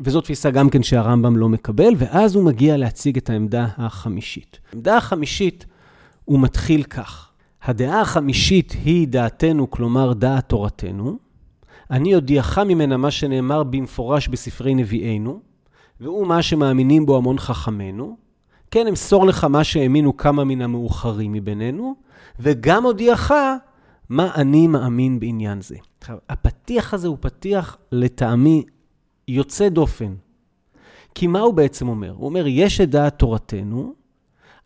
וזו 0.00 0.20
תפיסה 0.20 0.50
גם 0.50 0.70
כן 0.70 0.82
שהרמב"ם 0.82 1.36
לא 1.36 1.48
מקבל, 1.48 1.94
ואז 1.98 2.34
הוא 2.34 2.44
מגיע 2.44 2.76
להציג 2.76 3.16
את 3.16 3.30
העמדה 3.30 3.66
החמישית. 3.76 4.58
העמדה 4.72 4.96
החמישית, 4.96 5.66
הוא 6.24 6.40
מתחיל 6.40 6.82
כך: 6.82 7.30
הדעה 7.62 8.00
החמישית 8.00 8.72
היא 8.84 9.08
דעתנו, 9.08 9.70
כלומר 9.70 10.12
דעת 10.12 10.48
תורתנו. 10.48 11.18
אני 11.90 12.14
אודיעך 12.14 12.58
ממנה 12.58 12.96
מה 12.96 13.10
שנאמר 13.10 13.62
במפורש 13.62 14.28
בספרי 14.28 14.74
נביאינו, 14.74 15.40
והוא 16.00 16.26
מה 16.26 16.42
שמאמינים 16.42 17.06
בו 17.06 17.16
המון 17.16 17.38
חכמינו. 17.38 18.16
כן, 18.70 18.86
אמסור 18.86 19.26
לך 19.26 19.44
מה 19.44 19.64
שהאמינו 19.64 20.16
כמה 20.16 20.44
מן 20.44 20.62
המאוחרים 20.62 21.32
מבינינו, 21.32 21.94
וגם 22.40 22.84
הודיעך 22.84 23.32
מה 24.08 24.34
אני 24.34 24.66
מאמין 24.66 25.20
בעניין 25.20 25.60
זה. 25.60 25.76
עכשיו, 26.00 26.18
הפתיח 26.28 26.94
הזה 26.94 27.08
הוא 27.08 27.16
פתיח 27.20 27.76
לטעמי 27.92 28.64
יוצא 29.28 29.68
דופן. 29.68 30.14
כי 31.14 31.26
מה 31.26 31.40
הוא 31.40 31.54
בעצם 31.54 31.88
אומר? 31.88 32.10
הוא 32.10 32.26
אומר, 32.26 32.46
יש 32.46 32.80
את 32.80 32.90
דעת 32.90 33.18
תורתנו, 33.18 33.94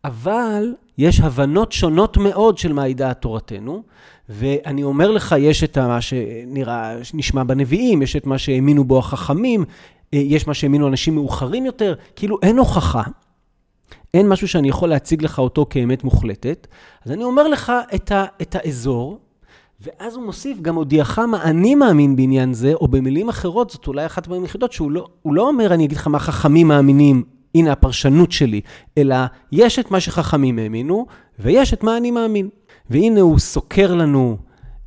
אבל 0.07 0.74
יש 0.98 1.20
הבנות 1.20 1.72
שונות 1.72 2.16
מאוד 2.16 2.59
של 2.59 2.72
מהי 2.72 2.94
דעת 2.94 3.20
תורתנו, 3.20 3.82
ואני 4.28 4.82
אומר 4.82 5.11
לך, 5.11 5.34
יש 5.38 5.64
את 5.64 5.78
מה 5.78 6.00
שנראה, 6.00 6.96
נשמע 7.14 7.44
בנביאים, 7.44 8.02
יש 8.02 8.16
את 8.16 8.26
מה 8.26 8.38
שהאמינו 8.38 8.84
בו 8.84 8.98
החכמים, 8.98 9.64
אה, 10.14 10.18
יש 10.18 10.46
מה 10.46 10.54
שהאמינו 10.54 10.88
אנשים 10.88 11.14
מאוחרים 11.14 11.66
יותר, 11.66 11.94
כאילו 12.16 12.38
אין 12.42 12.59
הוכחה. 12.59 13.02
אין 14.14 14.28
משהו 14.28 14.48
שאני 14.48 14.68
יכול 14.68 14.88
להציג 14.88 15.22
לך 15.22 15.38
אותו 15.38 15.66
כאמת 15.70 16.04
מוחלטת, 16.04 16.66
אז 17.04 17.12
אני 17.12 17.24
אומר 17.24 17.48
לך 17.48 17.72
את, 17.94 18.12
ה, 18.12 18.24
את 18.42 18.54
האזור, 18.54 19.18
ואז 19.80 20.14
הוא 20.14 20.24
מוסיף, 20.24 20.61
גם 20.61 20.74
הודיעך 20.74 21.18
מה 21.18 21.42
אני 21.42 21.74
מאמין 21.74 22.16
בעניין 22.16 22.54
זה, 22.54 22.74
או 22.74 22.88
במילים 22.88 23.28
אחרות, 23.28 23.70
זאת 23.70 23.86
אולי 23.86 24.07
אחת 24.07 24.26
מהמילים 24.26 24.44
היחידות, 24.44 24.72
שהוא 24.72 24.90
לא, 24.90 25.07
לא 25.26 25.48
אומר, 25.48 25.74
אני 25.74 25.84
אגיד 25.84 25.98
לך 25.98 26.07
מה 26.07 26.18
חכמים 26.18 26.68
מאמינים, 26.68 27.36
הנה 27.57 27.72
הפרשנות 27.72 28.32
שלי, 28.32 28.61
אלא 28.98 29.16
יש 29.52 29.78
את 29.78 29.90
מה 29.90 30.00
שחכמים 30.00 30.59
האמינו, 30.59 31.07
ויש 31.38 31.72
את 31.72 31.82
מה 31.82 31.96
אני 31.96 32.11
מאמין. 32.11 32.48
והנה 32.90 33.20
הוא 33.20 33.38
סוקר 33.38 33.94
לנו 33.94 34.36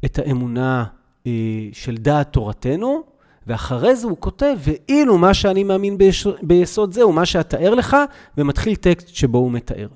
את 0.05 0.19
האמונה 0.19 0.83
אה, 1.27 1.31
של 1.73 1.97
דעת 1.97 2.33
תורתנו, 2.33 3.01
ואחרי 3.47 3.95
זה 3.95 4.07
הוא 4.07 4.17
כותב, 4.19 4.55
ואילו 4.59 5.17
מה 5.17 5.33
שאני 5.33 5.63
מאמין 5.63 5.97
ביסוד, 5.97 6.35
ביסוד 6.41 6.93
זה 6.93 7.01
הוא 7.01 7.13
מה 7.13 7.25
שאתאר 7.25 7.73
לך, 7.75 7.97
ומתחיל 8.37 8.75
טקסט 8.75 9.07
שבו 9.07 9.37
הוא 9.37 9.51
מתאר. 9.51 9.87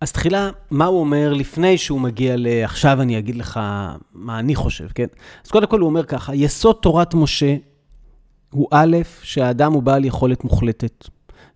אז 0.00 0.12
תחילה, 0.12 0.50
מה 0.70 0.84
הוא 0.84 1.00
אומר 1.00 1.32
לפני 1.32 1.78
שהוא 1.78 2.00
מגיע 2.00 2.34
ל... 2.36 2.46
עכשיו 2.64 3.02
אני 3.02 3.18
אגיד 3.18 3.36
לך 3.36 3.60
מה 4.12 4.38
אני 4.38 4.54
חושב, 4.54 4.88
כן? 4.94 5.06
אז 5.44 5.50
קודם 5.50 5.66
כל 5.66 5.80
הוא 5.80 5.88
אומר 5.88 6.04
ככה, 6.04 6.34
יסוד 6.34 6.76
תורת 6.82 7.14
משה 7.14 7.56
הוא 8.50 8.68
א', 8.70 8.96
שהאדם 9.22 9.72
הוא 9.72 9.82
בעל 9.82 10.04
יכולת 10.04 10.44
מוחלטת, 10.44 11.08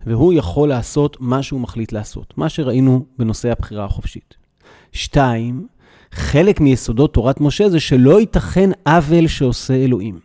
והוא 0.05 0.33
יכול 0.33 0.69
לעשות 0.69 1.17
מה 1.19 1.43
שהוא 1.43 1.59
מחליט 1.59 1.91
לעשות, 1.91 2.33
מה 2.37 2.49
שראינו 2.49 3.05
בנושא 3.17 3.51
הבחירה 3.51 3.85
החופשית. 3.85 4.35
שתיים, 4.91 5.67
חלק 6.11 6.59
מיסודות 6.59 7.13
תורת 7.13 7.41
משה 7.41 7.69
זה 7.69 7.79
שלא 7.79 8.19
ייתכן 8.19 8.69
עוול 8.85 9.27
שעושה 9.27 9.73
אלוהים. 9.73 10.19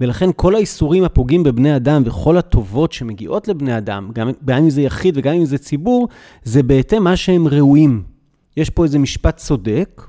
ולכן 0.00 0.30
כל 0.36 0.54
האיסורים 0.54 1.04
הפוגעים 1.04 1.42
בבני 1.42 1.76
אדם 1.76 2.02
וכל 2.06 2.36
הטובות 2.36 2.92
שמגיעות 2.92 3.48
לבני 3.48 3.78
אדם, 3.78 4.10
גם, 4.44 4.58
אם 4.58 4.70
זה 4.70 4.82
יחיד 4.82 5.18
וגם 5.18 5.34
אם 5.34 5.44
זה 5.44 5.58
ציבור, 5.58 6.08
זה 6.42 6.62
בהתאם 6.62 7.04
מה 7.04 7.16
שהם 7.16 7.48
ראויים. 7.48 8.02
יש 8.56 8.70
פה 8.70 8.84
איזה 8.84 8.98
משפט 8.98 9.36
צודק, 9.36 10.02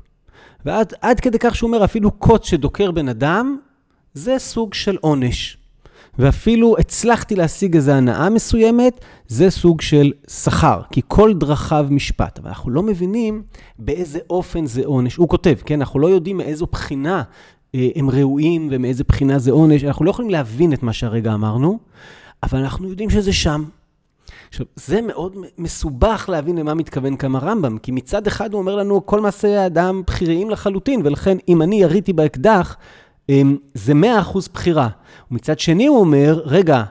ועד 0.66 1.20
כדי 1.22 1.40
כך 1.40 1.56
שהוא 1.56 1.68
אומר, 1.68 1.84
אפילו 1.84 2.12
קוץ 2.12 2.48
שדוקר 2.48 2.92
בן 2.92 3.10
אדם, 3.10 3.58
זה 4.14 4.36
סוג 4.40 4.74
של 4.74 4.98
עונש. 5.02 5.57
ואפילו 6.20 6.76
הצלחתי 6.80 7.36
להשיג 7.36 7.76
איזו 7.76 7.92
הנאה 7.92 8.30
מסוימת, 8.30 9.06
זה 9.28 9.50
סוג 9.50 9.82
של 9.82 10.12
שכר, 10.30 10.82
כי 10.92 11.02
כל 11.08 11.34
דרכיו 11.34 11.88
משפט. 11.90 12.40
אבל 12.40 12.50
אנחנו 12.50 12.72
לא 12.72 12.84
מבינים 12.84 13.44
באיזה 13.80 14.20
אופן 14.30 14.66
זה 14.66 14.82
עונש. 14.86 15.16
הוא 15.16 15.30
כותב, 15.30 15.56
כן? 15.66 15.82
אנחנו 15.82 16.00
לא 16.00 16.08
יודעים 16.08 16.38
מאיזו 16.38 16.68
בחינה 16.72 17.24
אה, 17.76 17.90
הם 17.96 18.10
ראויים 18.10 18.68
ומאיזה 18.72 19.04
בחינה 19.04 19.40
זה 19.40 19.52
עונש. 19.52 19.84
אנחנו 19.84 20.06
לא 20.06 20.10
יכולים 20.10 20.32
להבין 20.32 20.74
את 20.74 20.84
מה 20.84 20.94
שהרגע 20.94 21.34
אמרנו, 21.34 21.80
אבל 22.44 22.60
אנחנו 22.60 22.90
יודעים 22.90 23.10
שזה 23.10 23.34
שם. 23.34 23.64
עכשיו, 24.50 24.66
זה 24.76 25.02
מאוד 25.02 25.36
מסובך 25.58 26.30
להבין 26.32 26.58
למה 26.58 26.74
מתכוון 26.74 27.18
כאן 27.18 27.36
הרמב"ם, 27.36 27.78
כי 27.78 27.92
מצד 27.92 28.28
אחד 28.28 28.54
הוא 28.54 28.60
אומר 28.60 28.76
לנו, 28.76 29.06
כל 29.06 29.22
מעשי 29.22 29.56
האדם 29.56 30.02
בכיריים 30.08 30.50
לחלוטין, 30.50 31.02
ולכן 31.04 31.38
אם 31.48 31.62
אני 31.62 31.82
יריתי 31.82 32.14
באקדח, 32.14 32.78
זה 33.74 33.94
100% 33.94 34.38
בחירה. 34.54 34.90
ומצד 35.32 35.60
שני 35.60 35.88
הוא 35.88 36.00
אומר, 36.00 36.42
רגע, 36.46 36.84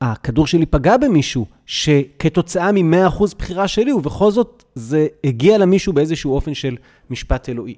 הכדור 0.00 0.46
שלי 0.46 0.66
פגע 0.66 0.96
במישהו, 0.96 1.46
שכתוצאה 1.66 2.72
מ-100% 2.72 3.24
בחירה 3.38 3.68
שלי, 3.68 3.92
ובכל 3.92 4.30
זאת 4.30 4.64
זה 4.74 5.06
הגיע 5.24 5.58
למישהו 5.58 5.92
באיזשהו 5.92 6.34
אופן 6.34 6.54
של 6.54 6.76
משפט 7.10 7.48
אלוהי. 7.48 7.74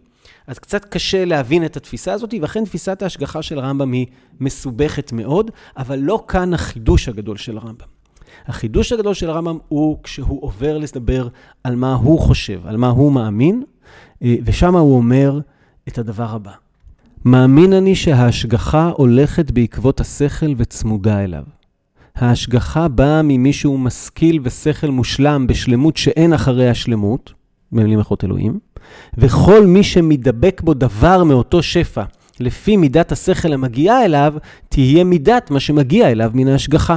אז 0.47 0.59
קצת 0.59 0.85
קשה 0.85 1.25
להבין 1.25 1.65
את 1.65 1.77
התפיסה 1.77 2.13
הזאת, 2.13 2.35
ואכן 2.43 2.65
תפיסת 2.65 3.03
ההשגחה 3.03 3.43
של 3.43 3.59
הרמב"ם 3.59 3.93
היא 3.93 4.07
מסובכת 4.41 5.13
מאוד, 5.13 5.51
אבל 5.77 5.99
לא 5.99 6.25
כאן 6.29 6.55
החידוש 6.55 7.09
הגדול 7.09 7.37
של 7.37 7.57
הרמב"ם. 7.57 7.87
החידוש 8.47 8.93
הגדול 8.93 9.15
של 9.15 9.31
הרמב"ם 9.31 9.59
הוא 9.69 9.99
כשהוא 10.03 10.43
עובר 10.43 10.79
לדבר 10.79 11.29
על 11.65 11.77
מה 11.77 11.95
הוא 11.95 12.21
חושב, 12.21 12.67
על 12.67 12.77
מה 12.77 12.89
הוא 12.89 13.13
מאמין, 13.13 13.63
אה, 14.23 14.37
ושם 14.45 14.77
הוא 14.77 14.97
אומר 14.97 15.41
את 15.89 15.99
הדבר 15.99 16.35
הבא: 16.35 16.53
מאמין 17.25 17.73
אני 17.73 17.95
שההשגחה 17.95 18.91
הולכת 18.97 19.51
בעקבות 19.51 20.01
השכל 20.01 20.55
וצמודה 20.57 21.25
אליו. 21.25 21.43
ההשגחה 22.15 22.89
באה 22.89 23.23
ממישהו 23.23 23.79
משכיל 23.79 24.41
ושכל 24.43 24.91
מושלם 24.91 25.47
בשלמות 25.47 25.97
שאין 25.97 26.33
אחרי 26.33 26.69
השלמות, 26.69 27.33
במילים 27.73 28.01
אחרות 28.01 28.25
אלוהים, 28.25 28.59
וכל 29.19 29.67
מי 29.67 29.83
שמדבק 29.83 30.61
בו 30.65 30.75
דבר 30.75 31.25
מאותו 31.25 31.63
שפע, 31.63 32.03
לפי 32.41 32.77
מידת 32.77 33.13
השכל 33.13 33.53
המגיעה 33.53 34.05
אליו, 34.05 34.35
תהיה 34.69 35.05
מידת 35.05 35.51
מה 35.51 35.61
שמגיע 35.61 36.11
אליו 36.11 36.31
מן 36.35 36.49
ההשגחה. 36.49 36.97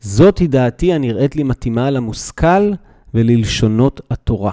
זאתי 0.00 0.46
דעתי 0.46 0.92
הנראית 0.92 1.36
לי 1.36 1.42
מתאימה 1.42 1.90
למושכל 1.90 2.72
וללשונות 3.14 4.00
התורה. 4.10 4.52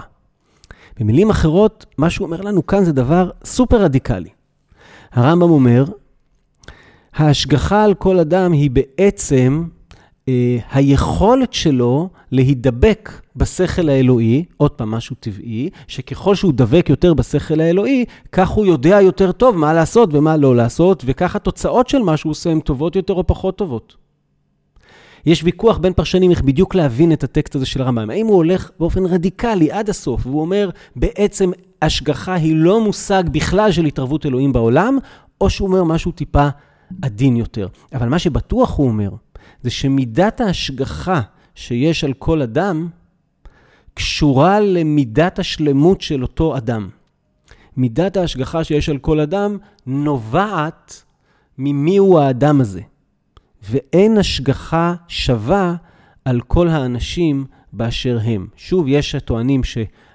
במילים 0.98 1.30
אחרות, 1.30 1.86
מה 1.98 2.10
שהוא 2.10 2.26
אומר 2.26 2.40
לנו 2.40 2.66
כאן 2.66 2.84
זה 2.84 2.92
דבר 2.92 3.30
סופר 3.44 3.82
רדיקלי. 3.82 4.39
הרמב"ם 5.12 5.50
אומר, 5.50 5.84
ההשגחה 7.14 7.84
על 7.84 7.94
כל 7.94 8.18
אדם 8.18 8.52
היא 8.52 8.70
בעצם 8.70 9.64
אה, 10.28 10.58
היכולת 10.72 11.52
שלו 11.52 12.08
להידבק 12.32 13.20
בשכל 13.36 13.88
האלוהי, 13.88 14.44
עוד 14.56 14.70
פעם, 14.70 14.90
משהו 14.90 15.16
טבעי, 15.20 15.70
שככל 15.88 16.34
שהוא 16.34 16.52
דבק 16.52 16.86
יותר 16.88 17.14
בשכל 17.14 17.60
האלוהי, 17.60 18.04
כך 18.32 18.48
הוא 18.48 18.66
יודע 18.66 19.00
יותר 19.00 19.32
טוב 19.32 19.56
מה 19.56 19.72
לעשות 19.72 20.14
ומה 20.14 20.36
לא 20.36 20.56
לעשות, 20.56 21.02
וכך 21.06 21.36
התוצאות 21.36 21.88
של 21.88 21.98
מה 21.98 22.16
שהוא 22.16 22.30
עושה 22.30 22.50
הן 22.50 22.60
טובות 22.60 22.96
יותר 22.96 23.14
או 23.14 23.26
פחות 23.26 23.58
טובות. 23.58 23.96
יש 25.26 25.44
ויכוח 25.44 25.78
בין 25.78 25.92
פרשנים 25.92 26.30
איך 26.30 26.42
בדיוק 26.42 26.74
להבין 26.74 27.12
את 27.12 27.24
הטקסט 27.24 27.54
הזה 27.54 27.66
של 27.66 27.82
הרמב"ם. 27.82 28.10
האם 28.10 28.26
הוא 28.26 28.36
הולך 28.36 28.70
באופן 28.78 29.06
רדיקלי 29.06 29.70
עד 29.70 29.88
הסוף, 29.88 30.26
והוא 30.26 30.40
אומר, 30.40 30.70
בעצם 30.96 31.50
השגחה 31.82 32.34
היא 32.34 32.56
לא 32.56 32.84
מושג 32.84 33.24
בכלל 33.32 33.72
של 33.72 33.84
התערבות 33.84 34.26
אלוהים 34.26 34.52
בעולם, 34.52 34.98
או 35.40 35.50
שהוא 35.50 35.68
אומר 35.68 35.84
משהו 35.84 36.12
טיפה 36.12 36.48
עדין 37.02 37.36
יותר. 37.36 37.68
אבל 37.94 38.08
מה 38.08 38.18
שבטוח 38.18 38.78
הוא 38.78 38.88
אומר, 38.88 39.10
זה 39.62 39.70
שמידת 39.70 40.40
ההשגחה 40.40 41.20
שיש 41.54 42.04
על 42.04 42.12
כל 42.12 42.42
אדם, 42.42 42.88
קשורה 43.94 44.60
למידת 44.60 45.38
השלמות 45.38 46.00
של 46.00 46.22
אותו 46.22 46.56
אדם. 46.56 46.88
מידת 47.76 48.16
ההשגחה 48.16 48.64
שיש 48.64 48.88
על 48.88 48.98
כל 48.98 49.20
אדם 49.20 49.58
נובעת 49.86 51.02
ממיהו 51.58 52.18
האדם 52.18 52.60
הזה. 52.60 52.80
ואין 53.62 54.18
השגחה 54.18 54.94
שווה 55.08 55.74
על 56.24 56.40
כל 56.40 56.68
האנשים 56.68 57.46
באשר 57.72 58.18
הם. 58.22 58.46
שוב, 58.56 58.84
יש 58.88 59.10
שטוענים 59.10 59.64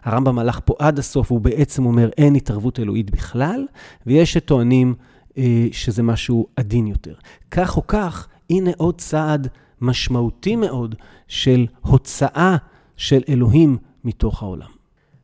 שהרמב"ם 0.05 0.39
הלך 0.39 0.59
פה 0.65 0.73
עד 0.79 0.99
הסוף, 0.99 1.31
והוא 1.31 1.41
בעצם 1.41 1.85
אומר 1.85 2.09
אין 2.17 2.35
התערבות 2.35 2.79
אלוהית 2.79 3.11
בכלל, 3.11 3.65
ויש 4.05 4.33
שטוענים 4.33 4.93
אה, 5.37 5.67
שזה 5.71 6.03
משהו 6.03 6.47
עדין 6.55 6.87
יותר. 6.87 7.13
כך 7.51 7.77
או 7.77 7.87
כך, 7.87 8.27
הנה 8.49 8.71
עוד 8.77 8.97
צעד 8.97 9.47
משמעותי 9.81 10.55
מאוד 10.55 10.95
של 11.27 11.65
הוצאה 11.81 12.55
של 12.97 13.21
אלוהים 13.29 13.77
מתוך 14.03 14.43
העולם. 14.43 14.67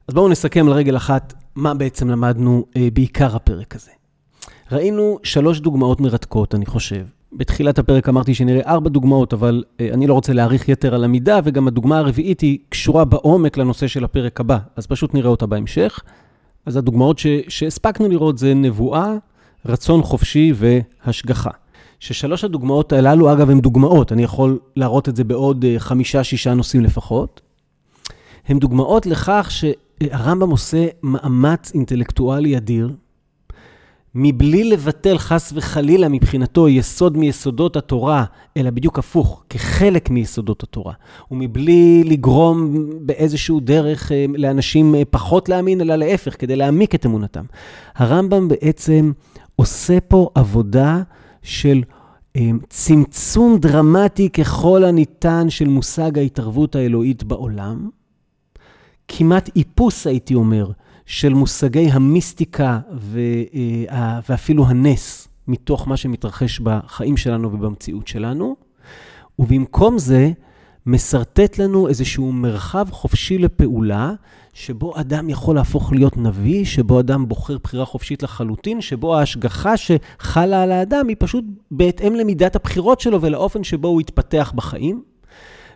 אז 0.08 0.14
בואו 0.14 0.30
נסכם 0.30 0.68
על 0.68 0.74
רגל 0.74 0.98
אחת 0.98 1.34
מה 1.56 1.74
בעצם 1.74 2.10
למדנו 2.10 2.66
אה, 2.78 2.88
בעיקר 2.94 3.36
הפרק 3.36 3.76
הזה. 3.76 3.92
ראינו 4.72 5.20
שלוש 5.24 5.60
דוגמאות 5.60 6.02
מרתקות, 6.02 6.56
אני 6.56 6.66
חושב. 6.66 7.06
בתחילת 7.34 7.80
הפרק 7.80 8.10
אמרתי 8.10 8.34
שנראה 8.34 8.62
ארבע 8.72 8.90
דוגמאות, 8.90 9.34
אבל 9.34 9.64
אה, 9.80 9.90
אני 9.94 10.08
לא 10.08 10.14
רוצה 10.14 10.34
להאריך 10.34 10.70
יתר 10.70 10.96
על 10.96 11.04
המידה, 11.04 11.40
וגם 11.44 11.68
הדוגמה 11.68 11.98
הרביעית 11.98 12.42
היא 12.42 12.58
קשורה 12.70 13.06
בעומק 13.06 13.58
לנושא 13.58 13.88
של 13.88 14.04
הפרק 14.04 14.40
הבא, 14.40 14.58
אז 14.76 14.88
פשוט 14.88 15.14
נראה 15.14 15.30
אותה 15.30 15.46
בהמשך. 15.46 16.00
אז 16.66 16.78
הדוגמאות 16.78 17.22
שהספקנו 17.48 18.10
לראות 18.10 18.38
זה 18.38 18.54
נבואה, 18.54 19.14
רצון 19.66 20.04
חופשי 20.04 20.54
והשגחה. 20.56 21.50
ששלוש 22.00 22.44
הדוגמאות 22.44 22.94
הללו, 22.94 23.34
אגב, 23.34 23.50
הן 23.50 23.60
דוגמאות, 23.60 24.12
אני 24.12 24.24
יכול 24.24 24.60
להראות 24.76 25.10
את 25.10 25.16
זה 25.16 25.24
בעוד 25.24 25.66
אה, 25.66 25.76
חמישה-שישה 25.80 26.54
נושאים 26.54 26.84
לפחות. 26.84 27.42
הן 28.48 28.60
דוגמאות 28.60 29.06
לכך 29.06 29.50
שהרמב"ם 29.50 30.50
עושה 30.50 30.88
מאמץ 31.04 31.72
אינטלקטואלי 31.74 32.58
אדיר, 32.58 32.92
מבלי 34.16 34.64
לבטל 34.64 35.18
חס 35.18 35.54
וחלילה 35.56 36.10
מבחינתו 36.10 36.70
יסוד 36.70 37.18
מיסודות 37.18 37.76
התורה, 37.76 38.26
אלא 38.58 38.70
בדיוק 38.70 39.00
הפוך, 39.00 39.44
כחלק 39.50 40.10
מיסודות 40.10 40.64
התורה, 40.64 40.94
ומבלי 41.32 42.04
לגרום 42.06 42.90
באיזשהו 43.02 43.60
דרך 43.60 44.12
אה, 44.12 44.26
לאנשים 44.38 44.96
אה, 44.96 45.06
פחות 45.10 45.50
להאמין, 45.50 45.82
אלא 45.82 45.96
להפך, 45.96 46.36
כדי 46.40 46.56
להעמיק 46.56 46.96
את 46.96 47.06
אמונתם. 47.06 47.46
הרמב"ם 47.96 48.48
בעצם 48.48 49.12
עושה 49.56 50.00
פה 50.00 50.30
עבודה 50.36 51.02
של 51.42 51.82
אה, 52.36 52.50
צמצום 52.70 53.58
דרמטי 53.58 54.30
ככל 54.30 54.84
הניתן 54.84 55.50
של 55.50 55.68
מושג 55.68 56.18
ההתערבות 56.18 56.76
האלוהית 56.76 57.24
בעולם, 57.24 57.90
כמעט 59.08 59.50
איפוס, 59.56 60.08
הייתי 60.08 60.36
אומר, 60.36 60.72
של 61.06 61.34
מושגי 61.34 61.90
המיסטיקה 61.92 62.80
וה, 62.94 64.20
ואפילו 64.30 64.68
הנס 64.68 65.28
מתוך 65.48 65.88
מה 65.88 65.98
שמתרחש 65.98 66.60
בחיים 66.60 67.18
שלנו 67.18 67.54
ובמציאות 67.54 68.08
שלנו, 68.08 68.56
ובמקום 69.40 69.98
זה, 69.98 70.32
משרטט 70.86 71.58
לנו 71.58 71.88
איזשהו 71.88 72.32
מרחב 72.32 72.88
חופשי 72.92 73.38
לפעולה, 73.38 74.14
שבו 74.54 75.00
אדם 75.00 75.30
יכול 75.30 75.56
להפוך 75.56 75.94
להיות 75.94 76.18
נביא, 76.18 76.66
שבו 76.66 77.00
אדם 77.00 77.28
בוחר 77.28 77.58
בחירה 77.64 77.86
חופשית 77.86 78.24
לחלוטין, 78.24 78.82
שבו 78.82 79.18
ההשגחה 79.18 79.74
שחלה 79.78 80.64
על 80.64 80.72
האדם 80.72 81.08
היא 81.08 81.16
פשוט 81.20 81.46
בהתאם 81.72 82.16
למידת 82.16 82.56
הבחירות 82.56 83.00
שלו 83.00 83.22
ולאופן 83.22 83.64
שבו 83.64 83.88
הוא 83.88 84.02
התפתח 84.02 84.54
בחיים. 84.56 85.04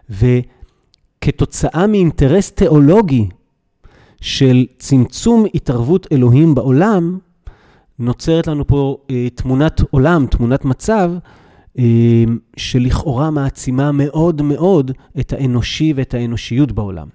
וכתוצאה 0.09 1.87
מאינטרס 1.87 2.51
תיאולוגי 2.51 3.27
של 4.21 4.65
צמצום 4.79 5.45
התערבות 5.53 6.07
אלוהים 6.11 6.55
בעולם, 6.55 7.17
נוצרת 7.99 8.47
לנו 8.47 8.67
פה 8.67 8.97
אה, 9.09 9.27
תמונת 9.35 9.81
עולם, 9.91 10.25
תמונת 10.25 10.65
מצב, 10.65 11.11
אה, 11.79 12.23
שלכאורה 12.57 13.29
מעצימה 13.29 13.91
מאוד 13.91 14.41
מאוד 14.41 14.91
את 15.19 15.33
האנושי 15.33 15.93
ואת 15.95 16.13
האנושיות 16.13 16.71
בעולם. 16.71 17.07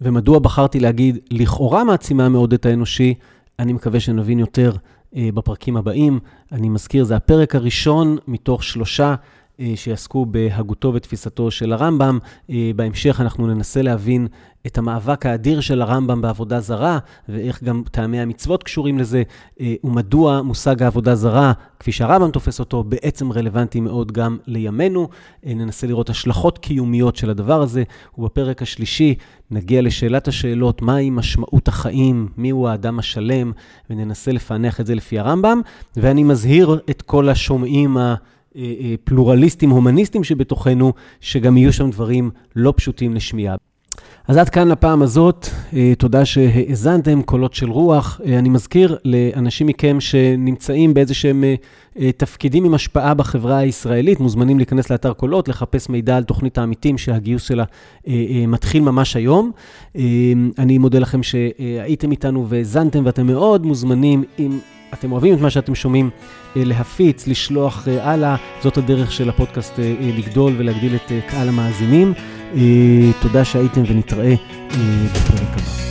ומדוע 0.00 0.38
בחרתי 0.38 0.80
להגיד 0.80 1.18
לכאורה 1.30 1.84
מעצימה 1.84 2.28
מאוד 2.28 2.52
את 2.52 2.66
האנושי? 2.66 3.14
אני 3.58 3.72
מקווה 3.72 4.00
שנבין 4.00 4.38
יותר 4.38 4.72
אה, 5.16 5.28
בפרקים 5.34 5.76
הבאים. 5.76 6.18
אני 6.52 6.68
מזכיר, 6.68 7.04
זה 7.04 7.16
הפרק 7.16 7.54
הראשון 7.54 8.16
מתוך 8.28 8.64
שלושה 8.64 9.14
שיעסקו 9.74 10.26
בהגותו 10.26 10.94
ותפיסתו 10.94 11.50
של 11.50 11.72
הרמב"ם. 11.72 12.18
אה, 12.50 12.70
בהמשך 12.76 13.20
אנחנו 13.20 13.46
ננסה 13.46 13.82
להבין 13.82 14.26
את 14.66 14.78
המאבק 14.78 15.26
האדיר 15.26 15.60
של 15.60 15.82
הרמב"ם 15.82 16.20
בעבודה 16.20 16.60
זרה, 16.60 16.98
ואיך 17.28 17.62
גם 17.62 17.82
טעמי 17.90 18.20
המצוות 18.20 18.62
קשורים 18.62 18.98
לזה, 18.98 19.22
אה, 19.60 19.74
ומדוע 19.84 20.42
מושג 20.42 20.82
העבודה 20.82 21.14
זרה, 21.14 21.52
כפי 21.80 21.92
שהרמב"ם 21.92 22.30
תופס 22.30 22.60
אותו, 22.60 22.84
בעצם 22.84 23.32
רלוונטי 23.32 23.80
מאוד 23.80 24.12
גם 24.12 24.38
לימינו. 24.46 25.08
ננסה 25.42 25.86
לראות 25.86 26.10
השלכות 26.10 26.58
קיומיות 26.58 27.16
של 27.16 27.30
הדבר 27.30 27.62
הזה, 27.62 27.82
ובפרק 28.18 28.62
השלישי 28.62 29.14
נגיע 29.50 29.82
לשאלת 29.82 30.28
השאלות, 30.28 30.82
מהי 30.82 31.10
משמעות 31.10 31.68
החיים, 31.68 32.28
מיהו 32.36 32.68
האדם 32.68 32.98
השלם, 32.98 33.52
וננסה 33.90 34.32
לפענח 34.32 34.80
את 34.80 34.86
זה 34.86 34.94
לפי 34.94 35.18
הרמב"ם. 35.18 35.60
ואני 35.96 36.22
מזהיר 36.22 36.78
את 36.90 37.02
כל 37.02 37.28
השומעים 37.28 37.96
ה... 37.96 38.14
אה, 38.56 38.62
אה, 38.80 38.94
פלורליסטים, 39.04 39.70
הומניסטים 39.70 40.24
שבתוכנו, 40.24 40.92
שגם 41.20 41.56
יהיו 41.56 41.72
שם 41.72 41.90
דברים 41.90 42.30
לא 42.56 42.74
פשוטים 42.76 43.14
לשמיעה. 43.14 43.56
אז 44.28 44.36
עד 44.36 44.48
כאן 44.48 44.68
לפעם 44.68 45.02
הזאת, 45.02 45.46
אה, 45.72 45.92
תודה 45.98 46.24
שהאזנתם, 46.24 47.22
קולות 47.22 47.54
של 47.54 47.70
רוח. 47.70 48.20
אני 48.38 48.48
מזכיר 48.48 48.96
לאנשים 49.04 49.66
מכם 49.66 50.00
שנמצאים 50.00 50.94
באיזה 50.94 51.14
שהם 51.14 51.44
תפקידים 52.16 52.64
עם 52.64 52.74
השפעה 52.74 53.14
בחברה 53.14 53.58
הישראלית, 53.58 54.20
מוזמנים 54.20 54.58
להיכנס 54.58 54.90
לאתר 54.90 55.12
קולות, 55.12 55.48
לחפש 55.48 55.88
מידע 55.88 56.16
על 56.16 56.24
תוכנית 56.24 56.58
העמיתים 56.58 56.98
שהגיוס 56.98 57.42
שלה 57.42 57.64
מתחיל 58.48 58.82
ממש 58.82 59.16
היום. 59.16 59.50
אני 60.58 60.78
מודה 60.78 60.98
לכם 60.98 61.22
שהייתם 61.22 62.10
איתנו 62.10 62.48
והאזנתם 62.48 63.02
ואתם 63.04 63.26
מאוד 63.26 63.66
מוזמנים, 63.66 64.24
אם 64.38 64.58
אתם 64.94 65.12
אוהבים 65.12 65.34
את 65.34 65.40
מה 65.40 65.50
שאתם 65.50 65.74
שומעים, 65.74 66.10
להפיץ, 66.56 67.26
לשלוח 67.26 67.88
אה, 67.88 68.10
הלאה. 68.10 68.36
זאת 68.62 68.78
הדרך 68.78 69.12
של 69.12 69.28
הפודקאסט 69.28 69.78
אה, 69.78 69.94
לגדול 70.00 70.54
ולהגדיל 70.58 70.94
את 70.94 71.12
קהל 71.28 71.48
המאזינים. 71.48 72.12
תודה 73.20 73.44
שהייתם 73.44 73.82
ונתראה 73.86 74.34
בפרק 75.14 75.48
הבא. 75.52 75.89